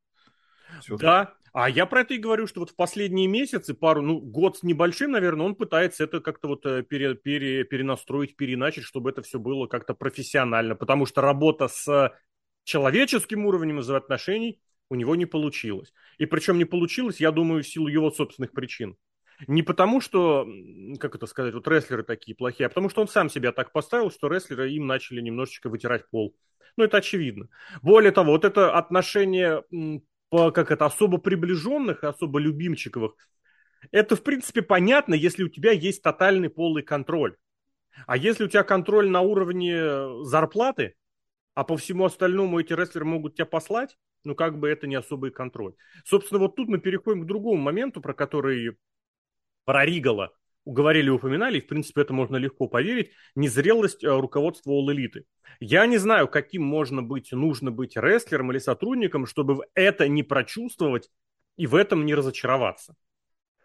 Все 0.80 0.98
да, 0.98 1.34
а 1.54 1.70
я 1.70 1.86
про 1.86 2.02
это 2.02 2.14
и 2.14 2.18
говорю, 2.18 2.48
что 2.48 2.62
вот 2.62 2.70
в 2.70 2.76
последние 2.76 3.28
месяцы, 3.28 3.74
пару, 3.74 4.02
ну, 4.02 4.20
год 4.20 4.58
с 4.58 4.64
небольшим, 4.64 5.12
наверное, 5.12 5.46
он 5.46 5.56
пытается 5.56 6.06
это 6.06 6.22
как-то 6.22 6.48
вот 6.48 6.66
э, 6.66 6.82
пере, 6.84 7.14
пере, 7.16 7.66
перенастроить, 7.66 8.38
переначать, 8.38 8.86
чтобы 8.86 9.10
это 9.10 9.22
все 9.22 9.38
было 9.38 9.68
как-то 9.68 9.94
профессионально, 9.94 10.76
потому 10.76 11.06
что 11.06 11.22
работа 11.22 11.68
с 11.68 12.14
человеческим 12.64 13.46
уровнем 13.46 13.80
взаимоотношений 13.80 14.62
у 14.90 14.96
него 14.96 15.16
не 15.16 15.26
получилось. 15.26 15.94
И 16.18 16.26
причем 16.26 16.58
не 16.58 16.66
получилось, 16.66 17.20
я 17.20 17.32
думаю, 17.32 17.64
в 17.64 17.68
силу 17.68 17.88
его 17.88 18.12
собственных 18.12 18.52
причин. 18.52 18.96
Не 19.48 19.64
потому, 19.64 20.00
что, 20.00 20.48
как 21.00 21.16
это 21.16 21.26
сказать, 21.26 21.54
вот 21.54 21.68
рестлеры 21.68 22.04
такие 22.04 22.36
плохие, 22.36 22.68
а 22.68 22.70
потому 22.70 22.90
что 22.90 23.02
он 23.02 23.08
сам 23.08 23.30
себя 23.30 23.52
так 23.52 23.74
поставил, 23.74 24.12
что 24.12 24.28
рестлеры 24.28 24.72
им 24.72 24.88
начали 24.88 25.20
немножечко 25.20 25.70
вытирать 25.70 26.10
пол. 26.10 26.36
Ну, 26.78 26.84
это 26.86 26.98
очевидно. 26.98 27.50
Более 27.82 28.12
того, 28.12 28.32
вот 28.32 28.46
это 28.46 28.74
отношение 28.74 29.64
по, 30.32 30.52
как 30.52 30.72
это, 30.72 30.86
особо 30.86 31.18
приближенных, 31.18 32.06
особо 32.06 32.40
любимчиковых, 32.40 33.16
это, 33.92 34.16
в 34.16 34.24
принципе, 34.24 34.62
понятно, 34.62 35.14
если 35.14 35.44
у 35.44 35.50
тебя 35.50 35.72
есть 35.72 36.02
тотальный 36.02 36.50
полный 36.50 36.84
контроль. 36.84 37.36
А 38.08 38.16
если 38.16 38.46
у 38.46 38.48
тебя 38.48 38.64
контроль 38.64 39.10
на 39.10 39.20
уровне 39.20 40.24
зарплаты, 40.24 40.96
а 41.54 41.66
по 41.66 41.76
всему 41.76 42.06
остальному 42.06 42.62
эти 42.62 42.72
рестлеры 42.72 43.04
могут 43.04 43.36
тебя 43.36 43.46
послать, 43.46 43.98
ну, 44.24 44.34
как 44.34 44.58
бы 44.58 44.70
это 44.70 44.88
не 44.88 44.96
особый 44.96 45.32
контроль. 45.32 45.74
Собственно, 46.06 46.40
вот 46.40 46.56
тут 46.56 46.70
мы 46.70 46.80
переходим 46.80 47.24
к 47.24 47.28
другому 47.28 47.62
моменту, 47.62 48.00
про 48.00 48.14
который 48.14 48.78
про 49.66 49.86
Ригала 49.86 50.34
уговорили 50.64 51.08
и 51.08 51.12
упоминали, 51.12 51.58
и, 51.58 51.62
в 51.62 51.68
принципе, 51.68 52.02
это 52.02 52.14
можно 52.14 52.36
легко 52.36 52.68
поверить, 52.68 53.12
незрелость 53.36 54.04
э, 54.04 54.08
руководства 54.08 54.72
All 54.72 54.88
Elite. 54.88 55.24
Я 55.60 55.86
не 55.86 55.98
знаю, 55.98 56.28
каким 56.28 56.64
можно 56.64 57.02
быть, 57.02 57.32
нужно 57.32 57.72
быть 57.72 57.98
рестлером 57.98 58.52
или 58.52 58.60
сотрудником, 58.60 59.26
чтобы 59.26 59.66
это 59.74 60.08
не 60.08 60.24
прочувствовать 60.24 61.10
и 61.58 61.68
в 61.68 61.76
этом 61.76 62.06
не 62.06 62.16
разочароваться. 62.16 62.96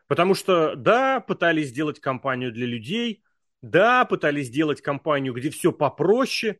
Потому 0.07 0.35
что, 0.35 0.77
да, 0.77 1.21
пытались 1.21 1.69
сделать 1.69 2.01
компанию 2.01 2.53
для 2.53 2.67
людей, 2.67 3.23
да, 3.63 4.05
пытались 4.05 4.47
сделать 4.47 4.81
компанию, 4.81 5.35
где 5.35 5.51
все 5.51 5.73
попроще, 5.73 6.59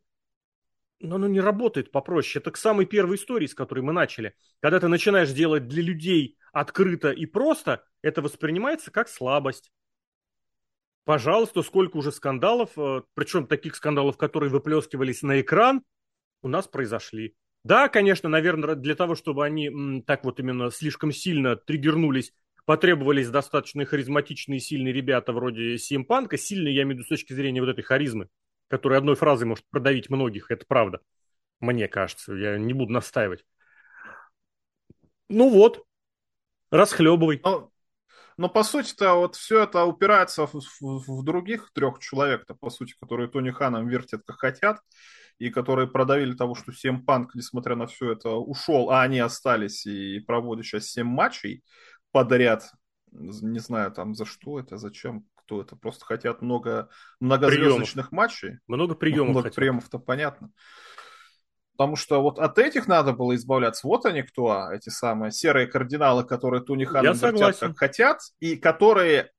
но 0.99 1.15
оно 1.15 1.27
не 1.27 1.39
работает 1.39 1.91
попроще. 1.91 2.41
Это 2.41 2.51
к 2.51 2.57
самой 2.57 2.85
первой 2.85 3.17
истории, 3.17 3.45
с 3.45 3.53
которой 3.53 3.81
мы 3.81 3.93
начали. 3.93 4.33
Когда 4.59 4.79
ты 4.79 4.87
начинаешь 4.87 5.31
делать 5.31 5.67
для 5.67 5.83
людей 5.83 6.37
открыто 6.51 7.11
и 7.11 7.25
просто, 7.25 7.83
это 8.01 8.21
воспринимается 8.21 8.91
как 8.91 9.07
слабость. 9.07 9.71
Пожалуйста, 11.07 11.61
сколько 11.61 11.95
уже 11.95 12.11
скандалов, 12.11 12.71
э, 12.75 13.01
причем 13.13 13.47
таких 13.47 13.75
скандалов, 13.75 14.17
которые 14.17 14.49
выплескивались 14.49 15.21
на 15.21 15.39
экран, 15.39 15.81
у 16.41 16.49
нас 16.49 16.67
произошли. 16.67 17.33
Да, 17.63 17.87
конечно, 17.87 18.27
наверное, 18.27 18.75
для 18.75 18.93
того, 18.93 19.15
чтобы 19.15 19.45
они 19.45 20.03
так 20.05 20.25
вот 20.25 20.41
именно 20.41 20.69
слишком 20.69 21.13
сильно 21.13 21.55
триггернулись, 21.55 22.33
потребовались 22.65 23.29
достаточно 23.29 23.85
харизматичные 23.85 24.59
сильные 24.59 24.93
ребята 24.93 25.31
вроде 25.31 25.77
Симпанка. 25.77 26.37
Сильные, 26.37 26.75
я 26.75 26.81
имею 26.81 26.97
в 26.97 26.99
виду 26.99 27.05
с 27.05 27.09
точки 27.09 27.31
зрения 27.31 27.61
вот 27.61 27.69
этой 27.69 27.83
харизмы 27.83 28.27
который 28.67 28.97
одной 28.97 29.15
фразой 29.15 29.47
может 29.47 29.65
продавить 29.69 30.09
многих, 30.09 30.51
это 30.51 30.65
правда. 30.67 30.99
Мне 31.61 31.87
кажется, 31.87 32.33
я 32.33 32.57
не 32.57 32.73
буду 32.73 32.91
настаивать. 32.91 33.45
Ну 35.29 35.49
вот, 35.49 35.85
расхлебывай. 36.69 37.39
Но, 37.43 37.71
но 38.37 38.49
по 38.49 38.63
сути-то 38.63 39.15
вот 39.15 39.35
все 39.35 39.63
это 39.63 39.83
упирается 39.85 40.45
в, 40.45 40.53
в, 40.53 40.61
в 40.81 41.23
других 41.23 41.71
трех 41.73 41.99
человек-то, 41.99 42.53
по 42.55 42.69
сути, 42.69 42.95
которые 42.99 43.29
Тони 43.29 43.49
Ханом 43.49 43.87
вертят 43.87 44.21
как 44.25 44.37
хотят, 44.37 44.79
и 45.39 45.49
которые 45.49 45.87
продавили 45.87 46.33
того, 46.33 46.55
что 46.55 46.71
Сем 46.71 47.03
Панк, 47.03 47.35
несмотря 47.35 47.75
на 47.75 47.87
все 47.87 48.11
это, 48.11 48.29
ушел, 48.29 48.89
а 48.89 49.01
они 49.01 49.19
остались 49.19 49.85
и 49.85 50.19
проводят 50.19 50.65
сейчас 50.65 50.85
7 50.85 51.05
матчей 51.05 51.63
подряд. 52.11 52.71
Не 53.11 53.59
знаю 53.59 53.91
там 53.91 54.15
за 54.15 54.25
что 54.25 54.59
это, 54.59 54.77
зачем, 54.77 55.25
кто 55.35 55.61
это. 55.61 55.75
Просто 55.75 56.05
хотят 56.05 56.41
много 56.41 56.89
многозвездочных 57.19 58.11
матчей. 58.11 58.59
Много 58.67 58.95
приемов. 58.95 59.29
Много 59.29 59.51
приемов-то 59.51 59.99
понятно. 59.99 60.51
Потому 61.77 61.95
что 61.95 62.21
вот 62.23 62.39
от 62.39 62.57
этих 62.57 62.87
надо 62.87 63.13
было 63.13 63.35
избавляться. 63.35 63.87
Вот 63.87 64.05
они 64.05 64.23
кто, 64.23 64.49
а, 64.49 64.75
эти 64.75 64.89
самые 64.89 65.31
серые 65.31 65.67
кардиналы, 65.67 66.23
которые 66.23 66.63
Туни 66.63 66.85
Хан 66.85 67.05
вертят 67.05 67.59
как 67.59 67.77
хотят, 67.77 68.19
и 68.39 68.55
которые 68.55 69.31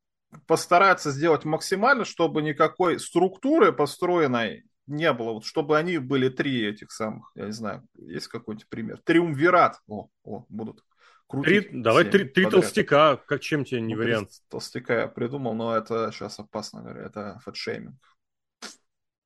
постараются 0.46 1.10
сделать 1.10 1.44
максимально, 1.44 2.04
чтобы 2.04 2.42
никакой 2.42 3.00
структуры 3.00 3.72
построенной 3.72 4.64
не 4.86 5.12
было. 5.12 5.32
Вот 5.32 5.44
чтобы 5.44 5.76
они 5.76 5.98
были 5.98 6.28
три 6.28 6.64
этих 6.64 6.92
самых, 6.92 7.30
я 7.34 7.46
не 7.46 7.52
знаю, 7.52 7.86
есть 7.96 8.28
какой-нибудь 8.28 8.68
пример? 8.68 9.00
Триумвират. 9.04 9.80
О, 9.88 10.08
о, 10.22 10.44
будут 10.48 10.84
крутить. 11.26 11.70
Три, 11.70 11.82
давай 11.82 12.04
три, 12.04 12.24
три 12.24 12.46
толстяка, 12.46 13.16
как 13.16 13.40
чем 13.40 13.64
тебе 13.64 13.80
не 13.80 13.94
ну, 13.94 14.00
вариант. 14.00 14.30
Толстяка 14.48 15.00
я 15.00 15.08
придумал, 15.08 15.54
но 15.54 15.76
это 15.76 16.10
сейчас 16.12 16.38
опасно, 16.38 16.88
это 16.88 17.40
фэтшейминг. 17.44 17.96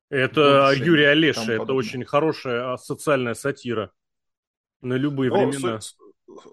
Это 0.09 0.67
Фэтшейминг, 0.67 0.87
Юрий 0.87 1.05
Олеша, 1.05 1.41
это 1.41 1.59
подобное. 1.59 1.75
очень 1.75 2.05
хорошая 2.05 2.73
а, 2.73 2.77
социальная 2.77 3.33
сатира 3.33 3.91
на 4.81 4.93
любые 4.93 5.31
ну, 5.31 5.49
времена. 5.49 5.79
Суть, 5.81 5.97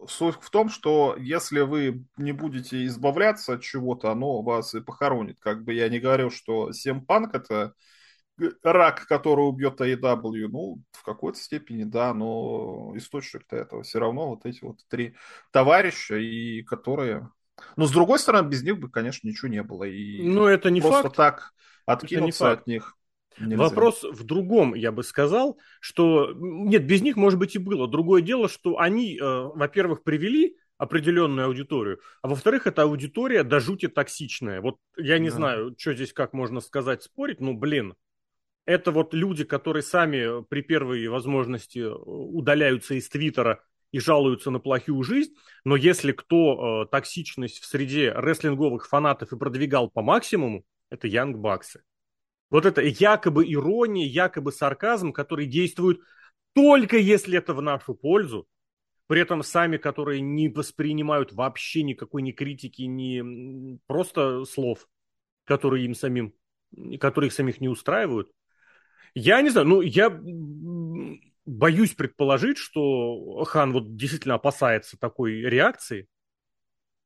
суть 0.08 0.36
в 0.40 0.50
том, 0.50 0.68
что 0.68 1.16
если 1.18 1.60
вы 1.60 2.04
не 2.16 2.32
будете 2.32 2.86
избавляться 2.86 3.54
от 3.54 3.62
чего-то, 3.62 4.10
оно 4.10 4.42
вас 4.42 4.74
и 4.74 4.80
похоронит. 4.80 5.38
Как 5.40 5.64
бы 5.64 5.74
я 5.74 5.88
не 5.88 6.00
говорил, 6.00 6.30
что 6.30 6.72
Семпанк 6.72 7.34
это 7.34 7.74
рак, 8.62 9.06
который 9.06 9.42
убьет 9.42 9.80
AEW, 9.80 10.48
ну, 10.48 10.82
в 10.92 11.02
какой-то 11.02 11.38
степени, 11.38 11.84
да, 11.84 12.14
но 12.14 12.92
источник-то 12.96 13.56
этого 13.56 13.82
все 13.82 13.98
равно 13.98 14.28
вот 14.28 14.46
эти 14.46 14.64
вот 14.64 14.78
три 14.88 15.14
товарища, 15.50 16.16
и 16.16 16.62
которые... 16.62 17.28
Но, 17.76 17.86
с 17.86 17.90
другой 17.90 18.18
стороны, 18.18 18.48
без 18.48 18.62
них 18.62 18.78
бы, 18.78 18.88
конечно, 18.88 19.28
ничего 19.28 19.48
не 19.48 19.62
было. 19.62 19.84
И 19.84 20.22
ну, 20.22 20.46
это 20.46 20.70
не 20.70 20.80
просто 20.80 21.04
факт. 21.04 21.16
так 21.16 21.52
откинуться 21.84 22.52
от 22.52 22.66
них 22.66 22.96
Нельзя. 23.38 23.56
Вопрос 23.56 24.02
в 24.02 24.24
другом, 24.24 24.74
я 24.74 24.92
бы 24.92 25.02
сказал, 25.02 25.58
что 25.80 26.32
нет, 26.34 26.84
без 26.84 27.02
них, 27.02 27.16
может 27.16 27.38
быть, 27.38 27.54
и 27.54 27.58
было. 27.58 27.88
Другое 27.88 28.22
дело, 28.22 28.48
что 28.48 28.78
они, 28.78 29.16
э, 29.16 29.22
во-первых, 29.22 30.02
привели 30.02 30.56
определенную 30.78 31.46
аудиторию, 31.46 32.00
а 32.22 32.28
во-вторых, 32.28 32.66
эта 32.66 32.82
аудитория 32.82 33.44
до 33.44 33.60
жути 33.60 33.86
токсичная. 33.86 34.62
Вот 34.62 34.78
я 34.96 35.18
не 35.18 35.28
да. 35.28 35.36
знаю, 35.36 35.74
что 35.78 35.92
здесь 35.92 36.12
как 36.12 36.32
можно 36.32 36.60
сказать, 36.60 37.02
спорить, 37.02 37.40
ну, 37.40 37.54
блин, 37.54 37.94
это 38.64 38.90
вот 38.90 39.14
люди, 39.14 39.44
которые 39.44 39.82
сами 39.82 40.42
при 40.44 40.62
первой 40.62 41.06
возможности 41.08 41.80
э, 41.80 41.88
удаляются 41.88 42.94
из 42.94 43.08
Твиттера 43.08 43.62
и 43.92 43.98
жалуются 43.98 44.50
на 44.50 44.58
плохую 44.58 45.02
жизнь, 45.02 45.34
но 45.64 45.76
если 45.76 46.12
кто 46.12 46.84
э, 46.84 46.90
токсичность 46.90 47.60
в 47.60 47.66
среде 47.66 48.12
рестлинговых 48.12 48.88
фанатов 48.88 49.32
и 49.32 49.38
продвигал 49.38 49.90
по 49.90 50.02
максимуму, 50.02 50.64
это 50.90 51.08
Янг 51.08 51.38
Баксы. 51.38 51.82
Вот 52.50 52.66
это 52.66 52.82
якобы 52.82 53.50
ирония, 53.50 54.06
якобы 54.06 54.52
сарказм, 54.52 55.12
который 55.12 55.46
действует 55.46 56.00
только 56.52 56.98
если 56.98 57.38
это 57.38 57.54
в 57.54 57.62
нашу 57.62 57.94
пользу, 57.94 58.48
при 59.06 59.20
этом 59.20 59.42
сами, 59.42 59.76
которые 59.76 60.20
не 60.20 60.48
воспринимают 60.48 61.32
вообще 61.32 61.82
никакой 61.82 62.22
ни 62.22 62.32
критики, 62.32 62.82
ни 62.82 63.78
просто 63.86 64.44
слов, 64.44 64.88
которые 65.44 65.84
им 65.84 65.94
самим, 65.94 66.34
которые 67.00 67.28
их 67.28 67.32
самих 67.32 67.60
не 67.60 67.68
устраивают, 67.68 68.30
я 69.14 69.42
не 69.42 69.50
знаю, 69.50 69.66
ну, 69.66 69.80
я 69.80 70.10
боюсь 71.44 71.94
предположить, 71.94 72.58
что 72.58 73.44
Хан 73.44 73.72
вот 73.72 73.96
действительно 73.96 74.34
опасается 74.34 74.96
такой 74.98 75.40
реакции. 75.40 76.06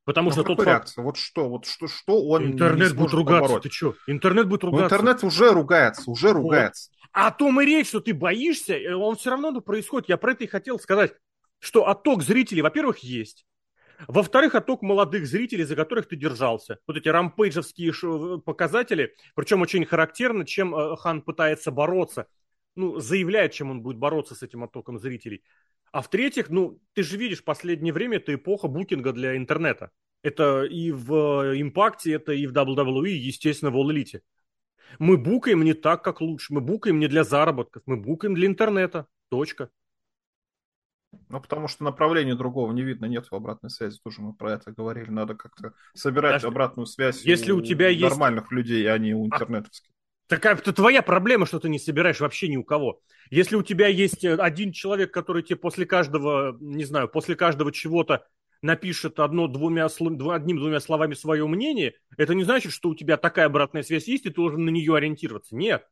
Потому 0.05 0.29
ну, 0.29 0.33
что 0.33 0.43
тот 0.43 0.63
факт... 0.63 0.93
Вот 0.97 1.17
что, 1.17 1.49
вот 1.49 1.65
что, 1.65 1.89
что 1.89 2.27
он 2.27 2.53
Интернет 2.53 2.95
будет 2.95 3.13
ругаться, 3.13 3.43
побороть. 3.43 3.63
ты 3.63 3.71
что? 3.71 3.95
Интернет 4.07 4.49
будет 4.49 4.63
ну, 4.63 4.71
ругаться. 4.71 4.95
Ну, 4.95 5.01
интернет 5.01 5.25
уже 5.25 5.51
ругается, 5.51 6.11
уже 6.11 6.29
вот. 6.29 6.35
ругается. 6.35 6.91
А 7.13 7.29
о 7.29 7.31
том 7.31 7.61
и 7.61 7.65
речь, 7.65 7.89
что 7.89 8.01
ты 8.01 8.13
боишься, 8.13 8.75
э, 8.75 8.95
он 8.95 9.17
все 9.17 9.31
равно 9.31 9.61
происходит. 9.61 10.09
Я 10.09 10.17
про 10.17 10.33
это 10.33 10.45
и 10.45 10.49
хотел 10.49 10.79
сказать, 10.79 11.15
что 11.59 11.89
отток 11.89 12.23
зрителей, 12.23 12.61
во-первых, 12.61 12.99
есть. 12.99 13.47
Во-вторых, 14.09 14.55
отток 14.55 14.83
молодых 14.83 15.27
зрителей, 15.27 15.65
за 15.65 15.77
которых 15.77 16.09
ты 16.09 16.17
держался. 16.17 16.79
Вот 16.87 16.97
эти 16.97 17.09
рампейджевские 17.09 17.93
показатели, 18.41 19.15
причем 19.35 19.63
очень 19.63 19.87
характерно, 19.87 20.45
чем 20.45 20.75
э, 20.75 20.97
Хан 20.97 21.23
пытается 21.23 21.71
бороться. 21.71 22.27
Ну, 22.77 22.99
заявляет, 22.99 23.53
чем 23.53 23.71
он 23.71 23.81
будет 23.83 23.97
бороться 23.97 24.35
с 24.35 24.43
этим 24.43 24.65
оттоком 24.65 24.99
зрителей. 24.99 25.45
А 25.95 26.03
в-третьих, 26.03 26.51
ну, 26.51 26.80
ты 26.95 27.05
же 27.05 27.16
видишь, 27.16 27.42
в 27.42 27.45
последнее 27.45 27.92
время 27.92 28.16
это 28.16 28.34
эпоха 28.34 28.66
букинга 28.66 29.12
для 29.12 29.36
интернета. 29.36 29.92
Это 30.24 30.64
и 30.64 30.90
в 30.90 31.45
э, 31.45 31.61
импакте, 31.61 32.14
это 32.14 32.32
и 32.32 32.49
в 32.49 32.53
WWE, 32.53 33.11
естественно, 33.11 33.70
в 33.70 33.76
All 33.76 33.95
Elite. 33.95 34.20
Мы 34.99 35.16
букаем 35.16 35.62
не 35.62 35.72
так, 35.72 36.03
как 36.03 36.20
лучше. 36.20 36.53
Мы 36.53 36.61
букаем 36.61 36.99
не 36.99 37.07
для 37.07 37.22
заработков, 37.22 37.84
мы 37.86 37.97
букаем 37.97 38.34
для 38.34 38.49
интернета. 38.49 39.07
Точка. 39.28 39.70
Ну, 41.28 41.40
потому 41.40 41.68
что 41.68 41.84
направления 41.84 42.34
другого 42.34 42.72
не 42.72 42.82
видно, 42.82 43.05
нет 43.07 43.28
в 43.30 43.34
обратной 43.36 43.70
связи. 43.70 44.01
Тоже 44.03 44.20
мы 44.20 44.34
про 44.34 44.55
это 44.55 44.72
говорили. 44.72 45.11
Надо 45.11 45.36
как-то 45.36 45.74
собирать 45.95 46.42
Подожди. 46.42 46.49
обратную 46.49 46.86
связь 46.86 47.24
Если 47.24 47.53
у, 47.53 47.59
у 47.59 47.62
тебя 47.62 47.97
нормальных 47.97 48.51
есть... 48.51 48.53
людей, 48.53 48.92
а 48.92 48.99
не 48.99 49.14
у 49.14 49.22
а, 49.22 49.26
интернетовских. 49.26 49.93
А, 50.29 50.37
так 50.37 50.47
это 50.47 50.72
твоя 50.72 51.03
проблема, 51.03 51.47
что 51.47 51.59
ты 51.59 51.68
не 51.68 51.79
собираешь 51.79 52.20
вообще 52.20 52.49
ни 52.49 52.57
у 52.57 52.64
кого. 52.64 53.01
Если 53.31 53.57
у 53.57 53.62
тебя 53.62 53.89
есть 53.89 54.25
э, 54.25 54.35
один 54.37 54.72
человек, 54.72 55.12
который 55.12 55.43
тебе 55.43 55.57
после 55.57 55.87
каждого, 55.87 56.57
не 56.61 56.85
знаю, 56.85 57.09
после 57.09 57.37
каждого 57.37 57.72
чего-то 57.72 58.27
напишет 58.62 59.20
одно-двумя 59.20 59.87
одним-двумя 59.87 60.81
словами 60.81 61.14
свое 61.14 61.47
мнение, 61.47 61.95
это 62.16 62.35
не 62.35 62.45
значит, 62.45 62.72
что 62.72 62.91
у 62.91 62.95
тебя 62.95 63.16
такая 63.16 63.47
обратная 63.47 63.83
связь 63.83 64.09
есть, 64.09 64.25
и 64.25 64.31
ты 64.31 64.35
должен 64.35 64.64
на 64.64 64.70
нее 64.70 64.97
ориентироваться. 64.97 65.55
Нет. 65.55 65.87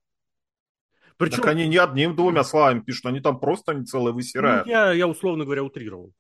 Причем... 1.19 1.37
Так 1.37 1.49
они 1.49 1.69
не 1.69 1.77
одним-двумя 1.77 2.43
словами 2.43 2.81
пишут, 2.81 3.07
они 3.07 3.21
там 3.21 3.39
просто 3.39 3.73
они 3.73 3.85
целые 3.85 4.15
высирают. 4.15 4.67
Ну, 4.67 4.73
я, 4.73 4.93
я, 4.93 5.07
условно 5.07 5.45
говоря, 5.45 5.63
утрировал. 5.63 6.15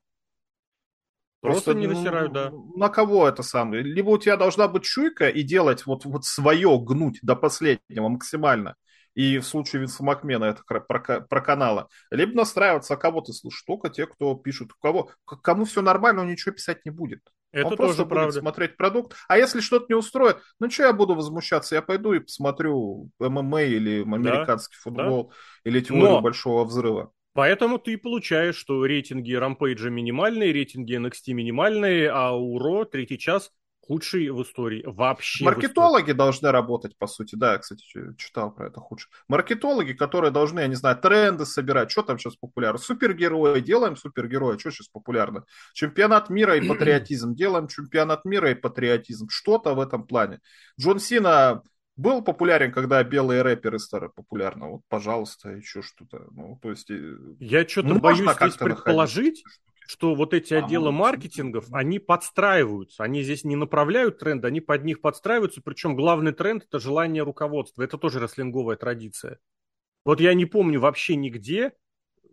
Просто, 1.43 1.72
просто 1.72 1.80
не 1.80 1.88
высирают, 1.88 2.32
да. 2.32 2.53
На 2.76 2.88
кого 2.88 3.26
это 3.26 3.43
самое? 3.43 3.82
Либо 3.82 4.11
у 4.11 4.18
тебя 4.18 4.36
должна 4.36 4.68
быть 4.68 4.84
чуйка 4.84 5.28
и 5.28 5.43
делать 5.43 5.84
вот, 5.86 6.05
вот 6.05 6.24
свое, 6.24 6.78
гнуть 6.78 7.18
до 7.20 7.34
последнего 7.34 8.09
максимально. 8.09 8.76
и 9.14 9.38
в 9.38 9.45
случае 9.45 9.80
Винса 9.80 10.05
Макмена 10.05 10.45
это 10.45 10.62
про, 10.64 10.80
про 11.20 11.40
канала, 11.40 11.88
либо 12.12 12.36
настраиваться, 12.36 12.95
а 12.95 12.97
кого 12.97 13.22
ты 13.22 13.32
слушаешь, 13.32 13.64
только 13.64 13.90
те, 13.90 14.07
кто 14.07 14.36
пишут, 14.36 14.70
у 14.72 14.80
кого, 14.80 15.11
кому 15.24 15.64
все 15.64 15.82
нормально, 15.82 16.22
он 16.22 16.28
ничего 16.28 16.55
писать 16.55 16.84
не 16.84 16.93
будет. 16.93 17.20
Это 17.51 17.66
он 17.66 17.76
тоже 17.76 17.88
просто 17.88 18.05
правда. 18.07 18.26
будет 18.28 18.40
смотреть 18.40 18.76
продукт. 18.76 19.16
А 19.28 19.36
если 19.36 19.61
что-то 19.61 19.86
не 19.88 19.95
устроит, 19.95 20.38
ну 20.61 20.70
что 20.70 20.84
я 20.84 20.93
буду 20.93 21.14
возмущаться? 21.16 21.74
Я 21.74 21.82
пойду 21.82 22.12
и 22.12 22.20
посмотрю 22.20 23.11
ММА 23.18 23.62
или 23.62 24.03
американский 24.03 24.76
да, 24.76 24.82
футбол, 24.82 25.28
да. 25.28 25.70
или 25.70 25.80
теорию 25.80 26.09
Но... 26.09 26.20
большого 26.22 26.64
взрыва. 26.64 27.12
Поэтому 27.34 27.78
ты 27.78 27.96
получаешь, 27.96 28.56
что 28.56 28.84
рейтинги 28.84 29.32
Рампейджа 29.32 29.88
минимальные, 29.90 30.52
рейтинги 30.52 30.96
NXT 30.96 31.32
минимальные, 31.32 32.10
а 32.10 32.32
у 32.32 32.58
Ро 32.58 32.84
третий 32.84 33.18
час 33.18 33.50
худший 33.84 34.30
в 34.30 34.42
истории. 34.42 34.82
Вообще 34.86 35.44
Маркетологи 35.44 36.02
истории. 36.02 36.16
должны 36.16 36.50
работать, 36.52 36.96
по 36.96 37.06
сути. 37.06 37.34
Да, 37.34 37.52
я, 37.52 37.58
кстати, 37.58 37.84
читал 38.16 38.54
про 38.54 38.68
это 38.68 38.80
худший. 38.80 39.10
Маркетологи, 39.28 39.92
которые 39.92 40.30
должны, 40.30 40.60
я 40.60 40.66
не 40.68 40.76
знаю, 40.76 40.96
тренды 40.98 41.44
собирать. 41.44 41.90
Что 41.90 42.02
там 42.02 42.18
сейчас 42.18 42.36
популярно? 42.36 42.78
Супергерои. 42.78 43.60
Делаем 43.60 43.96
супергероя. 43.96 44.56
Что 44.56 44.70
сейчас 44.70 44.88
популярно? 44.88 45.44
Чемпионат 45.74 46.30
мира 46.30 46.56
и 46.56 46.66
патриотизм. 46.66 47.34
Делаем 47.34 47.66
чемпионат 47.66 48.24
мира 48.24 48.50
и 48.50 48.54
патриотизм. 48.54 49.28
Что-то 49.28 49.74
в 49.74 49.80
этом 49.80 50.06
плане. 50.06 50.40
Джон 50.80 51.00
Сина 51.00 51.62
был 51.97 52.22
популярен, 52.22 52.72
когда 52.72 53.03
белые 53.05 53.43
рэперы 53.43 53.78
стали 53.78 54.09
популярны. 54.14 54.66
Вот, 54.66 54.80
пожалуйста, 54.88 55.51
еще 55.51 55.82
что-то. 55.82 56.26
Ну, 56.30 56.59
то 56.62 56.70
есть... 56.70 56.90
Я 57.38 57.66
что-то 57.68 57.88
ну, 57.88 58.01
боюсь 58.01 58.30
здесь 58.36 58.57
предположить, 58.57 59.45
что 59.86 60.14
вот 60.14 60.32
эти 60.32 60.55
а, 60.55 60.64
отделы 60.64 60.90
маркетингов, 60.90 61.66
они 61.72 61.99
подстраиваются. 61.99 63.05
Они 63.05 63.22
здесь 63.22 63.45
не 63.45 63.57
направляют 63.57 64.18
тренды, 64.18 64.49
они 64.49 64.61
под 64.61 64.84
них 64.84 65.01
подстраиваются. 65.01 65.61
Причем 65.62 65.95
главный 65.95 66.32
тренд– 66.32 66.64
это 66.68 66.78
желание 66.78 67.22
руководства. 67.22 67.82
Это 67.82 67.99
тоже 67.99 68.20
рестлинговая 68.20 68.76
традиция. 68.76 69.38
Вот 70.05 70.20
я 70.20 70.34
не 70.34 70.47
помню 70.47 70.80
вообще 70.80 71.14
нигде, 71.14 71.72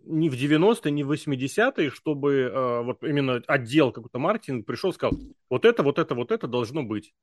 ни 0.06 0.30
в 0.30 0.34
90-е, 0.34 0.92
ни 0.92 1.04
в 1.04 1.12
80-е, 1.12 1.90
чтобы 1.92 2.34
э, 2.34 2.82
вот 2.82 3.04
именно 3.04 3.42
отдел 3.48 3.92
какой-то 3.92 4.20
маркетинг 4.20 4.66
пришел 4.66 4.92
и 4.92 4.94
сказал, 4.94 5.20
вот 5.50 5.66
это, 5.66 5.84
вот 5.84 6.00
это, 6.00 6.16
вот 6.16 6.32
это 6.32 6.48
должно 6.48 6.84
быть. 6.84 7.14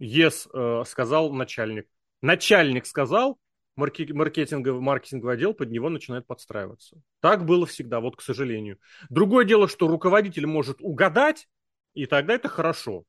Yes, 0.00 0.48
э, 0.52 0.84
сказал 0.84 1.32
начальник. 1.32 1.88
Начальник 2.22 2.86
сказал, 2.86 3.38
маркетинговый, 3.76 4.80
маркетинговый 4.80 5.34
отдел 5.34 5.54
под 5.54 5.70
него 5.70 5.88
начинает 5.88 6.26
подстраиваться. 6.26 7.00
Так 7.20 7.44
было 7.44 7.66
всегда, 7.66 8.00
вот 8.00 8.16
к 8.16 8.22
сожалению. 8.22 8.78
Другое 9.08 9.44
дело, 9.44 9.68
что 9.68 9.88
руководитель 9.88 10.46
может 10.46 10.78
угадать, 10.80 11.48
и 11.94 12.06
тогда 12.06 12.34
это 12.34 12.48
хорошо. 12.48 13.04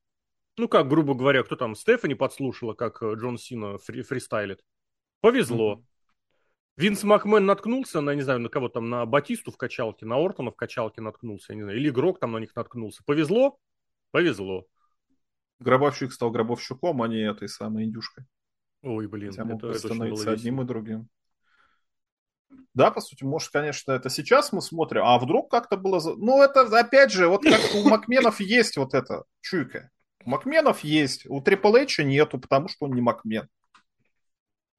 Ну, 0.56 0.68
как, 0.68 0.88
грубо 0.88 1.14
говоря, 1.14 1.42
кто 1.42 1.56
там, 1.56 1.74
Стефани 1.74 2.14
подслушала, 2.14 2.74
как 2.74 3.02
э, 3.02 3.14
Джон 3.14 3.38
Сина 3.38 3.78
фри 3.78 4.02
фристайлит. 4.02 4.60
Повезло. 5.20 5.74
Mm-hmm. 5.74 5.84
Винс 6.78 7.02
Макмен 7.02 7.44
наткнулся 7.44 8.00
на, 8.00 8.14
не 8.14 8.22
знаю, 8.22 8.40
на 8.40 8.48
кого 8.48 8.68
там, 8.68 8.88
на 8.88 9.04
Батисту 9.04 9.50
в 9.50 9.56
качалке, 9.56 10.06
на 10.06 10.16
Ортона 10.16 10.52
в 10.52 10.56
качалке 10.56 11.00
наткнулся, 11.00 11.52
я 11.52 11.56
не 11.56 11.62
знаю, 11.62 11.78
или 11.78 11.88
игрок 11.88 12.20
там 12.20 12.32
на 12.32 12.38
них 12.38 12.54
наткнулся. 12.54 13.02
Повезло? 13.04 13.58
Повезло. 14.12 14.66
Гробовщик 15.60 16.12
стал 16.12 16.30
гробовщиком, 16.30 17.02
а 17.02 17.08
не 17.08 17.28
этой 17.28 17.48
самой 17.48 17.84
индюшкой. 17.84 18.24
Ой, 18.82 19.08
блин, 19.08 19.32
Хотя 19.32 19.42
это, 19.42 19.68
это 19.68 19.78
становиться 19.78 20.30
одним 20.30 20.62
и 20.62 20.64
другим. 20.64 21.08
Да, 22.74 22.90
по 22.90 23.00
сути, 23.00 23.24
может, 23.24 23.50
конечно, 23.50 23.92
это 23.92 24.08
сейчас 24.08 24.52
мы 24.52 24.62
смотрим, 24.62 25.02
а 25.04 25.18
вдруг 25.18 25.50
как-то 25.50 25.76
было... 25.76 26.00
Ну, 26.16 26.40
это, 26.42 26.62
опять 26.78 27.10
же, 27.10 27.26
вот 27.26 27.42
как 27.42 27.60
у 27.74 27.88
Макменов 27.88 28.40
есть 28.40 28.76
вот 28.76 28.94
это 28.94 29.24
чуйка. 29.40 29.90
У 30.24 30.30
Макменов 30.30 30.84
есть, 30.84 31.26
у 31.26 31.40
Трипл 31.40 31.74
Эйча 31.74 32.04
нету, 32.04 32.38
потому 32.38 32.68
что 32.68 32.86
он 32.86 32.92
не 32.92 33.00
Макмен. 33.00 33.48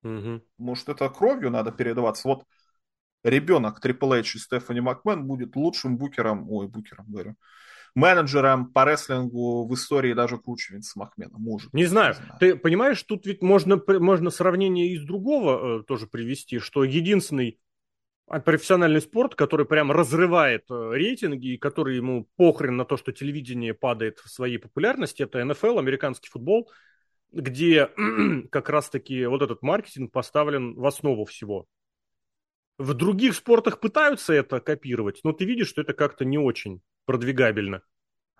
Угу. 0.03 0.41
Может, 0.57 0.89
это 0.89 1.09
кровью 1.09 1.49
надо 1.49 1.71
передаваться. 1.71 2.27
Вот 2.27 2.45
ребенок 3.23 3.81
Трипл 3.81 4.13
Эйч 4.13 4.35
и 4.35 4.39
Стефани 4.39 4.79
Макмен 4.79 5.25
будет 5.25 5.55
лучшим 5.55 5.97
букером, 5.97 6.49
ой, 6.49 6.67
букером, 6.67 7.05
говорю, 7.09 7.35
менеджером 7.95 8.71
по 8.71 8.85
рестлингу 8.85 9.67
в 9.67 9.73
истории 9.73 10.13
даже 10.13 10.37
круче 10.37 10.73
Винса 10.73 10.97
Махмена. 10.99 11.37
Может. 11.37 11.73
Не 11.73 11.85
знаю. 11.85 12.15
Не 12.15 12.25
знаю. 12.25 12.39
Ты 12.39 12.55
понимаешь, 12.55 13.01
тут 13.03 13.25
ведь 13.25 13.41
можно, 13.41 13.81
можно 13.87 14.29
сравнение 14.29 14.93
из 14.93 15.03
другого 15.03 15.79
э, 15.79 15.83
тоже 15.83 16.07
привести, 16.07 16.59
что 16.59 16.83
единственный 16.83 17.59
профессиональный 18.45 19.01
спорт, 19.01 19.35
который 19.35 19.65
прям 19.65 19.91
разрывает 19.91 20.65
э, 20.69 20.91
рейтинги 20.93 21.53
и 21.53 21.57
который 21.57 21.95
ему 21.95 22.27
похрен 22.35 22.77
на 22.77 22.85
то, 22.85 22.95
что 22.95 23.11
телевидение 23.11 23.73
падает 23.73 24.19
в 24.19 24.29
своей 24.29 24.59
популярности, 24.59 25.23
это 25.23 25.43
НФЛ, 25.43 25.79
американский 25.79 26.29
футбол, 26.29 26.69
где 27.31 27.89
как 28.51 28.69
раз-таки 28.69 29.25
вот 29.25 29.41
этот 29.41 29.63
маркетинг 29.63 30.11
поставлен 30.11 30.75
в 30.75 30.85
основу 30.85 31.25
всего. 31.25 31.65
В 32.77 32.93
других 32.93 33.35
спортах 33.35 33.79
пытаются 33.79 34.33
это 34.33 34.59
копировать, 34.61 35.21
но 35.23 35.33
ты 35.33 35.45
видишь, 35.45 35.67
что 35.67 35.81
это 35.81 35.93
как-то 35.93 36.23
не 36.23 36.37
очень 36.37 36.81
продвигабельно. 37.05 37.81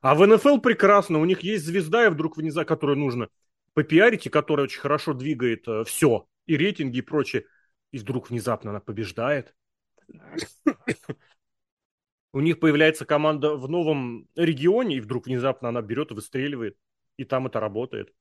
А 0.02 0.16
в 0.16 0.26
НФЛ 0.26 0.60
прекрасно, 0.60 1.20
у 1.20 1.26
них 1.26 1.42
есть 1.42 1.66
звезда, 1.66 2.06
и 2.06 2.10
вдруг 2.10 2.38
внезапно, 2.38 2.66
которую 2.66 2.98
нужно 3.00 3.30
попиарить, 3.74 4.26
и 4.26 4.30
которая 4.30 4.66
очень 4.66 4.80
хорошо 4.80 5.14
двигает 5.14 5.68
э, 5.68 5.84
все, 5.86 6.28
и 6.46 6.58
рейтинги, 6.58 7.00
и 7.00 7.02
прочее, 7.02 7.46
и 7.92 7.98
вдруг 7.98 8.30
внезапно 8.30 8.72
она 8.72 8.80
побеждает. 8.80 9.54
У 12.32 12.42
них 12.42 12.60
появляется 12.60 13.06
команда 13.06 13.56
в 13.56 13.68
новом 13.68 14.28
регионе, 14.36 14.98
и 14.98 15.02
вдруг 15.02 15.26
внезапно 15.26 15.70
она 15.70 15.82
берет 15.82 16.12
и 16.12 16.14
выстреливает, 16.14 16.78
и 17.18 17.26
там 17.26 17.48
это 17.48 17.60
работает. 17.60 18.14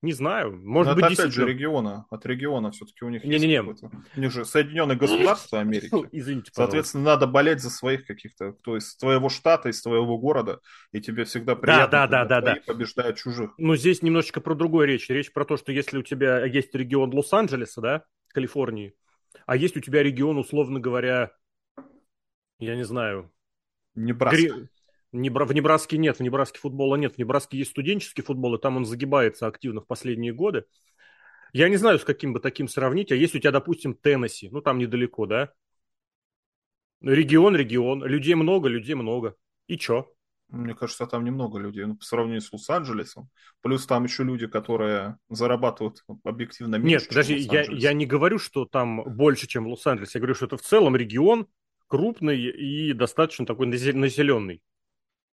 Не 0.00 0.12
знаю, 0.12 0.56
может 0.56 0.90
Но 0.90 0.94
быть, 0.94 1.12
это 1.12 1.22
опять 1.22 1.34
же 1.34 1.44
региона, 1.44 2.06
от 2.08 2.24
региона 2.24 2.70
все-таки 2.70 3.04
у 3.04 3.08
них 3.08 3.24
не, 3.24 3.32
есть 3.32 3.44
не, 3.44 3.50
не. 3.50 3.60
У 3.60 4.20
них 4.20 4.30
же 4.30 4.44
Соединенные 4.44 4.96
Государства 4.96 5.58
Америки. 5.60 5.90
Извините, 6.12 6.52
Соответственно, 6.54 7.02
надо 7.02 7.26
болеть 7.26 7.60
за 7.60 7.70
своих 7.70 8.06
каких-то, 8.06 8.52
кто 8.52 8.76
из 8.76 8.96
твоего 8.96 9.28
штата, 9.28 9.70
из 9.70 9.82
твоего 9.82 10.16
города, 10.16 10.60
и 10.92 11.00
тебе 11.00 11.24
всегда 11.24 11.56
приятно, 11.56 11.90
да, 11.90 12.06
да, 12.06 12.24
да, 12.24 12.40
да, 12.40 12.54
да. 12.54 12.60
побеждают 12.64 13.16
чужих. 13.16 13.54
Но 13.58 13.74
здесь 13.74 14.00
немножечко 14.02 14.40
про 14.40 14.54
другое 14.54 14.86
речь. 14.86 15.08
Речь 15.08 15.32
про 15.32 15.44
то, 15.44 15.56
что 15.56 15.72
если 15.72 15.98
у 15.98 16.02
тебя 16.04 16.44
есть 16.44 16.72
регион 16.76 17.12
Лос-Анджелеса, 17.12 17.80
да, 17.80 18.04
Калифорнии, 18.28 18.94
а 19.46 19.56
есть 19.56 19.76
у 19.76 19.80
тебя 19.80 20.04
регион, 20.04 20.38
условно 20.38 20.78
говоря, 20.78 21.32
я 22.60 22.76
не 22.76 22.84
знаю... 22.84 23.32
Небраска. 23.96 24.36
Гри... 24.36 24.68
В 25.12 25.16
Небраске 25.16 25.96
нет, 25.96 26.18
в 26.18 26.22
Небраске 26.22 26.58
футбола 26.58 26.96
нет. 26.96 27.14
В 27.14 27.18
Небраске 27.18 27.58
есть 27.58 27.70
студенческий 27.70 28.22
футбол, 28.22 28.54
и 28.54 28.60
там 28.60 28.76
он 28.76 28.84
загибается 28.84 29.46
активно 29.46 29.80
в 29.80 29.86
последние 29.86 30.32
годы. 30.32 30.64
Я 31.52 31.68
не 31.68 31.76
знаю, 31.76 31.98
с 31.98 32.04
каким 32.04 32.32
бы 32.32 32.40
таким 32.40 32.68
сравнить. 32.68 33.10
А 33.10 33.16
если 33.16 33.38
у 33.38 33.40
тебя, 33.40 33.52
допустим, 33.52 33.94
Теннесси, 33.94 34.50
ну 34.50 34.60
там 34.60 34.78
недалеко, 34.78 35.26
да? 35.26 35.52
Регион, 37.00 37.56
регион. 37.56 38.04
Людей 38.04 38.34
много, 38.34 38.68
людей 38.68 38.94
много. 38.94 39.34
И 39.66 39.78
чё? 39.78 40.12
Мне 40.48 40.74
кажется, 40.74 41.06
там 41.06 41.24
немного 41.24 41.58
людей, 41.58 41.84
ну, 41.84 41.96
по 41.96 42.04
сравнению 42.04 42.40
с 42.40 42.50
Лос-Анджелесом. 42.52 43.28
Плюс 43.60 43.86
там 43.86 44.04
еще 44.04 44.24
люди, 44.24 44.46
которые 44.46 45.18
зарабатывают 45.28 46.02
объективно 46.24 46.76
меньше, 46.76 47.04
Нет, 47.04 47.08
подожди, 47.08 47.36
я, 47.36 47.64
я 47.64 47.92
не 47.92 48.06
говорю, 48.06 48.38
что 48.38 48.64
там 48.64 49.04
больше, 49.04 49.46
чем 49.46 49.66
Лос-Анджелес. 49.66 50.14
Я 50.14 50.20
говорю, 50.20 50.34
что 50.34 50.46
это 50.46 50.56
в 50.56 50.62
целом 50.62 50.96
регион 50.96 51.48
крупный 51.86 52.40
и 52.40 52.94
достаточно 52.94 53.44
такой 53.44 53.66
населенный. 53.66 54.62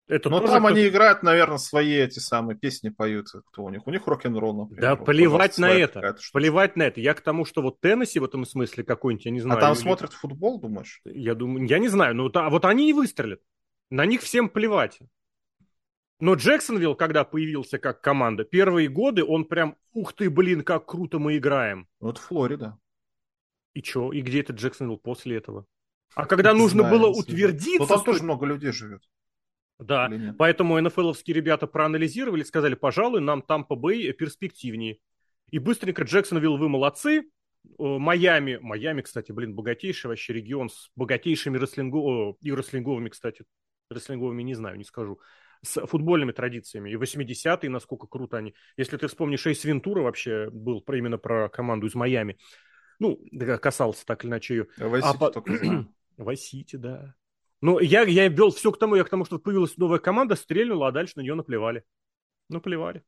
Это 0.06 0.28
Но 0.28 0.40
там 0.40 0.66
они 0.66 0.86
играют, 0.86 1.22
наверное, 1.22 1.56
свои 1.56 1.94
эти 1.94 2.18
самые 2.18 2.58
песни 2.58 2.90
поют. 2.90 3.28
Кто 3.46 3.64
у 3.64 3.70
них? 3.70 3.86
У 3.86 3.90
них 3.90 4.06
рок-н-ролл, 4.06 4.54
например. 4.54 4.82
Да, 4.82 4.96
вот, 4.96 5.06
плевать 5.06 5.56
на 5.56 5.72
это. 5.72 6.16
Плевать 6.32 6.76
на 6.76 6.82
это. 6.82 7.00
Я 7.00 7.14
к 7.14 7.22
тому, 7.22 7.46
что 7.46 7.62
вот 7.62 7.80
Теннесси 7.80 8.18
в 8.18 8.24
этом 8.24 8.44
смысле 8.44 8.84
какой-нибудь, 8.84 9.24
я 9.24 9.30
не 9.30 9.40
знаю. 9.40 9.58
А 9.58 9.60
там 9.62 9.72
или... 9.72 9.80
смотрят 9.80 10.12
футбол, 10.12 10.60
думаешь? 10.60 11.00
Я 11.06 11.34
думаю, 11.34 11.66
я 11.66 11.78
не 11.78 11.88
знаю. 11.88 12.14
Но 12.14 12.30
а 12.34 12.50
вот 12.50 12.66
они 12.66 12.90
и 12.90 12.92
выстрелят. 12.92 13.40
На 13.90 14.04
них 14.04 14.20
всем 14.20 14.50
плевать. 14.50 14.98
Но 16.20 16.34
Джексонвилл, 16.34 16.94
когда 16.94 17.24
появился 17.24 17.78
как 17.78 18.02
команда, 18.02 18.44
первые 18.44 18.88
годы 18.88 19.24
он 19.24 19.46
прям, 19.46 19.76
ух 19.92 20.12
ты, 20.12 20.28
блин, 20.28 20.62
как 20.62 20.86
круто 20.86 21.18
мы 21.18 21.38
играем. 21.38 21.88
Вот 21.98 22.18
Флорида. 22.18 22.78
И 23.72 23.82
чё? 23.82 24.12
И 24.12 24.20
где 24.20 24.40
этот 24.40 24.56
Джексонвилл 24.56 24.98
после 24.98 25.36
этого? 25.36 25.66
А 26.14 26.26
когда 26.26 26.52
не 26.52 26.58
нужно 26.58 26.82
знаю, 26.82 26.98
было 26.98 27.08
утвердиться... 27.08 27.80
Ну 27.80 27.86
там 27.86 28.04
тоже 28.04 28.22
много 28.22 28.46
людей 28.46 28.70
живет. 28.70 29.02
Да, 29.86 30.10
поэтому 30.38 30.80
НФЛовские 30.80 31.34
ребята 31.34 31.66
проанализировали, 31.66 32.42
сказали, 32.42 32.74
пожалуй, 32.74 33.20
нам 33.20 33.42
Тампа 33.42 33.76
Бэй 33.76 34.12
перспективнее. 34.12 34.98
И 35.50 35.58
быстренько 35.58 36.02
Джексонвилл, 36.02 36.56
вы 36.56 36.68
молодцы. 36.68 37.24
Майами, 37.78 38.58
Майами, 38.60 39.00
кстати, 39.02 39.32
блин, 39.32 39.54
богатейший 39.54 40.08
вообще 40.08 40.34
регион 40.34 40.68
с 40.68 40.90
богатейшими 40.96 41.58
рестлингу... 41.58 42.36
и 42.40 42.52
рестлинговыми, 42.52 43.08
кстати, 43.08 43.44
рестлинговыми 43.90 44.42
не 44.42 44.54
знаю, 44.54 44.76
не 44.76 44.84
скажу, 44.84 45.20
с 45.62 45.84
футбольными 45.86 46.32
традициями. 46.32 46.90
И 46.90 46.96
80-е, 46.96 47.70
насколько 47.70 48.06
круто 48.06 48.36
они. 48.36 48.54
Если 48.76 48.96
ты 48.96 49.06
вспомнишь, 49.08 49.46
Эйс 49.46 49.64
Вентура 49.64 50.02
вообще 50.02 50.50
был 50.50 50.82
про, 50.82 50.98
именно 50.98 51.18
про 51.18 51.48
команду 51.48 51.86
из 51.86 51.94
Майами. 51.94 52.38
Ну, 52.98 53.18
касался 53.60 54.04
так 54.06 54.24
или 54.24 54.30
иначе 54.30 54.54
ее. 54.54 54.66
Вайсити 54.76 55.24
а, 55.24 55.30
только 55.30 55.52
Вайсити, 56.16 56.76
да. 56.76 57.14
Ну, 57.64 57.78
я, 57.78 58.02
я 58.02 58.28
вел 58.28 58.50
все 58.50 58.70
к 58.72 58.78
тому, 58.78 58.94
я 58.94 59.04
к 59.04 59.08
тому, 59.08 59.24
что 59.24 59.38
появилась 59.38 59.78
новая 59.78 59.98
команда, 59.98 60.34
стрельнула, 60.34 60.88
а 60.88 60.92
дальше 60.92 61.14
на 61.16 61.22
нее 61.22 61.34
наплевали. 61.34 61.82
Наплевали. 62.50 63.02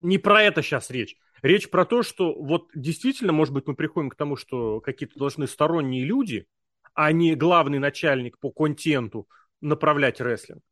Не 0.00 0.18
про 0.18 0.44
это 0.44 0.62
сейчас 0.62 0.90
речь. 0.90 1.16
Речь 1.42 1.68
про 1.68 1.84
то, 1.84 2.04
что 2.04 2.40
вот 2.40 2.68
действительно, 2.72 3.32
может 3.32 3.52
быть, 3.52 3.66
мы 3.66 3.74
приходим 3.74 4.10
к 4.10 4.14
тому, 4.14 4.36
что 4.36 4.80
какие-то 4.80 5.18
должны 5.18 5.48
сторонние 5.48 6.04
люди, 6.04 6.46
а 6.94 7.10
не 7.10 7.34
главный 7.34 7.80
начальник 7.80 8.38
по 8.38 8.52
контенту 8.52 9.28
направлять 9.60 10.20
рестлинг. 10.20 10.62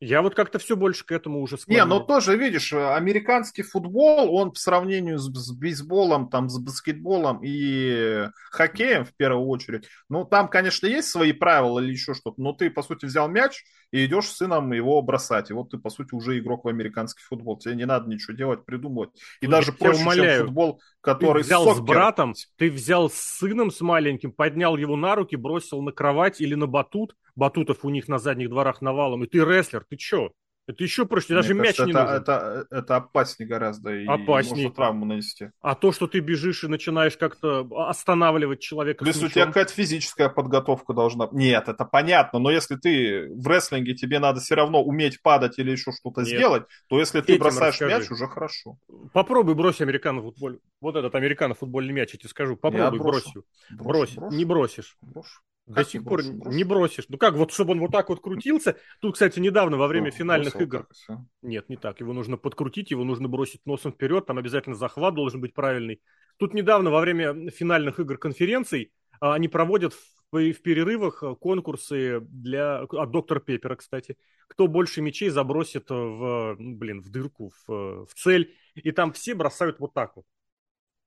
Я 0.00 0.22
вот 0.22 0.34
как-то 0.34 0.58
все 0.58 0.76
больше 0.76 1.06
к 1.06 1.12
этому 1.12 1.40
уже 1.40 1.56
склоняюсь. 1.56 1.84
Не, 1.84 1.88
но 1.88 2.00
тоже, 2.00 2.36
видишь, 2.36 2.72
американский 2.72 3.62
футбол, 3.62 4.34
он 4.34 4.50
по 4.52 4.58
сравнению 4.58 5.18
с, 5.18 5.32
с 5.32 5.52
бейсболом, 5.52 6.28
там, 6.28 6.48
с 6.48 6.58
баскетболом 6.58 7.40
и 7.42 8.28
хоккеем, 8.50 9.04
в 9.04 9.14
первую 9.14 9.46
очередь, 9.46 9.88
ну, 10.08 10.24
там, 10.24 10.48
конечно, 10.48 10.86
есть 10.86 11.08
свои 11.08 11.32
правила 11.32 11.78
или 11.78 11.92
еще 11.92 12.14
что-то, 12.14 12.40
но 12.40 12.52
ты, 12.52 12.70
по 12.70 12.82
сути, 12.82 13.06
взял 13.06 13.28
мяч 13.28 13.64
и 13.94 14.06
идешь 14.06 14.24
с 14.24 14.38
сыном 14.38 14.72
его 14.72 15.00
бросать. 15.02 15.50
И 15.50 15.54
вот 15.54 15.70
ты, 15.70 15.78
по 15.78 15.88
сути, 15.88 16.14
уже 16.14 16.36
игрок 16.40 16.64
в 16.64 16.68
американский 16.68 17.22
футбол. 17.22 17.56
Тебе 17.56 17.76
не 17.76 17.86
надо 17.86 18.10
ничего 18.10 18.36
делать, 18.36 18.64
придумывать. 18.64 19.10
И 19.40 19.46
ну, 19.46 19.52
даже 19.52 19.70
проще, 19.70 20.02
умоляю. 20.02 20.38
чем 20.38 20.46
футбол, 20.48 20.80
который 21.00 21.42
ты 21.42 21.46
взял 21.46 21.62
сокер. 21.62 21.76
с 21.76 21.80
братом, 21.80 22.34
ты 22.56 22.72
взял 22.72 23.08
с 23.08 23.14
сыном, 23.14 23.70
с 23.70 23.80
маленьким, 23.80 24.32
поднял 24.32 24.76
его 24.76 24.96
на 24.96 25.14
руки, 25.14 25.36
бросил 25.36 25.80
на 25.80 25.92
кровать 25.92 26.40
или 26.40 26.56
на 26.56 26.66
батут, 26.66 27.14
батутов 27.36 27.84
у 27.84 27.88
них 27.90 28.08
на 28.08 28.18
задних 28.18 28.50
дворах 28.50 28.82
навалом, 28.82 29.22
и 29.22 29.28
ты 29.28 29.44
рестлер, 29.44 29.86
ты 29.88 29.96
чё? 29.96 30.32
Это 30.66 30.82
еще 30.82 31.04
проще, 31.04 31.34
даже 31.34 31.52
Мне 31.52 31.64
мяч 31.64 31.76
кажется, 31.76 31.84
не 31.84 31.90
это, 31.90 32.00
нужен. 32.00 32.22
Это, 32.22 32.66
это 32.70 32.96
опаснее 32.96 33.48
гораздо. 33.48 33.94
И 33.94 34.06
опаснее. 34.06 34.64
Может 34.64 34.76
травму 34.76 35.04
нанести. 35.04 35.50
А 35.60 35.74
то, 35.74 35.92
что 35.92 36.06
ты 36.06 36.20
бежишь 36.20 36.64
и 36.64 36.68
начинаешь 36.68 37.18
как-то 37.18 37.68
останавливать 37.88 38.60
человека 38.60 39.04
Плюс 39.04 39.22
у 39.22 39.28
тебя 39.28 39.46
какая-то 39.46 39.72
физическая 39.72 40.30
подготовка 40.30 40.94
должна... 40.94 41.28
Нет, 41.32 41.68
это 41.68 41.84
понятно, 41.84 42.38
но 42.38 42.50
если 42.50 42.76
ты 42.76 43.28
в 43.34 43.46
рестлинге, 43.46 43.94
тебе 43.94 44.18
надо 44.18 44.40
все 44.40 44.54
равно 44.54 44.82
уметь 44.82 45.20
падать 45.20 45.58
или 45.58 45.70
еще 45.70 45.92
что-то 45.92 46.24
сделать, 46.24 46.64
то 46.88 46.98
если 46.98 47.20
ты 47.20 47.34
Этим 47.34 47.42
бросаешь 47.42 47.74
расскажи. 47.74 47.98
мяч, 47.98 48.10
уже 48.10 48.26
хорошо. 48.26 48.78
Попробуй 49.12 49.54
брось 49.54 49.82
американо 49.82 50.22
футболь. 50.22 50.60
Вот 50.80 50.96
этот 50.96 51.14
американо 51.14 51.54
футбольный 51.54 51.92
мяч, 51.92 52.12
я 52.14 52.18
тебе 52.18 52.30
скажу. 52.30 52.56
Попробуй, 52.56 52.98
брось. 52.98 53.24
Брось. 53.70 54.14
брось. 54.14 54.32
Не 54.32 54.44
бросишь. 54.46 54.96
Брошу. 55.02 55.40
До 55.66 55.76
как 55.76 55.88
сих 55.88 56.04
пор 56.04 56.22
бросишь? 56.22 56.54
не 56.54 56.64
бросишь. 56.64 57.04
Ну 57.08 57.16
как, 57.16 57.34
вот 57.34 57.52
чтобы 57.52 57.72
он 57.72 57.80
вот 57.80 57.90
так 57.90 58.10
вот 58.10 58.20
крутился. 58.20 58.76
Тут, 59.00 59.14
кстати, 59.14 59.38
недавно 59.38 59.78
во 59.78 59.86
время 59.86 60.06
ну, 60.06 60.12
финальных 60.12 60.56
игр... 60.56 60.86
Так, 61.06 61.18
Нет, 61.40 61.68
не 61.70 61.76
так. 61.76 62.00
Его 62.00 62.12
нужно 62.12 62.36
подкрутить, 62.36 62.90
его 62.90 63.04
нужно 63.04 63.28
бросить 63.28 63.64
носом 63.64 63.92
вперед. 63.92 64.26
Там 64.26 64.36
обязательно 64.36 64.76
захват 64.76 65.14
должен 65.14 65.40
быть 65.40 65.54
правильный. 65.54 66.02
Тут 66.36 66.52
недавно 66.52 66.90
во 66.90 67.00
время 67.00 67.50
финальных 67.50 67.98
игр 67.98 68.18
конференций 68.18 68.92
а, 69.20 69.34
они 69.34 69.48
проводят 69.48 69.94
в, 69.94 70.52
в 70.52 70.62
перерывах 70.62 71.22
а, 71.22 71.34
конкурсы 71.34 72.20
для 72.20 72.80
от 72.80 73.10
доктора 73.10 73.40
Пеппера, 73.40 73.76
кстати. 73.76 74.18
Кто 74.48 74.66
больше 74.66 75.00
мячей 75.00 75.30
забросит 75.30 75.88
в, 75.88 76.56
ну, 76.58 76.76
блин, 76.76 77.00
в 77.00 77.08
дырку, 77.08 77.52
в, 77.66 78.06
в 78.06 78.14
цель. 78.14 78.54
И 78.74 78.92
там 78.92 79.12
все 79.12 79.34
бросают 79.34 79.80
вот 79.80 79.94
так 79.94 80.16
вот 80.16 80.26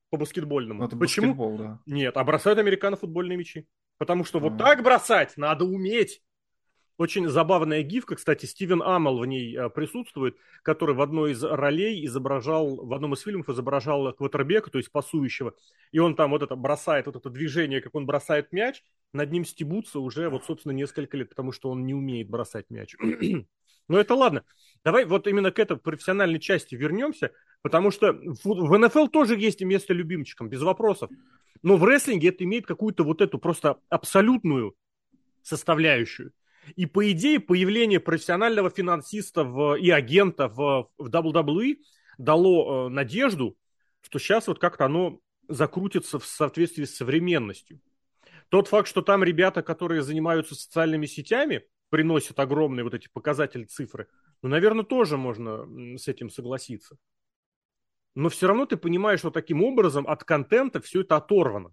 по 0.09 0.17
баскетбольному. 0.17 0.83
Это 0.83 0.95
Почему? 0.95 1.27
Баскетбол, 1.27 1.57
да. 1.57 1.79
Нет, 1.85 2.17
а 2.17 2.23
бросают 2.23 2.57
американо-футбольные 2.59 3.37
мячи. 3.37 3.67
Потому 3.97 4.23
что 4.23 4.39
вот 4.39 4.57
так 4.57 4.83
бросать 4.83 5.37
надо 5.37 5.65
уметь. 5.65 6.21
Очень 6.97 7.29
забавная 7.29 7.83
гифка, 7.83 8.15
кстати, 8.15 8.47
Стивен 8.47 8.81
Амел 8.81 9.19
в 9.19 9.25
ней 9.27 9.55
э, 9.55 9.69
присутствует, 9.69 10.35
который 10.63 10.95
в 10.95 11.01
одной 11.01 11.33
из 11.33 11.43
ролей 11.43 12.03
изображал, 12.07 12.87
в 12.87 12.91
одном 12.91 13.13
из 13.13 13.21
фильмов 13.21 13.49
изображал 13.49 14.13
квотербека, 14.13 14.71
то 14.71 14.79
есть 14.79 14.91
пасующего, 14.91 15.53
и 15.91 15.99
он 15.99 16.15
там 16.15 16.31
вот 16.31 16.41
это 16.41 16.55
бросает, 16.55 17.05
вот 17.05 17.15
это 17.15 17.29
движение, 17.29 17.81
как 17.81 17.93
он 17.93 18.07
бросает 18.07 18.51
мяч, 18.51 18.83
над 19.13 19.31
ним 19.31 19.45
стебутся 19.45 19.99
уже 19.99 20.27
вот, 20.29 20.45
собственно, 20.45 20.71
несколько 20.71 21.17
лет, 21.17 21.29
потому 21.29 21.51
что 21.51 21.69
он 21.69 21.85
не 21.85 21.93
умеет 21.93 22.29
бросать 22.29 22.65
мяч. 22.71 22.95
Но 23.87 23.99
это 23.99 24.15
ладно. 24.15 24.43
Давай 24.83 25.05
вот 25.05 25.27
именно 25.27 25.51
к 25.51 25.59
этой 25.59 25.77
профессиональной 25.77 26.39
части 26.39 26.75
вернемся, 26.75 27.31
потому 27.61 27.91
что 27.91 28.13
в 28.43 28.77
НФЛ 28.77 29.07
тоже 29.07 29.37
есть 29.37 29.61
место 29.61 29.93
любимчикам, 29.93 30.49
без 30.49 30.61
вопросов. 30.61 31.09
Но 31.63 31.77
в 31.77 31.83
рестлинге 31.83 32.29
это 32.29 32.43
имеет 32.43 32.65
какую-то 32.65 33.03
вот 33.03 33.21
эту 33.21 33.39
просто 33.39 33.79
абсолютную 33.89 34.75
составляющую. 35.41 36.31
И 36.75 36.85
по 36.85 37.09
идее 37.11 37.39
появление 37.39 37.99
профессионального 37.99 38.69
финансиста 38.69 39.43
в, 39.43 39.75
и 39.75 39.89
агента 39.89 40.49
в, 40.49 40.89
в 40.97 41.07
WWE 41.07 41.77
дало 42.17 42.87
э, 42.87 42.89
надежду, 42.89 43.57
что 44.01 44.19
сейчас 44.19 44.47
вот 44.47 44.59
как-то 44.59 44.85
оно 44.85 45.19
закрутится 45.47 46.19
в 46.19 46.25
соответствии 46.25 46.83
с 46.83 46.95
современностью. 46.95 47.79
Тот 48.49 48.67
факт, 48.67 48.87
что 48.87 49.01
там 49.01 49.23
ребята, 49.23 49.61
которые 49.61 50.01
занимаются 50.01 50.55
социальными 50.55 51.05
сетями, 51.05 51.63
приносят 51.89 52.39
огромные 52.39 52.83
вот 52.83 52.93
эти 52.93 53.07
показатели 53.11 53.63
цифры, 53.65 54.07
ну, 54.41 54.49
наверное, 54.49 54.83
тоже 54.83 55.17
можно 55.17 55.97
с 55.97 56.07
этим 56.07 56.29
согласиться 56.29 56.97
но 58.17 58.29
все 58.29 58.47
равно 58.47 58.65
ты 58.65 58.77
понимаешь, 58.77 59.19
что 59.19 59.29
таким 59.29 59.63
образом 59.63 60.07
от 60.07 60.23
контента 60.23 60.81
все 60.81 61.01
это 61.01 61.17
оторвано. 61.17 61.69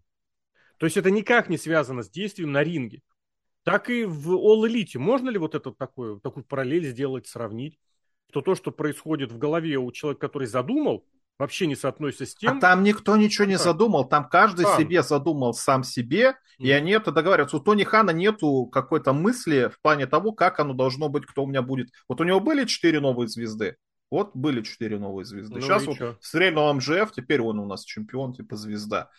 То 0.77 0.85
есть 0.85 0.99
это 0.99 1.11
никак 1.11 1.49
не 1.49 1.57
связано 1.57 2.03
с 2.03 2.11
действием 2.11 2.53
на 2.53 2.63
ринге. 2.63 3.01
Так 3.63 3.89
и 3.89 4.05
в 4.05 4.31
All 4.35 4.69
Elite. 4.69 4.99
Можно 4.99 5.31
ли 5.31 5.39
вот 5.39 5.55
это 5.55 5.73
такое, 5.73 6.21
такую 6.21 6.45
параллель 6.45 6.85
сделать, 6.85 7.27
сравнить? 7.27 7.81
Что 8.29 8.43
то, 8.43 8.55
что 8.55 8.73
происходит 8.73 9.33
в 9.33 9.39
голове 9.39 9.79
у 9.79 9.91
человека, 9.91 10.29
который 10.29 10.47
задумал, 10.47 11.07
вообще 11.39 11.67
не 11.67 11.77
соотносится 11.77 12.27
с 12.27 12.35
тем... 12.35 12.59
А 12.59 12.61
там 12.61 12.83
никто 12.83 13.17
ничего 13.17 13.47
не 13.47 13.59
задумал, 13.59 14.09
там 14.09 14.29
каждый 14.29 14.65
там. 14.65 14.79
себе 14.79 15.03
задумал 15.03 15.55
сам 15.55 15.83
себе, 15.83 16.31
mm. 16.31 16.65
и 16.67 16.71
они 16.71 16.93
это 16.93 17.13
договариваются. 17.13 17.57
У 17.57 17.61
Тони 17.61 17.85
Хана 17.85 18.11
нету 18.11 18.67
какой-то 18.67 19.13
мысли 19.13 19.71
в 19.73 19.81
плане 19.81 20.07
того, 20.07 20.33
как 20.33 20.61
оно 20.61 20.75
должно 20.75 21.09
быть, 21.09 21.27
кто 21.27 21.45
у 21.45 21.47
меня 21.47 21.63
будет. 21.63 21.91
Вот 22.09 22.21
у 22.21 22.25
него 22.25 22.41
были 22.41 22.65
четыре 22.65 23.01
новые 23.01 23.29
звезды, 23.29 23.77
вот 24.11 24.31
были 24.35 24.63
четыре 24.63 24.99
новые 24.99 25.25
звезды. 25.25 25.57
Ну, 25.57 25.61
Сейчас 25.61 25.87
вот 25.87 25.99
стрельнул 26.21 26.73
МЖФ, 26.75 27.13
теперь 27.13 27.41
он 27.41 27.59
у 27.59 27.67
нас 27.67 27.85
чемпион, 27.85 28.35
типа 28.35 28.57
звезда. 28.57 29.11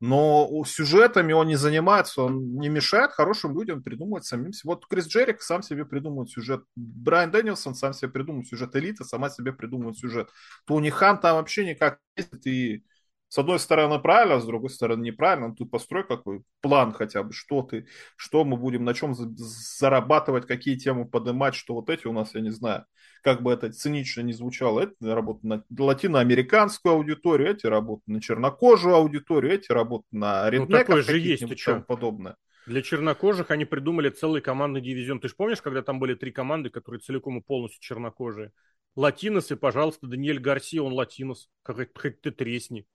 Но 0.00 0.48
сюжетами 0.66 1.34
он 1.34 1.48
не 1.48 1.56
занимается, 1.56 2.22
он 2.22 2.54
не 2.54 2.70
мешает 2.70 3.12
хорошим 3.12 3.54
людям 3.54 3.82
придумывать 3.82 4.24
самим 4.24 4.52
себе. 4.52 4.70
Вот 4.70 4.86
Крис 4.86 5.06
Джерик 5.06 5.42
сам 5.42 5.62
себе 5.62 5.84
придумывает 5.84 6.30
сюжет. 6.30 6.64
Брайан 6.74 7.30
Дэнилсон 7.30 7.74
сам 7.74 7.92
себе 7.92 8.10
придумывает 8.10 8.48
сюжет. 8.48 8.74
Элита 8.76 9.04
сама 9.04 9.28
себе 9.28 9.52
придумывает 9.52 9.98
сюжет. 9.98 10.30
Тони 10.64 10.88
Хан 10.88 11.20
там 11.20 11.36
вообще 11.36 11.66
никак 11.66 11.98
ездит 12.16 12.46
и 12.46 12.84
с 13.30 13.38
одной 13.38 13.60
стороны 13.60 14.00
правильно, 14.00 14.34
а 14.34 14.40
с 14.40 14.44
другой 14.44 14.70
стороны 14.70 15.02
неправильно. 15.02 15.48
Ну, 15.48 15.54
ты 15.54 15.64
построй 15.64 16.04
какой 16.04 16.42
план 16.60 16.92
хотя 16.92 17.22
бы, 17.22 17.32
что 17.32 17.62
ты, 17.62 17.86
что 18.16 18.44
мы 18.44 18.56
будем, 18.56 18.84
на 18.84 18.92
чем 18.92 19.14
зарабатывать, 19.14 20.48
какие 20.48 20.76
темы 20.76 21.06
поднимать, 21.06 21.54
что 21.54 21.74
вот 21.74 21.90
эти 21.90 22.08
у 22.08 22.12
нас, 22.12 22.34
я 22.34 22.40
не 22.40 22.50
знаю, 22.50 22.86
как 23.22 23.42
бы 23.42 23.52
это 23.52 23.72
цинично 23.72 24.22
не 24.22 24.32
звучало, 24.32 24.80
это 24.80 25.14
работа 25.14 25.46
на 25.46 25.64
латиноамериканскую 25.78 26.94
аудиторию, 26.94 27.52
эти 27.52 27.66
работы 27.66 28.02
на 28.08 28.20
чернокожую 28.20 28.96
аудиторию, 28.96 29.52
эти 29.52 29.70
работы 29.70 30.06
на 30.10 30.50
реднеков, 30.50 30.70
ну, 30.70 30.78
такое 30.78 31.02
же 31.02 31.18
есть, 31.18 31.42
и 31.42 31.56
чем 31.56 31.84
подобное. 31.84 32.34
Для 32.66 32.82
чернокожих 32.82 33.52
они 33.52 33.64
придумали 33.64 34.10
целый 34.10 34.40
командный 34.40 34.80
дивизион. 34.80 35.20
Ты 35.20 35.28
же 35.28 35.34
помнишь, 35.36 35.62
когда 35.62 35.82
там 35.82 36.00
были 36.00 36.14
три 36.14 36.32
команды, 36.32 36.68
которые 36.68 37.00
целиком 37.00 37.38
и 37.38 37.42
полностью 37.42 37.80
чернокожие? 37.80 38.50
Латиносы, 38.96 39.54
пожалуйста, 39.54 40.08
Даниэль 40.08 40.40
Гарсия, 40.40 40.82
он 40.82 40.94
латинос. 40.94 41.48
Как 41.62 41.76
хоть 41.96 42.20
ты 42.20 42.32
тресни. 42.32 42.86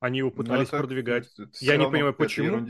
Они 0.00 0.18
его 0.18 0.30
ну, 0.30 0.36
пытались 0.36 0.68
это, 0.68 0.78
продвигать. 0.78 1.26
Это, 1.32 1.44
это 1.44 1.52
Я 1.60 1.76
не 1.76 1.88
понимаю, 1.88 2.14
почему. 2.14 2.66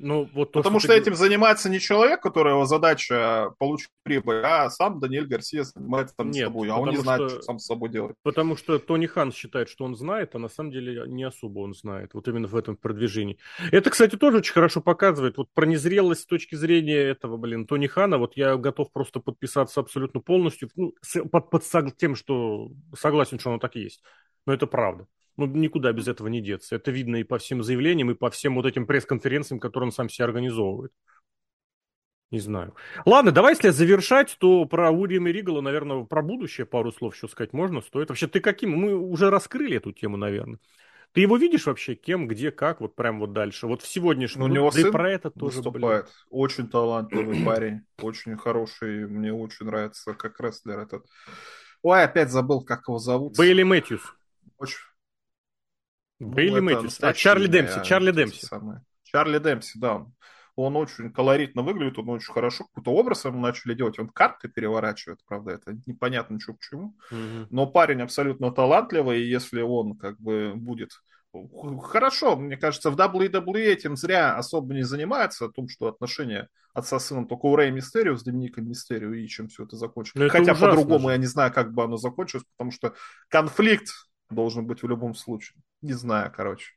Ну, 0.00 0.28
вот 0.32 0.52
то, 0.52 0.60
Потому 0.60 0.78
что, 0.78 0.88
что 0.88 0.96
этим 0.96 1.12
ты... 1.12 1.18
занимается 1.18 1.68
не 1.68 1.80
человек, 1.80 2.22
которого 2.22 2.66
задача 2.66 3.52
получить 3.58 3.90
прибыль, 4.04 4.42
а 4.44 4.70
сам 4.70 5.00
Даниэль 5.00 5.26
Гарсия 5.26 5.64
занимается 5.64 6.14
там 6.16 6.30
Нет, 6.30 6.36
с 6.36 6.46
собой, 6.46 6.68
а 6.68 6.76
он 6.76 6.90
не 6.90 6.96
знает, 6.98 7.30
что 7.30 7.42
сам 7.42 7.58
с 7.58 7.66
собой 7.66 7.88
делать. 7.88 8.14
Потому 8.22 8.56
что 8.56 8.78
Тони 8.78 9.06
Хан 9.06 9.32
считает, 9.32 9.68
что 9.68 9.84
он 9.84 9.96
знает, 9.96 10.34
а 10.34 10.38
на 10.38 10.48
самом 10.48 10.70
деле 10.70 11.02
не 11.08 11.24
особо 11.24 11.60
он 11.60 11.74
знает. 11.74 12.14
Вот 12.14 12.28
именно 12.28 12.46
в 12.46 12.54
этом 12.54 12.76
продвижении. 12.76 13.38
Это, 13.72 13.90
кстати, 13.90 14.16
тоже 14.16 14.38
очень 14.38 14.52
хорошо 14.52 14.80
показывает. 14.80 15.36
Вот 15.36 15.48
про 15.52 15.66
незрелость 15.66 16.22
с 16.22 16.26
точки 16.26 16.54
зрения 16.54 16.98
этого, 16.98 17.36
блин, 17.36 17.66
Тони 17.66 17.88
Хана, 17.88 18.18
вот 18.18 18.36
я 18.36 18.56
готов 18.56 18.92
просто 18.92 19.18
подписаться 19.18 19.80
абсолютно 19.80 20.20
полностью, 20.20 20.70
ну, 20.76 20.94
под, 21.30 21.50
под 21.50 21.64
тем, 21.96 22.14
что 22.14 22.70
согласен, 22.96 23.40
что 23.40 23.50
оно 23.50 23.58
так 23.58 23.74
и 23.74 23.80
есть. 23.80 24.02
Но 24.46 24.54
это 24.54 24.68
правда. 24.68 25.08
Ну, 25.38 25.46
никуда 25.46 25.92
без 25.92 26.08
этого 26.08 26.26
не 26.26 26.40
деться. 26.40 26.74
Это 26.74 26.90
видно 26.90 27.16
и 27.16 27.22
по 27.24 27.38
всем 27.38 27.62
заявлениям, 27.62 28.10
и 28.10 28.14
по 28.14 28.28
всем 28.28 28.56
вот 28.56 28.66
этим 28.66 28.86
пресс-конференциям, 28.86 29.60
которые 29.60 29.86
он 29.86 29.92
сам 29.92 30.08
себе 30.08 30.24
организовывает. 30.24 30.92
Не 32.30 32.40
знаю. 32.40 32.74
Ладно, 33.06 33.30
давай, 33.30 33.54
если 33.54 33.70
завершать, 33.70 34.36
то 34.38 34.66
про 34.66 34.90
Уильяма 34.90 35.30
Ригала, 35.30 35.60
наверное, 35.60 36.04
про 36.04 36.22
будущее 36.22 36.66
пару 36.66 36.92
слов 36.92 37.14
еще 37.14 37.28
сказать 37.28 37.52
можно, 37.52 37.80
стоит. 37.80 38.08
Вообще, 38.08 38.26
ты 38.26 38.40
каким? 38.40 38.72
Мы 38.72 38.94
уже 38.94 39.30
раскрыли 39.30 39.76
эту 39.76 39.92
тему, 39.92 40.16
наверное. 40.16 40.58
Ты 41.12 41.22
его 41.22 41.36
видишь 41.36 41.66
вообще 41.66 41.94
кем, 41.94 42.28
где, 42.28 42.50
как, 42.50 42.80
вот 42.80 42.96
прям 42.96 43.20
вот 43.20 43.32
дальше? 43.32 43.66
Вот 43.66 43.80
в 43.80 43.88
сегодняшнем... 43.88 44.40
Ну, 44.40 44.46
у 44.46 44.48
него 44.48 44.70
да 44.70 44.80
сын 44.80 44.92
про 44.92 45.10
это 45.10 45.30
тоже, 45.30 45.56
выступает. 45.56 46.04
Блин. 46.04 46.14
Очень 46.28 46.68
талантливый 46.68 47.44
парень, 47.44 47.82
очень 48.02 48.36
хороший, 48.36 49.06
мне 49.06 49.32
очень 49.32 49.66
нравится 49.66 50.12
как 50.14 50.38
рестлер 50.40 50.80
этот. 50.80 51.06
Ой, 51.82 52.02
опять 52.02 52.30
забыл, 52.30 52.62
как 52.62 52.88
его 52.88 52.98
зовут. 52.98 53.38
Бейли 53.38 53.62
Мэтьюс. 53.62 54.02
Очень, 54.58 54.78
Бейли 56.18 56.60
ну, 56.60 56.62
Мэтьюс. 56.62 56.98
А 57.00 57.12
Чарли 57.12 57.46
Демпси. 57.46 57.84
Чарли 57.84 58.12
Демпси. 58.12 58.48
Чарли 59.04 59.38
Демпси, 59.38 59.78
да. 59.78 60.06
он 60.56 60.76
очень 60.76 61.12
колоритно 61.12 61.62
выглядит, 61.62 61.98
он 61.98 62.10
очень 62.10 62.32
хорошо, 62.32 62.64
какой-то 62.64 62.90
образ 62.92 63.24
ему 63.24 63.40
начали 63.40 63.74
делать, 63.74 63.98
он 63.98 64.08
карты 64.08 64.48
переворачивает, 64.48 65.20
правда, 65.26 65.52
это 65.52 65.78
непонятно 65.86 66.38
что 66.40 66.54
к 66.54 66.60
чему, 66.60 66.94
mm-hmm. 67.10 67.46
но 67.50 67.66
парень 67.66 68.02
абсолютно 68.02 68.50
талантливый, 68.50 69.22
и 69.22 69.28
если 69.30 69.62
он 69.62 69.96
как 69.96 70.20
бы 70.20 70.52
будет 70.54 70.90
Хорошо, 71.82 72.36
мне 72.36 72.56
кажется, 72.56 72.90
в 72.90 72.96
WWE 72.96 73.60
этим 73.60 73.96
зря 73.96 74.36
особо 74.36 74.74
не 74.74 74.82
занимается, 74.82 75.44
о 75.44 75.50
том, 75.50 75.68
что 75.68 75.86
отношения 75.86 76.48
отца 76.72 76.98
с 76.98 77.06
сыном 77.06 77.26
только 77.26 77.46
у 77.46 77.56
Рэй 77.56 77.70
Мистерио 77.70 78.16
с 78.16 78.22
Домиником 78.22 78.68
Мистерио 78.68 79.12
и 79.12 79.26
чем 79.26 79.48
все 79.48 79.64
это 79.64 79.76
закончилось. 79.76 80.30
Хотя 80.30 80.54
по-другому 80.54 81.10
я 81.10 81.16
не 81.16 81.26
знаю, 81.26 81.52
как 81.52 81.72
бы 81.72 81.84
оно 81.84 81.96
закончилось, 81.96 82.44
потому 82.56 82.70
что 82.70 82.94
конфликт 83.28 83.88
должен 84.30 84.66
быть 84.66 84.82
в 84.82 84.88
любом 84.88 85.14
случае. 85.14 85.60
Не 85.80 85.92
знаю, 85.92 86.32
короче. 86.34 86.72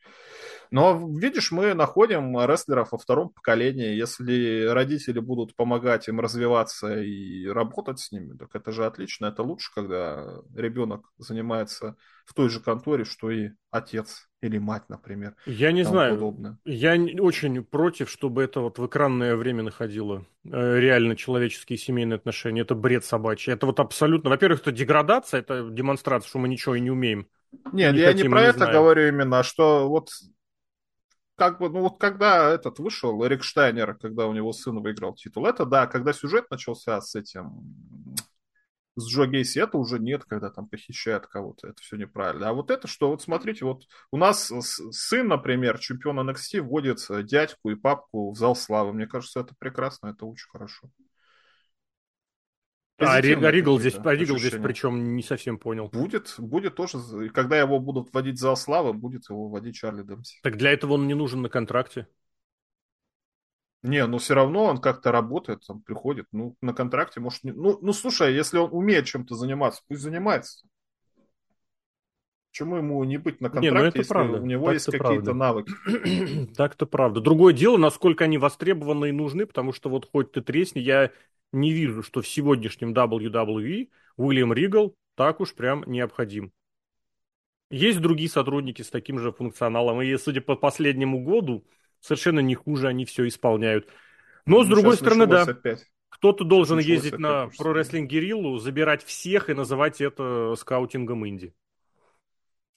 Но, 0.70 1.10
видишь, 1.18 1.52
мы 1.52 1.74
находим 1.74 2.40
рестлеров 2.40 2.92
во 2.92 2.98
втором 2.98 3.30
поколении. 3.30 3.96
Если 3.96 4.66
родители 4.68 5.20
будут 5.20 5.56
помогать 5.56 6.08
им 6.08 6.20
развиваться 6.20 7.02
и 7.02 7.46
работать 7.48 8.00
с 8.00 8.12
ними, 8.12 8.38
так 8.38 8.56
это 8.56 8.72
же 8.72 8.86
отлично. 8.86 9.26
Это 9.26 9.44
лучше, 9.44 9.72
когда 9.74 10.42
ребенок 10.56 11.12
занимается 11.18 11.98
в 12.26 12.34
той 12.34 12.50
же 12.50 12.62
конторе, 12.62 13.04
что 13.04 13.32
и 13.32 13.50
отец 13.72 14.30
или 14.42 14.60
мать, 14.60 14.84
например. 14.88 15.36
Я 15.46 15.72
не 15.72 15.84
знаю. 15.84 16.16
Подобное. 16.16 16.58
Я 16.64 16.94
очень 17.20 17.64
против, 17.64 18.10
чтобы 18.10 18.44
это 18.44 18.62
вот 18.62 18.80
в 18.80 18.86
экранное 18.86 19.36
время 19.36 19.64
находило 19.64 20.26
э, 20.46 20.80
реально 20.80 21.16
человеческие 21.16 21.78
семейные 21.78 22.16
отношения. 22.16 22.62
Это 22.62 22.76
бред 22.76 23.04
собачий. 23.04 23.52
Это 23.52 23.66
вот 23.66 23.80
абсолютно... 23.80 24.30
Во-первых, 24.30 24.62
это 24.62 24.72
деградация, 24.72 25.42
это 25.42 25.70
демонстрация, 25.70 26.30
что 26.30 26.40
мы 26.40 26.48
ничего 26.48 26.76
и 26.76 26.80
не 26.80 26.92
умеем. 26.92 27.28
Нет, 27.74 27.94
не 27.94 28.00
я 28.02 28.14
не 28.14 28.24
про 28.24 28.42
не 28.42 28.48
это 28.48 28.58
знаем. 28.60 28.74
говорю 28.74 29.08
именно, 29.08 29.40
а 29.40 29.44
что 29.44 29.90
вот 29.90 30.10
как 31.36 31.60
бы, 31.60 31.70
ну 31.70 31.82
вот 31.82 32.00
когда 32.00 32.52
этот 32.52 32.80
вышел, 32.80 33.26
Эрик 33.26 33.44
Штайнер, 33.44 33.96
когда 33.96 34.28
у 34.28 34.34
него 34.34 34.54
сын 34.54 34.80
выиграл 34.80 35.16
титул, 35.16 35.48
это 35.48 35.66
да, 35.66 35.88
когда 35.88 36.14
сюжет 36.14 36.50
начался 36.52 37.02
с 37.02 37.16
этим, 37.16 37.76
с 38.96 39.10
Джо 39.10 39.26
Гейси, 39.26 39.60
это 39.60 39.78
уже 39.78 40.00
нет, 40.00 40.24
когда 40.26 40.50
там 40.50 40.68
похищают 40.68 41.26
кого-то, 41.28 41.70
это 41.70 41.82
все 41.82 41.98
неправильно. 41.98 42.50
А 42.50 42.54
вот 42.54 42.70
это 42.70 42.88
что, 42.88 43.10
вот 43.10 43.22
смотрите, 43.22 43.66
вот 43.66 43.88
у 44.12 44.18
нас 44.18 44.52
сын, 44.92 45.28
например, 45.28 45.80
чемпион 45.80 46.30
NXT 46.30 46.62
вводит 46.62 47.00
дядьку 47.26 47.72
и 47.72 47.76
папку 47.76 48.32
в 48.32 48.38
зал 48.38 48.56
славы, 48.56 48.94
мне 48.94 49.08
кажется, 49.08 49.40
это 49.40 49.56
прекрасно, 49.58 50.10
это 50.10 50.26
очень 50.26 50.50
хорошо. 50.50 50.90
А 53.02 53.22
Ригл 53.22 53.80
здесь, 53.80 53.96
а 54.04 54.14
Ригл 54.14 54.38
здесь 54.38 54.54
причем 54.62 55.16
не 55.16 55.24
совсем 55.24 55.58
понял. 55.58 55.90
Будет, 55.90 56.36
будет 56.38 56.76
тоже, 56.76 57.00
когда 57.34 57.58
его 57.58 57.80
будут 57.80 58.14
вводить 58.14 58.36
в 58.36 58.40
зал 58.40 58.56
славы, 58.56 58.94
будет 58.94 59.30
его 59.30 59.48
вводить 59.48 59.76
Чарли 59.76 60.04
Дэмси. 60.04 60.40
Так 60.44 60.58
для 60.58 60.72
этого 60.72 60.94
он 60.94 61.08
не 61.08 61.14
нужен 61.14 61.42
на 61.42 61.50
контракте. 61.50 62.08
Не, 63.84 64.06
но 64.06 64.20
все 64.20 64.36
равно 64.36 64.66
он 64.66 64.78
как-то 64.80 65.12
работает, 65.12 65.66
там 65.66 65.82
приходит, 65.82 66.28
ну, 66.32 66.56
на 66.62 66.72
контракте, 66.72 67.20
может, 67.20 67.44
не... 67.44 67.52
ну, 67.52 67.80
ну, 67.82 67.94
слушай, 67.94 68.32
если 68.32 68.60
он 68.60 68.70
умеет 68.72 69.06
чем-то 69.06 69.34
заниматься, 69.34 69.82
пусть 69.88 70.02
занимается. 70.02 70.68
Почему 72.52 72.76
ему 72.76 73.04
не 73.06 73.18
быть 73.18 73.40
на 73.40 73.50
контракте, 73.50 73.70
не, 73.70 73.82
ну 73.82 73.88
это 73.88 73.98
если 73.98 74.10
правда. 74.10 74.40
у 74.40 74.46
него 74.46 74.66
так 74.66 74.74
есть 74.74 74.86
какие-то 74.86 75.34
навыки? 75.34 75.74
Так-то 76.56 76.86
правда. 76.86 77.22
Другое 77.22 77.54
дело, 77.54 77.78
насколько 77.78 78.26
они 78.26 78.38
востребованы 78.38 79.10
и 79.10 79.14
нужны, 79.14 79.46
потому 79.46 79.72
что 79.72 79.90
вот 79.90 80.08
хоть 80.12 80.34
ты 80.34 80.42
тресни, 80.42 80.80
я 80.80 81.12
не 81.52 81.72
вижу, 81.74 82.04
что 82.04 82.22
в 82.22 82.28
сегодняшнем 82.28 82.94
WWE 82.94 83.90
Уильям 84.18 84.54
Ригл 84.54 84.96
так 85.16 85.40
уж 85.40 85.54
прям 85.54 85.84
необходим. 85.86 86.52
Есть 87.70 88.02
другие 88.02 88.30
сотрудники 88.30 88.82
с 88.82 88.90
таким 88.90 89.20
же 89.20 89.32
функционалом, 89.32 90.02
и, 90.02 90.18
судя 90.18 90.42
по 90.42 90.56
последнему 90.56 91.24
году, 91.24 91.66
совершенно 92.02 92.40
не 92.40 92.56
хуже 92.56 92.88
они 92.88 93.06
все 93.06 93.28
исполняют. 93.28 93.88
Но, 94.46 94.64
с 94.64 94.68
ну, 94.68 94.76
другой 94.76 94.98
стороны, 94.98 95.26
да, 95.26 95.44
опять. 95.44 95.86
кто-то 96.10 96.44
должен 96.44 96.78
началось 96.78 97.04
ездить 97.04 97.20
на 97.20 97.50
Pro 97.60 97.74
Wrestling 97.74 98.08
Guerrilla, 98.08 98.58
забирать 98.58 99.04
всех 99.04 99.50
и 99.50 99.54
называть 99.54 100.02
это 100.02 100.56
скаутингом 100.58 101.26
инди. 101.28 101.54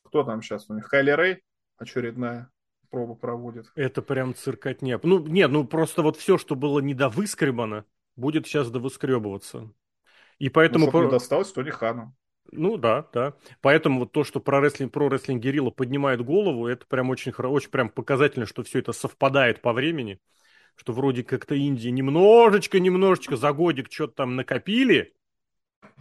Кто 0.04 0.22
там 0.22 0.42
сейчас 0.42 0.70
у 0.70 0.74
них? 0.74 0.86
Хайли 0.86 1.10
Рэй 1.10 1.42
очередная 1.76 2.50
проба 2.90 3.14
проводит. 3.14 3.72
Это 3.74 4.02
прям 4.02 4.34
циркотня. 4.34 5.00
Ну, 5.02 5.26
нет, 5.26 5.50
ну 5.50 5.64
просто 5.64 6.02
вот 6.02 6.16
все, 6.16 6.38
что 6.38 6.54
было 6.54 6.78
недовыскребано, 6.78 7.84
будет 8.16 8.46
сейчас 8.46 8.70
довыскребываться. 8.70 9.70
И 10.38 10.48
поэтому... 10.48 10.86
Ну, 10.86 10.90
про... 10.90 11.04
не 11.04 11.10
досталось 11.10 11.52
Тони 11.52 11.70
Хану. 11.70 12.14
Ну 12.52 12.76
да, 12.76 13.08
да. 13.12 13.34
Поэтому 13.60 14.00
вот 14.00 14.12
то, 14.12 14.22
что 14.22 14.40
про 14.40 14.60
рестлинг, 14.60 14.92
про 14.92 15.08
рестлинг 15.08 15.42
Герилла 15.42 15.70
поднимает 15.70 16.22
голову, 16.22 16.66
это 16.66 16.86
прям 16.86 17.10
очень, 17.10 17.32
очень 17.32 17.70
прям 17.70 17.88
показательно, 17.88 18.46
что 18.46 18.62
все 18.62 18.80
это 18.80 18.92
совпадает 18.92 19.60
по 19.60 19.72
времени, 19.72 20.20
что 20.76 20.92
вроде 20.92 21.24
как-то 21.24 21.54
Индии 21.54 21.88
немножечко, 21.88 22.78
немножечко 22.80 23.36
за 23.36 23.52
годик 23.52 23.90
что-то 23.90 24.14
там 24.14 24.36
накопили, 24.36 25.13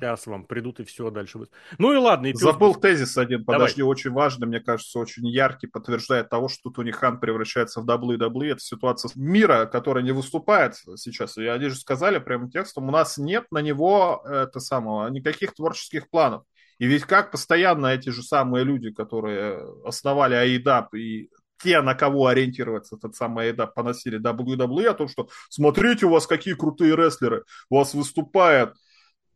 Сейчас 0.03 0.27
вам 0.27 0.43
придут 0.43 0.81
и 0.81 0.83
все 0.83 1.09
дальше 1.11 1.37
будет. 1.37 1.51
Ну 1.77 1.93
и 1.93 1.97
ладно. 1.97 2.27
И 2.27 2.33
Забыл 2.33 2.75
тезис 2.75 3.17
один, 3.17 3.45
подожди, 3.45 3.77
Давай. 3.77 3.91
очень 3.91 4.11
важный, 4.11 4.47
мне 4.47 4.59
кажется, 4.59 4.99
очень 4.99 5.25
яркий, 5.25 5.67
подтверждает 5.67 6.29
того, 6.29 6.49
что 6.49 6.71
Тони 6.71 6.91
Хан 6.91 7.21
превращается 7.21 7.79
в 7.79 7.85
WWE. 7.85 8.51
Это 8.51 8.59
ситуация 8.59 9.11
мира, 9.15 9.65
которая 9.65 10.03
не 10.03 10.11
выступает 10.11 10.75
сейчас. 10.97 11.37
И 11.37 11.45
они 11.45 11.69
же 11.69 11.75
сказали 11.75 12.17
прямым 12.17 12.51
текстом, 12.51 12.89
у 12.89 12.91
нас 12.91 13.17
нет 13.17 13.45
на 13.49 13.59
него 13.59 14.21
это 14.25 14.59
самого, 14.59 15.07
никаких 15.07 15.53
творческих 15.55 16.09
планов. 16.09 16.43
И 16.79 16.85
ведь 16.85 17.03
как 17.03 17.31
постоянно 17.31 17.87
эти 17.87 18.09
же 18.09 18.23
самые 18.23 18.65
люди, 18.65 18.91
которые 18.91 19.65
основали 19.85 20.35
AEDAP 20.35 20.97
и 20.97 21.29
те, 21.63 21.81
на 21.81 21.95
кого 21.95 22.27
ориентироваться 22.27 22.97
этот 22.97 23.15
самый 23.15 23.51
AEDAP, 23.51 23.69
поносили 23.73 24.19
WWE, 24.19 24.87
о 24.87 24.93
том, 24.95 25.07
что 25.07 25.29
смотрите, 25.49 26.07
у 26.07 26.09
вас 26.09 26.27
какие 26.27 26.55
крутые 26.55 26.93
рестлеры, 26.93 27.45
у 27.69 27.77
вас 27.77 27.93
выступает 27.93 28.73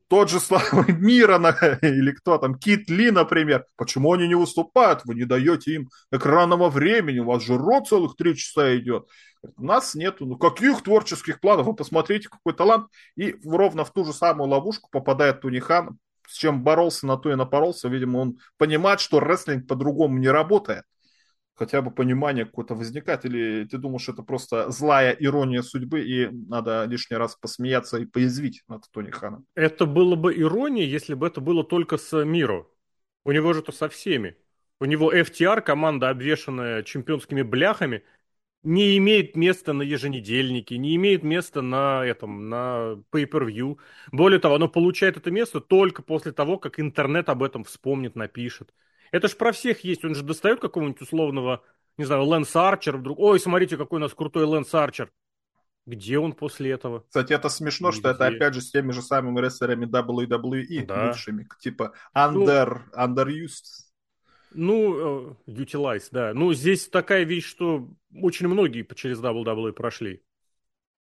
тот 0.08 0.30
же 0.30 0.40
славы 0.40 0.94
мира, 0.94 1.38
или 1.82 2.12
кто 2.12 2.38
там, 2.38 2.56
Кит 2.56 2.90
Ли, 2.90 3.12
например, 3.12 3.66
почему 3.76 4.14
они 4.14 4.28
не 4.28 4.36
выступают? 4.36 5.02
Вы 5.06 5.16
не 5.16 5.26
даете 5.26 5.74
им 5.74 5.90
экранного 6.12 6.70
времени, 6.70 7.20
у 7.20 7.26
вас 7.26 7.44
же 7.44 7.58
рот 7.58 7.88
целых 7.88 8.16
три 8.16 8.36
часа 8.36 8.76
идет. 8.78 9.08
У 9.56 9.64
нас 9.64 9.96
нету, 9.96 10.26
ну 10.26 10.38
каких 10.38 10.82
творческих 10.82 11.40
планов? 11.40 11.68
Вы 11.68 11.76
посмотрите, 11.76 12.30
какой 12.30 12.54
талант. 12.54 12.88
И 13.16 13.36
ровно 13.46 13.86
в 13.86 13.94
ту 13.94 14.04
же 14.04 14.14
самую 14.14 14.50
ловушку 14.50 14.90
попадает 14.92 15.42
Тунихан, 15.42 15.98
с 16.28 16.36
чем 16.36 16.64
боролся, 16.64 17.06
на 17.06 17.18
то 17.18 17.32
и 17.32 17.36
напоролся. 17.36 17.88
Видимо, 17.88 18.18
он 18.18 18.40
понимает, 18.58 19.00
что 19.00 19.20
рестлинг 19.20 19.68
по-другому 19.68 20.18
не 20.18 20.30
работает 20.30 20.84
хотя 21.58 21.82
бы 21.82 21.92
понимание 21.92 22.46
какое-то 22.46 22.76
возникает, 22.76 23.26
или 23.26 23.66
ты 23.66 23.78
думаешь, 23.78 24.08
это 24.08 24.22
просто 24.22 24.70
злая 24.70 25.12
ирония 25.12 25.64
судьбы, 25.64 26.02
и 26.02 26.30
надо 26.30 26.86
лишний 26.86 27.18
раз 27.18 27.36
посмеяться 27.36 27.98
и 27.98 28.06
поязвить 28.06 28.64
над 28.68 28.84
Тони 28.92 29.10
Ханом? 29.10 29.46
Это 29.56 29.86
было 29.86 30.16
бы 30.16 30.38
ирония, 30.38 30.86
если 30.86 31.16
бы 31.16 31.28
это 31.28 31.42
было 31.42 31.64
только 31.64 31.98
с 31.98 32.24
Миру. 32.24 32.72
У 33.26 33.32
него 33.32 33.54
же 33.54 33.60
это 33.60 33.72
со 33.72 33.90
всеми. 33.90 34.38
У 34.80 34.86
него 34.86 35.12
FTR, 35.12 35.62
команда, 35.62 36.10
обвешанная 36.10 36.84
чемпионскими 36.84 37.42
бляхами, 37.42 38.04
не 38.64 38.98
имеет 38.98 39.36
места 39.36 39.74
на 39.74 39.82
еженедельнике, 39.82 40.78
не 40.78 40.96
имеет 40.96 41.24
места 41.24 41.62
на 41.62 42.06
этом, 42.06 42.50
на 42.50 43.02
pay-per-view. 43.12 43.78
Более 44.12 44.40
того, 44.40 44.56
оно 44.56 44.68
получает 44.68 45.18
это 45.18 45.32
место 45.32 45.60
только 45.60 46.04
после 46.04 46.32
того, 46.32 46.58
как 46.60 46.80
интернет 46.80 47.30
об 47.30 47.44
этом 47.44 47.64
вспомнит, 47.64 48.16
напишет. 48.16 48.74
Это 49.12 49.28
ж 49.28 49.36
про 49.36 49.52
всех 49.52 49.84
есть. 49.84 50.04
Он 50.06 50.16
же 50.16 50.24
достает 50.24 50.60
какого-нибудь 50.60 51.02
условного, 51.02 51.64
не 51.98 52.06
знаю, 52.06 52.26
Лэнс 52.26 52.56
Арчер 52.56 52.98
вдруг. 52.98 53.20
Ой, 53.20 53.40
смотрите, 53.40 53.78
какой 53.78 53.98
у 53.98 54.02
нас 54.02 54.14
крутой 54.14 54.46
Лэнс 54.46 54.74
Арчер. 54.74 55.12
Где 55.86 56.20
он 56.20 56.34
после 56.34 56.72
этого? 56.72 57.06
Кстати, 57.08 57.32
это 57.32 57.48
смешно, 57.48 57.90
Нигде. 57.90 58.02
что 58.02 58.10
это 58.10 58.28
опять 58.28 58.54
же 58.54 58.60
с 58.60 58.72
теми 58.72 58.92
же 58.92 59.02
самыми 59.02 59.40
рестлерами 59.40 59.86
WWE, 59.86 60.86
да. 60.86 61.08
бывшими, 61.08 61.48
типа 61.62 61.94
under, 62.14 62.82
ну, 62.94 63.06
underused. 63.06 63.88
Ну, 64.52 65.30
uh, 65.30 65.38
utilize, 65.48 66.10
да. 66.12 66.34
Ну, 66.34 66.54
здесь 66.54 66.90
такая 66.90 67.24
вещь, 67.24 67.46
что 67.46 67.88
очень 68.22 68.48
многие 68.48 68.86
через 68.96 69.20
WWE 69.20 69.72
прошли. 69.72 70.24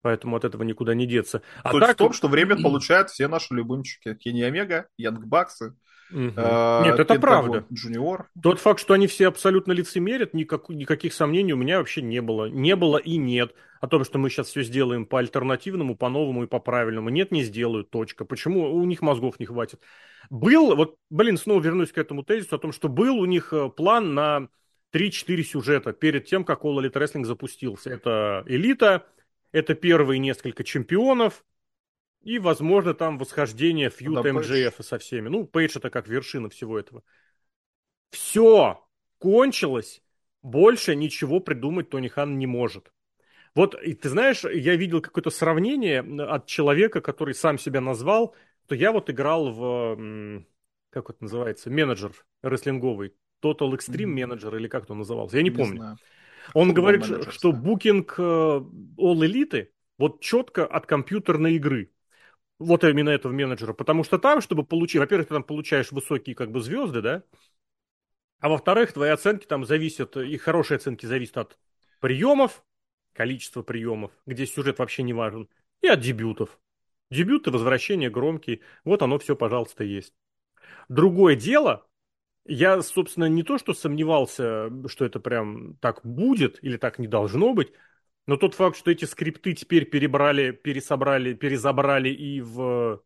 Поэтому 0.05 0.35
от 0.35 0.45
этого 0.45 0.61
никуда 0.61 0.93
не 0.93 1.07
деться. 1.07 1.41
А 1.63 1.71
Суть 1.71 1.79
так... 1.81 1.93
в 1.93 1.95
том, 1.95 2.13
что 2.13 2.27
время 2.27 2.61
получают 2.61 3.09
все 3.09 3.27
наши 3.27 3.55
любимчики. 3.55 4.13
Кенни 4.13 4.43
Омега, 4.43 4.85
Янг 4.97 5.25
Баксы, 5.25 5.73
Угу. 6.11 6.33
А, 6.37 6.83
Нет, 6.83 6.99
это 6.99 7.19
правда. 7.19 7.65
Джуниор. 7.73 8.29
Тот 8.39 8.59
факт, 8.59 8.79
что 8.79 8.93
они 8.93 9.07
все 9.07 9.27
абсолютно 9.27 9.71
лицемерят, 9.71 10.35
никак, 10.35 10.69
никаких 10.69 11.15
сомнений 11.15 11.53
у 11.53 11.57
меня 11.57 11.79
вообще 11.79 12.03
не 12.03 12.21
было. 12.21 12.45
Не 12.45 12.75
было 12.75 12.97
и 12.97 13.17
нет. 13.17 13.55
О 13.81 13.87
том, 13.87 14.03
что 14.03 14.19
мы 14.19 14.29
сейчас 14.29 14.49
все 14.49 14.61
сделаем 14.61 15.07
по 15.07 15.17
альтернативному, 15.17 15.95
по 15.95 16.09
новому 16.09 16.43
и 16.43 16.47
по 16.47 16.59
правильному. 16.59 17.09
Нет, 17.09 17.31
не 17.31 17.41
сделают, 17.41 17.89
точка. 17.89 18.25
Почему? 18.25 18.71
У 18.75 18.85
них 18.85 19.01
мозгов 19.01 19.39
не 19.39 19.47
хватит. 19.47 19.81
Был, 20.29 20.75
вот, 20.75 20.97
блин, 21.09 21.37
снова 21.37 21.59
вернусь 21.59 21.91
к 21.91 21.97
этому 21.97 22.21
тезису, 22.21 22.57
о 22.57 22.59
том, 22.59 22.71
что 22.71 22.89
был 22.89 23.17
у 23.17 23.25
них 23.25 23.51
э, 23.53 23.69
план 23.69 24.13
на 24.13 24.49
3-4 24.93 25.41
сюжета 25.41 25.91
перед 25.91 26.25
тем, 26.25 26.43
как 26.43 26.63
All 26.63 26.77
Elite 26.77 26.93
Wrestling 26.93 27.25
запустился. 27.25 27.89
Это 27.89 28.43
элита, 28.45 29.07
это 29.55 29.73
первые 29.73 30.19
несколько 30.19 30.65
чемпионов, 30.65 31.45
и, 32.21 32.39
возможно, 32.39 32.93
там 32.93 33.17
восхождение 33.17 33.89
фьюта 33.89 34.23
да, 34.23 34.29
МJF 34.31 34.83
со 34.83 34.97
всеми. 34.99 35.29
Ну, 35.29 35.45
Пейдж 35.45 35.77
это 35.77 35.89
как 35.89 36.09
вершина 36.09 36.49
всего 36.49 36.77
этого. 36.77 37.03
Все 38.09 38.85
кончилось. 39.17 40.01
Больше 40.41 40.93
ничего 40.95 41.39
придумать 41.39 41.89
Тони 41.89 42.09
Хан 42.09 42.37
не 42.37 42.47
может. 42.47 42.91
Вот, 43.53 43.81
и 43.81 43.93
ты 43.93 44.09
знаешь, 44.09 44.43
я 44.43 44.75
видел 44.75 45.01
какое-то 45.01 45.29
сравнение 45.29 46.01
от 46.01 46.47
человека, 46.47 46.99
который 46.99 47.33
сам 47.33 47.57
себя 47.57 47.79
назвал, 47.79 48.35
то 48.67 48.75
я 48.75 48.91
вот 48.91 49.09
играл 49.09 49.51
в, 49.51 50.43
как 50.89 51.09
это 51.09 51.23
называется, 51.23 51.69
менеджер 51.69 52.11
рестлинговый, 52.41 53.13
Total 53.41 53.71
Extreme 53.71 54.13
Manager 54.13 54.57
или 54.57 54.67
как 54.67 54.83
это 54.83 54.95
назывался, 54.95 55.37
я 55.37 55.43
не, 55.43 55.49
не 55.49 55.55
помню. 55.55 55.77
Знаю. 55.77 55.97
Он 56.53 56.73
говорит, 56.73 57.05
что 57.31 57.51
букинг 57.51 58.15
э, 58.17 58.21
All 58.21 58.65
Elite 58.97 59.69
вот 59.97 60.21
четко 60.21 60.65
от 60.65 60.85
компьютерной 60.85 61.55
игры. 61.55 61.91
Вот 62.59 62.83
именно 62.83 63.09
этого 63.09 63.31
менеджера. 63.31 63.73
Потому 63.73 64.03
что 64.03 64.17
там, 64.17 64.41
чтобы 64.41 64.63
получить... 64.63 64.99
Во-первых, 64.99 65.27
ты 65.27 65.33
там 65.33 65.43
получаешь 65.43 65.91
высокие 65.91 66.35
как 66.35 66.51
бы 66.51 66.61
звезды, 66.61 67.01
да? 67.01 67.23
А 68.39 68.49
во-вторых, 68.49 68.93
твои 68.93 69.09
оценки 69.09 69.45
там 69.45 69.65
зависят... 69.65 70.15
И 70.17 70.37
хорошие 70.37 70.77
оценки 70.77 71.05
зависят 71.05 71.37
от 71.37 71.57
приемов, 71.99 72.63
количества 73.13 73.61
приемов, 73.61 74.11
где 74.25 74.45
сюжет 74.45 74.79
вообще 74.79 75.03
не 75.03 75.13
важен, 75.13 75.49
и 75.81 75.87
от 75.87 75.99
дебютов. 75.99 76.59
Дебюты, 77.09 77.51
возвращения 77.51 78.09
громкие. 78.09 78.61
Вот 78.83 79.01
оно 79.01 79.17
все, 79.19 79.35
пожалуйста, 79.35 79.83
есть. 79.83 80.13
Другое 80.89 81.35
дело, 81.35 81.87
я, 82.45 82.81
собственно, 82.81 83.25
не 83.25 83.43
то, 83.43 83.57
что 83.57 83.73
сомневался, 83.73 84.69
что 84.87 85.05
это 85.05 85.19
прям 85.19 85.75
так 85.77 86.01
будет 86.05 86.63
или 86.63 86.77
так 86.77 86.99
не 86.99 87.07
должно 87.07 87.53
быть, 87.53 87.73
но 88.27 88.37
тот 88.37 88.53
факт, 88.53 88.77
что 88.77 88.91
эти 88.91 89.05
скрипты 89.05 89.53
теперь 89.53 89.85
перебрали, 89.85 90.51
пересобрали, 90.51 91.33
перезабрали 91.33 92.09
и 92.09 92.41
в 92.41 93.03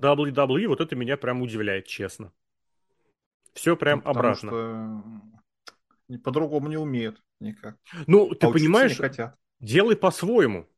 WWE, 0.00 0.66
вот 0.68 0.80
это 0.80 0.96
меня 0.96 1.16
прям 1.16 1.42
удивляет, 1.42 1.86
честно. 1.86 2.32
Все 3.54 3.76
прям 3.76 4.02
ну, 4.04 4.10
обратно. 4.10 5.02
Что 6.08 6.18
по-другому 6.18 6.68
не 6.68 6.76
умеют 6.76 7.22
никак. 7.40 7.76
Ну, 8.06 8.34
ты 8.34 8.50
понимаешь, 8.50 8.98
делай 9.60 9.96
по-своему. 9.96 10.68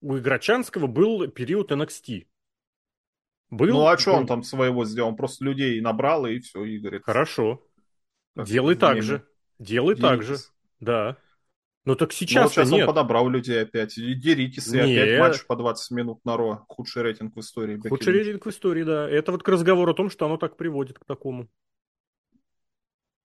У 0.00 0.16
Играчанского 0.16 0.86
был 0.86 1.28
период 1.28 1.72
NXT. 1.72 2.26
Был, 3.50 3.66
ну, 3.66 3.86
а 3.86 3.98
что 3.98 4.12
он 4.12 4.26
там 4.26 4.44
своего 4.44 4.84
сделал? 4.84 5.08
Он 5.08 5.16
просто 5.16 5.44
людей 5.44 5.80
набрал, 5.80 6.24
и 6.26 6.38
все, 6.38 6.64
и 6.64 6.78
говорит. 6.78 7.02
Хорошо. 7.04 7.62
Делай 8.36 8.76
так 8.76 9.02
же. 9.02 9.24
Делай 9.58 9.96
так 9.96 10.22
же. 10.22 10.36
Да. 10.78 11.16
Ну 11.84 11.96
так 11.96 12.12
сейчас, 12.12 12.34
ну, 12.34 12.42
вот 12.42 12.52
сейчас 12.52 12.70
нет. 12.70 12.82
он 12.82 12.94
подобрал 12.94 13.28
людей 13.28 13.62
опять. 13.62 13.96
И 13.96 14.14
деритесь, 14.14 14.68
и 14.68 14.78
опять 14.78 15.18
матч 15.18 15.46
по 15.46 15.56
20 15.56 15.90
минут 15.92 16.24
на 16.24 16.36
Ро. 16.36 16.64
Худший 16.68 17.02
рейтинг 17.02 17.34
в 17.34 17.40
истории. 17.40 17.80
Худший 17.88 18.12
рейтинг 18.12 18.44
в 18.44 18.50
истории, 18.50 18.84
да. 18.84 19.08
Это 19.08 19.32
вот 19.32 19.42
к 19.42 19.48
разговору 19.48 19.92
о 19.92 19.94
том, 19.94 20.10
что 20.10 20.26
оно 20.26 20.36
так 20.36 20.56
приводит 20.56 20.98
к 20.98 21.04
такому. 21.04 21.48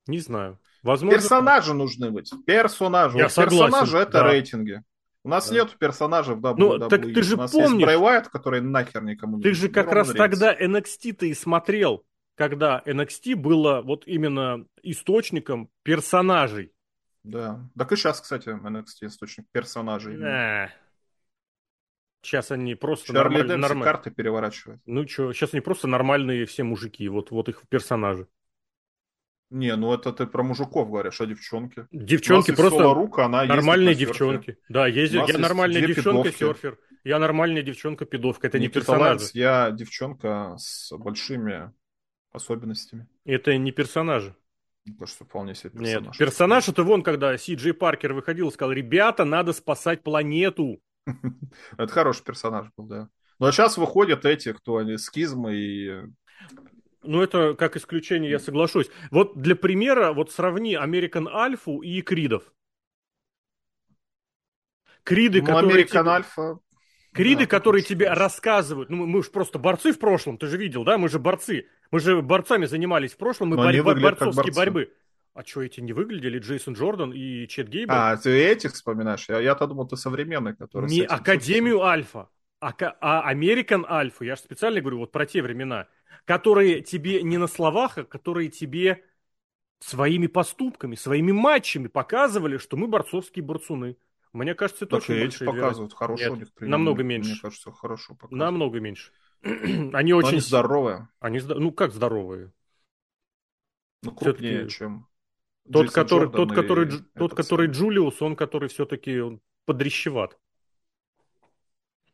Не 0.08 0.20
знаю. 0.20 0.60
Возможно, 0.84 1.20
персонажи 1.20 1.74
нужны 1.74 2.12
быть. 2.12 2.32
Персонажи. 2.46 3.18
Я 3.18 3.24
вот 3.24 3.34
согласен. 3.34 3.74
Персонажи 3.74 3.98
это 3.98 4.12
да. 4.12 4.24
рейтинги. 4.32 4.84
У 5.26 5.28
нас 5.28 5.50
да. 5.50 5.56
нет 5.56 5.76
персонажей 5.80 6.36
в 6.36 6.40
WWE. 6.40 6.56
Ну, 6.58 6.88
так 6.88 7.02
ты 7.02 7.24
же 7.24 7.34
У 7.34 7.40
нас 7.40 7.52
помнишь. 7.52 7.72
есть 7.72 7.84
Брэй 7.84 7.98
Уайт, 7.98 8.28
который 8.28 8.62
нахер 8.62 9.04
никому 9.04 9.38
не 9.38 9.44
Ты 9.44 9.56
же 9.56 9.70
как 9.70 9.92
раз 9.92 10.12
тогда 10.12 10.56
NXT-то 10.56 11.26
и 11.26 11.34
смотрел, 11.34 12.06
когда 12.36 12.84
NXT 12.86 13.36
было 13.36 13.82
вот 13.82 14.04
именно 14.06 14.68
источником 14.84 15.72
персонажей. 15.82 16.74
Да. 17.24 17.68
Так 17.76 17.92
и 17.92 17.96
сейчас, 17.96 18.22
кстати, 18.22 18.50
NXT 18.50 19.08
источник 19.08 19.46
персонажей. 19.52 20.16
Да. 20.16 20.72
Сейчас 22.22 22.52
они 22.52 22.76
просто 22.76 23.12
Чарли 23.12 23.42
нормаль... 23.42 23.58
норм... 23.58 23.82
карты 23.82 24.12
переворачивают. 24.12 24.80
Ну 24.86 25.08
что, 25.08 25.34
сейчас 25.34 25.56
они 25.56 25.62
просто 25.62 25.88
нормальные 25.88 26.46
все 26.46 26.62
мужики, 26.62 27.10
вот, 27.10 27.32
вот 27.32 27.50
их 27.50 27.64
персонажи. 27.68 28.28
Не, 29.52 29.76
ну 29.76 29.94
это 29.94 30.12
ты 30.12 30.26
про 30.26 30.44
мужиков 30.44 30.90
говоришь, 30.90 31.22
а 31.22 31.26
девчонки? 31.26 31.88
Девчонки 31.92 32.54
просто 32.56 32.94
рук, 32.94 33.20
она 33.20 33.46
нормальные 33.46 33.96
девчонки. 33.96 34.58
Да, 34.70 34.88
ездит. 34.88 35.28
Я 35.28 35.38
нормальная 35.38 35.86
девчонка 35.86 36.32
серфер. 36.32 36.80
Я 37.04 37.20
нормальная 37.20 37.62
девчонка 37.62 38.06
пидовка. 38.06 38.48
Это 38.48 38.58
Никита 38.58 38.80
не 38.80 38.86
персонаж. 38.86 39.22
Я 39.34 39.70
девчонка 39.70 40.56
с 40.58 40.92
большими 40.98 41.72
особенностями. 42.32 43.08
Это 43.26 43.56
не 43.58 43.72
персонажи. 43.72 44.36
То, 45.00 45.06
что 45.06 45.24
вполне 45.26 45.54
себе 45.54 45.70
персонаж. 45.72 46.06
Нет, 46.06 46.18
персонаж 46.18 46.68
это 46.68 46.84
вон, 46.84 47.04
когда 47.04 47.38
Си 47.38 47.56
Джей 47.56 47.74
Паркер 47.74 48.14
выходил 48.14 48.50
и 48.50 48.52
сказал, 48.52 48.72
ребята, 48.72 49.24
надо 49.24 49.54
спасать 49.54 50.04
планету. 50.04 50.80
Это 51.78 51.88
хороший 51.88 52.24
персонаж 52.24 52.68
был, 52.76 52.86
да. 52.86 53.10
Ну 53.40 53.48
а 53.48 53.52
сейчас 53.52 53.78
выходят 53.78 54.26
эти, 54.26 54.54
кто 54.54 54.78
они, 54.78 54.98
скизмы 54.98 55.56
и 55.56 56.02
ну, 57.08 57.22
это 57.22 57.56
как 57.56 57.76
исключение, 57.78 58.32
я 58.32 58.40
соглашусь. 58.40 58.90
Вот 59.12 59.38
для 59.38 59.56
примера, 59.56 60.14
вот 60.14 60.32
сравни 60.32 60.76
American 60.76 61.28
Альфу 61.28 61.82
и 61.82 62.02
Кридов. 62.02 62.54
Криды, 65.04 65.42
ну, 65.42 65.48
которые... 65.48 65.84
American 65.84 65.88
тебе... 65.88 66.10
Альфа... 66.10 66.60
Криды, 67.14 67.44
да, 67.44 67.48
которые 67.48 67.82
тебе 67.82 68.08
конечно. 68.08 68.24
рассказывают, 68.24 68.90
ну 68.90 69.06
мы 69.06 69.24
же 69.24 69.30
просто 69.30 69.58
борцы 69.58 69.94
в 69.94 70.00
прошлом, 70.00 70.38
ты 70.38 70.48
же 70.48 70.58
видел, 70.58 70.84
да, 70.84 70.98
мы 70.98 71.08
же 71.08 71.18
борцы, 71.18 71.68
мы 71.90 72.02
же 72.02 72.22
борцами 72.22 72.66
занимались 72.66 73.14
в 73.14 73.18
прошлом, 73.18 73.50
мы 73.50 73.56
борьба, 73.56 73.96
борцовские 73.96 74.54
борьбы. 74.54 74.92
А 75.34 75.44
что 75.46 75.62
эти 75.62 75.82
не 75.82 75.94
выглядели? 75.94 76.40
Джейсон 76.40 76.74
Джордан 76.74 77.12
и 77.14 77.48
Чет 77.48 77.70
Гейбл? 77.70 77.94
А, 77.94 78.18
ты 78.18 78.30
этих 78.32 78.74
вспоминаешь? 78.74 79.28
Я, 79.30 79.40
я-то 79.40 79.68
думал, 79.68 79.88
ты 79.88 79.98
современный, 79.98 80.56
который... 80.56 80.90
Не 80.90 81.04
Академию 81.04 81.84
Альфа, 81.84 82.30
а, 82.60 82.74
а 83.02 83.34
American 83.34 83.86
Альфа, 83.88 84.26
я 84.26 84.36
же 84.36 84.42
специально 84.42 84.82
говорю 84.82 85.00
вот 85.00 85.12
про 85.12 85.26
те 85.26 85.42
времена 85.42 85.88
которые 86.26 86.82
тебе 86.82 87.22
не 87.22 87.38
на 87.38 87.48
словах, 87.48 87.98
а 87.98 88.04
которые 88.06 88.50
тебе 88.50 89.04
своими 89.80 90.28
поступками, 90.28 90.96
своими 90.96 91.32
матчами 91.32 91.88
показывали, 91.88 92.58
что 92.58 92.78
мы 92.78 92.88
борцовские 92.88 93.44
борцуны. 93.44 93.98
Мне 94.34 94.54
кажется, 94.54 94.86
это 94.86 95.00
так 95.00 95.10
очень 95.10 95.16
эти 95.16 95.46
показывают, 95.46 95.94
хорошо 95.94 96.24
Нет, 96.24 96.32
у 96.32 96.36
них 96.36 96.54
прием. 96.54 96.72
Намного 96.72 97.04
меньше. 97.04 97.32
Мне 97.32 97.40
кажется, 97.42 97.72
хорошо 97.72 98.16
показывают. 98.16 98.40
Намного 98.40 98.80
меньше. 98.80 99.12
они 99.44 100.14
очень... 100.14 100.30
они 100.30 100.40
здоровые. 100.40 101.08
Они, 101.20 101.40
ну, 101.40 101.72
как 101.72 101.94
здоровые? 101.94 102.52
Ну, 104.04 104.12
крупнее, 104.12 104.68
чем... 104.70 105.08
Тот, 105.72 105.92
который, 105.92 106.30
тот, 106.30 106.54
который, 106.54 106.92
тот, 107.16 107.34
который 107.34 107.68
Джулиус, 107.68 108.22
он, 108.22 108.36
который 108.36 108.70
все-таки 108.70 109.20
подрещеват. 109.66 110.38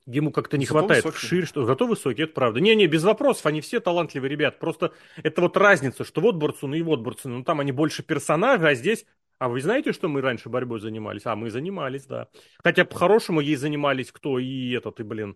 Ему 0.05 0.31
как-то 0.31 0.57
не 0.57 0.65
зато 0.65 0.79
хватает 0.79 1.05
высокий. 1.05 1.25
вширь, 1.25 1.45
что 1.45 1.65
зато 1.65 1.85
высокий, 1.85 2.23
это 2.23 2.33
правда. 2.33 2.59
Не-не, 2.59 2.87
без 2.87 3.03
вопросов, 3.03 3.45
они 3.45 3.61
все 3.61 3.79
талантливые 3.79 4.29
ребят. 4.29 4.59
Просто 4.59 4.93
это 5.17 5.41
вот 5.41 5.57
разница, 5.57 6.03
что 6.03 6.21
вот 6.21 6.35
Борцуны 6.35 6.79
и 6.79 6.81
вот 6.81 7.01
Борцуны. 7.01 7.37
Ну 7.37 7.43
там 7.43 7.59
они 7.59 7.71
больше 7.71 8.03
персонажи, 8.03 8.67
а 8.67 8.73
здесь... 8.73 9.05
А 9.37 9.49
вы 9.49 9.59
знаете, 9.59 9.91
что 9.91 10.07
мы 10.07 10.21
раньше 10.21 10.49
борьбой 10.49 10.79
занимались? 10.79 11.25
А, 11.25 11.35
мы 11.35 11.49
занимались, 11.49 12.05
да. 12.05 12.27
Хотя 12.63 12.85
по-хорошему 12.85 13.39
ей 13.39 13.55
занимались 13.55 14.11
кто 14.11 14.37
и 14.37 14.71
этот, 14.71 14.99
и, 14.99 15.03
блин. 15.03 15.35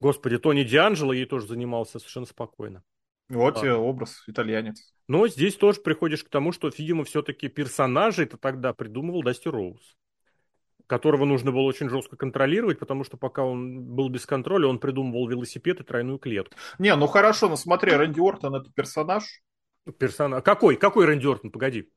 Господи, 0.00 0.38
Тони 0.38 0.64
Дианджело 0.64 1.12
ей 1.12 1.26
тоже 1.26 1.46
занимался 1.46 2.00
совершенно 2.00 2.26
спокойно. 2.26 2.82
Вот 3.28 3.60
тебе 3.60 3.74
образ 3.74 4.24
итальянец. 4.26 4.92
Но 5.06 5.28
здесь 5.28 5.54
тоже 5.54 5.80
приходишь 5.80 6.24
к 6.24 6.28
тому, 6.28 6.50
что, 6.50 6.68
видимо, 6.76 7.04
все-таки 7.04 7.46
персонажи 7.46 8.24
это 8.24 8.36
тогда 8.38 8.72
придумывал 8.74 9.22
Дасти 9.22 9.48
Роуз 9.48 9.96
которого 10.86 11.24
нужно 11.24 11.52
было 11.52 11.62
очень 11.62 11.88
жестко 11.88 12.16
контролировать, 12.16 12.78
потому 12.78 13.04
что 13.04 13.16
пока 13.16 13.44
он 13.44 13.82
был 13.82 14.08
без 14.08 14.26
контроля, 14.26 14.66
он 14.66 14.78
придумывал 14.78 15.28
велосипед 15.28 15.80
и 15.80 15.84
тройную 15.84 16.18
клетку. 16.18 16.56
Не, 16.78 16.94
ну 16.96 17.06
хорошо, 17.06 17.48
ну 17.48 17.56
смотри, 17.56 17.92
Рэнди 17.92 18.20
Ортон 18.20 18.54
это 18.54 18.70
персонаж. 18.72 19.24
Персонаж. 19.98 20.42
Какой? 20.42 20.76
Какой 20.76 21.06
Рэнди 21.06 21.26
Ортон? 21.26 21.50
Погоди. 21.50 21.88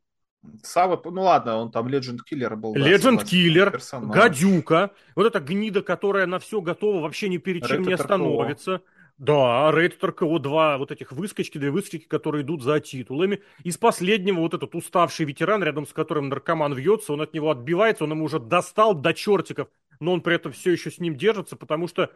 Самый, 0.63 0.99
ну 1.03 1.23
ладно, 1.23 1.57
он 1.57 1.71
там 1.71 1.87
Legend 1.87 2.19
Killer 2.31 2.55
был. 2.55 2.75
Legend 2.75 3.23
Killer, 3.23 3.71
гадюка, 4.07 4.91
вот 5.15 5.25
эта 5.25 5.39
гнида, 5.39 5.81
которая 5.81 6.27
на 6.27 6.39
все 6.39 6.61
готова, 6.61 7.01
вообще 7.01 7.29
ни 7.29 7.37
перед 7.37 7.65
чем 7.65 7.81
Red 7.81 7.87
не 7.87 7.93
остановится. 7.93 8.75
РКО. 8.75 8.83
Да, 9.17 9.71
Рейд 9.71 10.03
РКО, 10.03 10.39
два 10.39 10.77
вот 10.77 10.91
этих 10.91 11.13
выскочки, 11.13 11.57
две 11.57 11.71
выскочки, 11.71 12.05
которые 12.05 12.43
идут 12.43 12.61
за 12.61 12.81
титулами. 12.81 13.41
Из 13.63 13.77
последнего 13.77 14.39
вот 14.39 14.53
этот 14.53 14.75
уставший 14.75 15.25
ветеран, 15.25 15.63
рядом 15.63 15.87
с 15.87 15.93
которым 15.93 16.27
наркоман 16.27 16.73
вьется, 16.73 17.13
он 17.13 17.21
от 17.21 17.33
него 17.33 17.49
отбивается, 17.49 18.03
он 18.03 18.11
ему 18.11 18.25
уже 18.25 18.39
достал 18.39 18.93
до 18.93 19.13
чертиков, 19.13 19.69
но 20.01 20.11
он 20.11 20.21
при 20.21 20.35
этом 20.35 20.51
все 20.51 20.71
еще 20.71 20.91
с 20.91 20.99
ним 20.99 21.15
держится, 21.15 21.55
потому 21.55 21.87
что, 21.87 22.11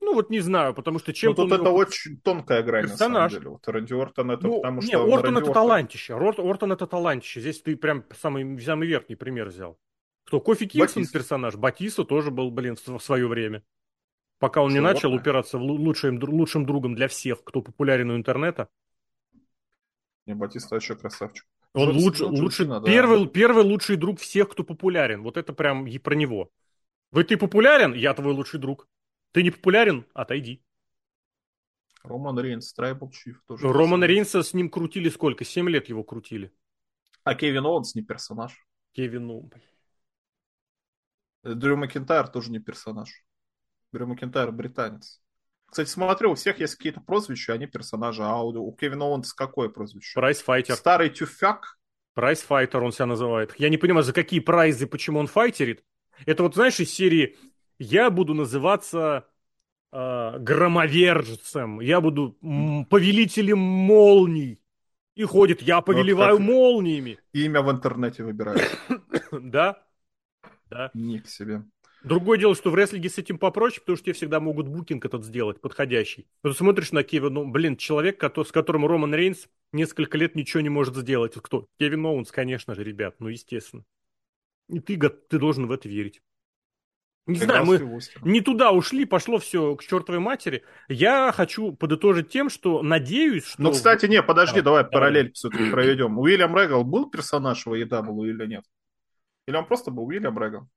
ну 0.00 0.14
вот 0.14 0.28
не 0.28 0.40
знаю, 0.40 0.74
потому 0.74 0.98
что 0.98 1.14
чем 1.14 1.30
Ну 1.30 1.36
тут 1.36 1.52
это 1.52 1.70
очень 1.70 2.18
тонкая 2.18 2.62
грань, 2.62 2.82
персонаж. 2.82 2.98
на 2.98 3.14
самом 3.14 3.30
деле. 3.30 3.48
Вот 3.48 3.68
Рэнди 3.68 3.94
Ортон 3.94 4.30
это 4.30 4.46
ну, 4.46 4.56
потому 4.56 4.82
что... 4.82 5.02
Ортон 5.02 5.38
это 5.38 5.38
Ортон. 5.38 5.54
талантище, 5.54 6.14
Ортон, 6.14 6.50
Ортон 6.50 6.72
это 6.72 6.86
талантище. 6.86 7.40
Здесь 7.40 7.62
ты 7.62 7.76
прям 7.76 8.04
самый, 8.20 8.60
самый 8.60 8.86
верхний 8.86 9.16
пример 9.16 9.48
взял. 9.48 9.78
Кто? 10.26 10.38
Кофи 10.38 10.66
Кингсон 10.66 11.06
персонаж, 11.06 11.56
Батиса 11.56 12.04
тоже 12.04 12.30
был, 12.30 12.50
блин, 12.50 12.76
в 12.76 13.00
свое 13.00 13.26
время. 13.26 13.62
Пока 14.42 14.60
он 14.60 14.70
Черт. 14.70 14.74
не 14.74 14.80
начал 14.80 15.14
упираться 15.14 15.56
в 15.56 15.62
лучшим, 15.62 16.18
лучшим 16.20 16.66
другом 16.66 16.96
для 16.96 17.06
всех, 17.06 17.44
кто 17.44 17.62
популярен 17.62 18.10
у 18.10 18.16
интернета. 18.16 18.68
Не, 20.26 20.34
Батиста 20.34 20.74
еще 20.74 20.96
красавчик. 20.96 21.46
Он 21.74 21.90
Джон, 21.90 22.02
лучше, 22.02 22.22
Джон, 22.24 22.40
лучше 22.40 22.64
Джон, 22.64 22.84
первый, 22.84 23.24
да. 23.24 23.30
первый 23.30 23.62
лучший 23.62 23.94
друг 23.94 24.18
всех, 24.18 24.48
кто 24.48 24.64
популярен. 24.64 25.22
Вот 25.22 25.36
это 25.36 25.52
прям 25.52 25.86
и 25.86 25.96
про 25.98 26.16
него. 26.16 26.50
Вы 27.12 27.22
ты 27.22 27.36
популярен? 27.36 27.94
Я 27.94 28.14
твой 28.14 28.34
лучший 28.34 28.58
друг. 28.58 28.88
Ты 29.30 29.44
не 29.44 29.52
популярен? 29.52 30.06
Отойди. 30.12 30.60
Роман 32.02 32.36
Рейнс, 32.40 32.72
Tribal 32.72 33.12
Chief 33.12 33.44
тоже. 33.46 33.72
Роман 33.72 34.02
Рейнса 34.02 34.42
с 34.42 34.54
ним 34.54 34.70
крутили 34.70 35.08
сколько? 35.08 35.44
Семь 35.44 35.70
лет 35.70 35.88
его 35.88 36.02
крутили. 36.02 36.52
А 37.22 37.36
Кевин 37.36 37.64
Оуэнс 37.64 37.94
не 37.94 38.02
персонаж. 38.02 38.66
Кевин, 38.90 39.28
ну, 39.28 39.50
Дрю 41.44 41.76
Макентайр 41.76 42.26
тоже 42.26 42.50
не 42.50 42.58
персонаж. 42.58 43.24
Дрю 43.92 44.06
Макентайр 44.06 44.50
британец. 44.52 45.20
Кстати, 45.66 45.88
смотрю, 45.88 46.32
у 46.32 46.34
всех 46.34 46.60
есть 46.60 46.74
какие-то 46.74 47.00
прозвища, 47.00 47.54
они 47.54 47.66
персонажи. 47.66 48.22
А 48.22 48.42
у, 48.42 48.72
Кевина 48.72 49.06
Оуэнса 49.06 49.34
какое 49.34 49.68
прозвище? 49.68 50.18
Prizefighter. 50.18 50.76
Старый 50.76 51.08
тюфяк? 51.08 51.78
Prizefighter 52.14 52.82
он 52.82 52.92
себя 52.92 53.06
называет. 53.06 53.54
Я 53.58 53.70
не 53.70 53.78
понимаю, 53.78 54.04
за 54.04 54.12
какие 54.12 54.40
прайзы, 54.40 54.86
почему 54.86 55.18
он 55.18 55.26
fighter 55.26 55.65
ит. 55.65 55.82
Это 56.26 56.42
вот, 56.42 56.54
знаешь, 56.54 56.78
из 56.78 56.92
серии 56.92 57.36
«Я 57.78 58.10
буду 58.10 58.34
называться 58.34 59.26
э, 59.92 60.38
громовержцем, 60.38 61.80
я 61.80 62.00
буду 62.02 62.36
м, 62.42 62.84
повелителем 62.84 63.58
молний». 63.58 64.60
И 65.14 65.24
ходит 65.24 65.62
«Я 65.62 65.80
повелеваю 65.80 66.36
как 66.36 66.46
молниями». 66.46 67.18
Имя 67.32 67.62
в 67.62 67.70
интернете 67.70 68.24
выбирает. 68.24 68.78
Да, 69.32 69.82
да. 70.68 70.90
Ник 70.92 71.26
себе. 71.28 71.62
Другое 72.04 72.38
дело, 72.38 72.54
что 72.54 72.70
в 72.70 72.74
рестлинге 72.74 73.08
с 73.08 73.18
этим 73.18 73.38
попроще, 73.38 73.80
потому 73.80 73.96
что 73.96 74.06
тебе 74.06 74.14
всегда 74.14 74.40
могут 74.40 74.68
букинг 74.68 75.04
этот 75.04 75.24
сделать, 75.24 75.60
подходящий. 75.60 76.26
Но 76.42 76.50
ты 76.50 76.56
смотришь 76.56 76.92
на 76.92 77.02
Кевина, 77.04 77.30
ну, 77.30 77.50
блин, 77.50 77.76
человек, 77.76 78.22
с 78.22 78.52
которым 78.52 78.86
Роман 78.86 79.14
Рейнс 79.14 79.48
несколько 79.72 80.18
лет 80.18 80.34
ничего 80.34 80.60
не 80.60 80.68
может 80.68 80.96
сделать. 80.96 81.34
Кто? 81.34 81.68
Кевин 81.78 82.04
Оуэнс, 82.04 82.30
конечно 82.32 82.74
же, 82.74 82.82
ребят, 82.82 83.16
ну, 83.20 83.28
естественно. 83.28 83.84
И 84.68 84.80
ты, 84.80 84.98
ты 84.98 85.38
должен 85.38 85.66
в 85.66 85.72
это 85.72 85.88
верить. 85.88 86.22
Не 87.26 87.36
знаю, 87.36 87.64
мы 87.64 88.00
не 88.22 88.40
туда 88.40 88.72
ушли, 88.72 89.04
пошло 89.04 89.38
все 89.38 89.76
к 89.76 89.84
чертовой 89.84 90.18
матери. 90.18 90.64
Я 90.88 91.30
хочу 91.30 91.70
подытожить 91.70 92.30
тем, 92.30 92.50
что 92.50 92.82
надеюсь, 92.82 93.44
что... 93.44 93.62
Ну, 93.62 93.70
кстати, 93.70 94.06
не, 94.06 94.20
подожди, 94.22 94.60
Давай, 94.60 94.82
давай, 94.82 94.82
давай. 94.82 94.92
параллель 94.92 95.32
все-таки 95.32 95.70
проведем. 95.70 96.18
Уильям 96.18 96.56
Регал 96.56 96.82
был 96.82 97.08
персонаж 97.08 97.64
в 97.64 97.72
AEW 97.72 98.28
или 98.28 98.46
нет? 98.46 98.64
Или 99.46 99.54
он 99.54 99.66
просто 99.66 99.92
был 99.92 100.04
Уильям 100.06 100.36
Регал? 100.36 100.68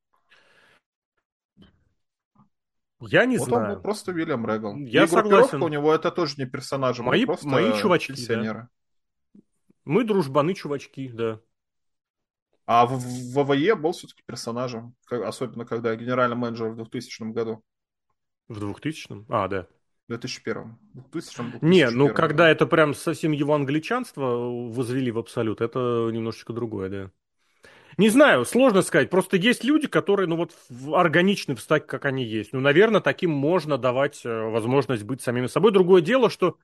Я 3.01 3.25
не 3.25 3.37
вот 3.37 3.49
он 3.51 3.59
знаю. 3.59 3.75
был 3.75 3.81
просто 3.81 4.11
Уильям 4.11 4.45
Регал. 4.45 4.75
Я 4.77 5.03
И 5.03 5.07
согласен. 5.07 5.61
у 5.61 5.67
него 5.67 5.93
это 5.93 6.11
тоже 6.11 6.35
не 6.37 6.45
персонажи, 6.45 7.03
Мои- 7.03 7.21
он 7.21 7.25
просто 7.27 7.47
мои 7.47 7.73
чувачки, 7.77 8.11
да. 8.11 8.15
пенсионеры. 8.17 8.67
Мы 9.83 10.03
дружбаны, 10.03 10.53
чувачки, 10.53 11.09
да. 11.09 11.39
А 12.65 12.85
в, 12.87 12.97
в 12.97 13.43
ВВЕ 13.43 13.75
был 13.75 13.91
все-таки 13.91 14.23
персонажем, 14.25 14.95
как- 15.05 15.23
особенно 15.23 15.65
когда 15.65 15.95
генеральный 15.95 16.35
менеджер 16.35 16.69
в 16.69 16.75
2000 16.75 17.31
году. 17.31 17.63
В 18.47 18.57
2000-м? 18.57 19.25
А, 19.29 19.47
да. 19.47 19.67
В 20.07 20.09
2001. 20.09 20.77
В 20.93 21.11
2000 21.11 21.59
Не, 21.61 21.89
ну 21.89 22.13
когда 22.13 22.49
это 22.49 22.65
прям 22.65 22.93
совсем 22.93 23.31
его 23.33 23.53
англичанство 23.53 24.25
возвели 24.69 25.11
в 25.11 25.19
абсолют, 25.19 25.61
это 25.61 26.09
немножечко 26.11 26.53
другое, 26.53 26.89
да. 26.89 27.11
Не 27.97 28.09
знаю, 28.09 28.45
сложно 28.45 28.81
сказать. 28.81 29.09
Просто 29.09 29.37
есть 29.37 29.63
люди, 29.63 29.87
которые, 29.87 30.27
ну 30.27 30.35
вот, 30.35 30.53
органичны 30.93 31.55
встать, 31.55 31.87
как 31.87 32.05
они 32.05 32.25
есть. 32.25 32.51
Ну, 32.51 32.59
наверное, 32.59 32.99
таким 33.01 33.31
можно 33.31 33.77
давать 33.77 34.25
э, 34.25 34.29
возможность 34.49 35.03
быть 35.03 35.21
самими 35.21 35.47
собой. 35.47 35.71
Другое 35.71 36.01
дело, 36.01 36.29
что 36.29 36.57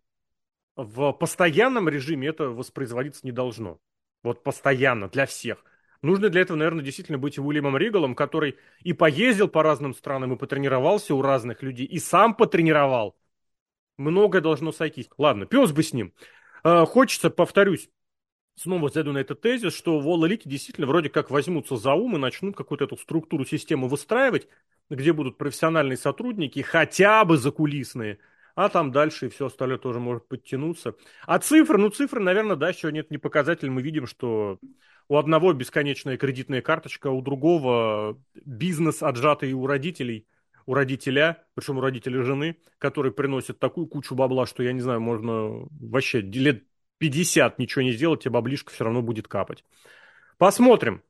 в 0.75 1.11
постоянном 1.13 1.87
режиме 1.87 2.27
это 2.27 2.49
воспроизводиться 2.49 3.21
не 3.23 3.31
должно. 3.31 3.79
Вот 4.23 4.43
постоянно, 4.43 5.09
для 5.09 5.25
всех. 5.25 5.63
Нужно 6.01 6.29
для 6.29 6.41
этого, 6.41 6.57
наверное, 6.57 6.83
действительно 6.83 7.17
быть 7.17 7.37
Уильямом 7.37 7.77
Ригалом, 7.77 8.15
который 8.15 8.57
и 8.81 8.91
поездил 8.91 9.47
по 9.47 9.63
разным 9.63 9.93
странам, 9.93 10.33
и 10.33 10.37
потренировался 10.37 11.13
у 11.13 11.21
разных 11.21 11.61
людей, 11.61 11.85
и 11.85 11.99
сам 11.99 12.35
потренировал. 12.35 13.15
Многое 13.97 14.41
должно 14.41 14.71
сойтись. 14.71 15.09
Ладно, 15.17 15.45
пес 15.45 15.71
бы 15.71 15.83
с 15.83 15.93
ним. 15.93 16.13
Э, 16.63 16.85
Хочется, 16.85 17.29
повторюсь, 17.29 17.89
снова 18.55 18.89
зайду 18.89 19.11
на 19.11 19.19
этот 19.19 19.41
тезис, 19.41 19.73
что 19.75 19.99
в 19.99 20.07
All 20.07 20.27
Elite 20.27 20.43
действительно 20.45 20.87
вроде 20.87 21.09
как 21.09 21.29
возьмутся 21.29 21.77
за 21.77 21.93
ум 21.93 22.15
и 22.15 22.19
начнут 22.19 22.55
какую-то 22.55 22.85
эту 22.85 22.97
структуру 22.97 23.45
системы 23.45 23.87
выстраивать, 23.87 24.47
где 24.89 25.13
будут 25.13 25.37
профессиональные 25.37 25.97
сотрудники, 25.97 26.61
хотя 26.61 27.23
бы 27.25 27.37
закулисные, 27.37 28.19
а 28.55 28.69
там 28.69 28.91
дальше 28.91 29.27
и 29.27 29.29
все 29.29 29.47
остальное 29.47 29.77
тоже 29.77 29.99
может 29.99 30.27
подтянуться. 30.27 30.95
А 31.25 31.39
цифры, 31.39 31.77
ну 31.77 31.89
цифры, 31.89 32.21
наверное, 32.21 32.55
да, 32.55 32.73
сегодня 32.73 33.01
это 33.01 33.13
не 33.13 33.17
показатель. 33.17 33.69
Мы 33.69 33.81
видим, 33.81 34.05
что 34.05 34.59
у 35.07 35.17
одного 35.17 35.53
бесконечная 35.53 36.17
кредитная 36.17 36.61
карточка, 36.61 37.07
у 37.07 37.21
другого 37.21 38.21
бизнес 38.45 39.01
отжатый 39.01 39.53
у 39.53 39.65
родителей, 39.65 40.27
у 40.65 40.73
родителя, 40.73 41.43
причем 41.53 41.77
у 41.77 41.81
родителя 41.81 42.23
жены, 42.23 42.57
который 42.77 43.11
приносит 43.11 43.59
такую 43.59 43.87
кучу 43.87 44.15
бабла, 44.15 44.45
что, 44.45 44.63
я 44.63 44.73
не 44.73 44.81
знаю, 44.81 45.01
можно 45.01 45.67
вообще 45.79 46.21
лет 46.21 46.63
50 47.01 47.57
ничего 47.57 47.81
не 47.81 47.93
сделать, 47.93 48.21
тебе 48.21 48.31
баблишка 48.31 48.71
все 48.71 48.83
равно 48.83 49.01
будет 49.01 49.27
капать. 49.27 49.65
Посмотрим. 50.37 51.01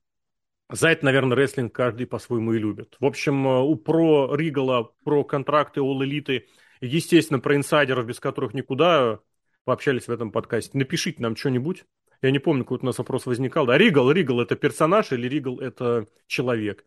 За 0.70 0.88
это, 0.88 1.04
наверное, 1.04 1.36
рестлинг 1.36 1.76
каждый 1.76 2.08
по-своему 2.08 2.54
и 2.54 2.60
любит. 2.60 2.96
В 3.02 3.06
общем, 3.06 3.46
э, 3.46 3.60
у 3.60 3.76
про 3.76 4.34
Ригала, 4.34 4.94
про 5.04 5.26
контракты 5.26 5.82
All 5.82 6.00
Elite, 6.00 6.44
естественно, 6.80 7.42
про 7.42 7.58
инсайдеров, 7.58 8.06
без 8.06 8.22
которых 8.22 8.54
никуда, 8.54 9.20
пообщались 9.66 10.08
в 10.08 10.12
этом 10.12 10.32
подкасте. 10.32 10.78
Напишите 10.78 11.22
нам 11.22 11.36
что-нибудь. 11.36 11.84
Я 12.22 12.32
не 12.32 12.40
помню, 12.40 12.64
какой 12.64 12.80
у 12.82 12.86
нас 12.86 12.98
вопрос 12.98 13.26
возникал. 13.26 13.66
Да, 13.66 13.78
Ригал, 13.78 14.10
Ригал 14.14 14.40
это 14.40 14.56
персонаж 14.56 15.12
или 15.12 15.28
Ригал 15.28 15.60
это 15.60 16.08
человек? 16.26 16.86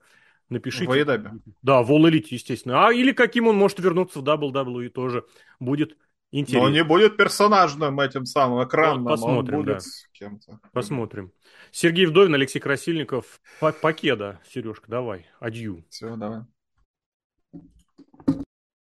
Напишите. 0.49 0.87
В 0.87 0.95
AEW. 0.95 1.41
Да, 1.61 1.83
в 1.83 1.93
All 1.93 2.11
Elite, 2.11 2.29
естественно. 2.31 2.87
А 2.87 2.93
или 2.93 3.13
каким 3.13 3.49
он 3.49 3.57
может 3.57 3.79
вернуться 3.81 4.21
в 4.21 4.25
WWE 4.25 4.89
тоже 4.89 5.27
будет 5.61 5.99
Но 6.35 6.41
интересно. 6.41 6.67
он 6.67 6.73
не 6.73 6.83
будет 6.85 7.17
персонажным 7.17 8.01
этим 8.01 8.27
самым 8.27 8.67
экранным, 8.67 9.07
Посмотрим, 9.07 9.59
он 9.59 9.65
будет 9.65 9.79
да. 9.79 9.85
кем-то. 10.13 10.59
Посмотрим. 10.73 11.33
Сергей 11.71 12.07
Вдовин, 12.07 12.35
Алексей 12.35 12.59
Красильников. 12.59 13.41
Па- 13.61 13.73
Покеда, 13.73 14.41
Сережка, 14.49 14.91
давай. 14.91 15.27
Адью. 15.39 15.85
Все, 15.91 16.17
давай. 16.17 16.41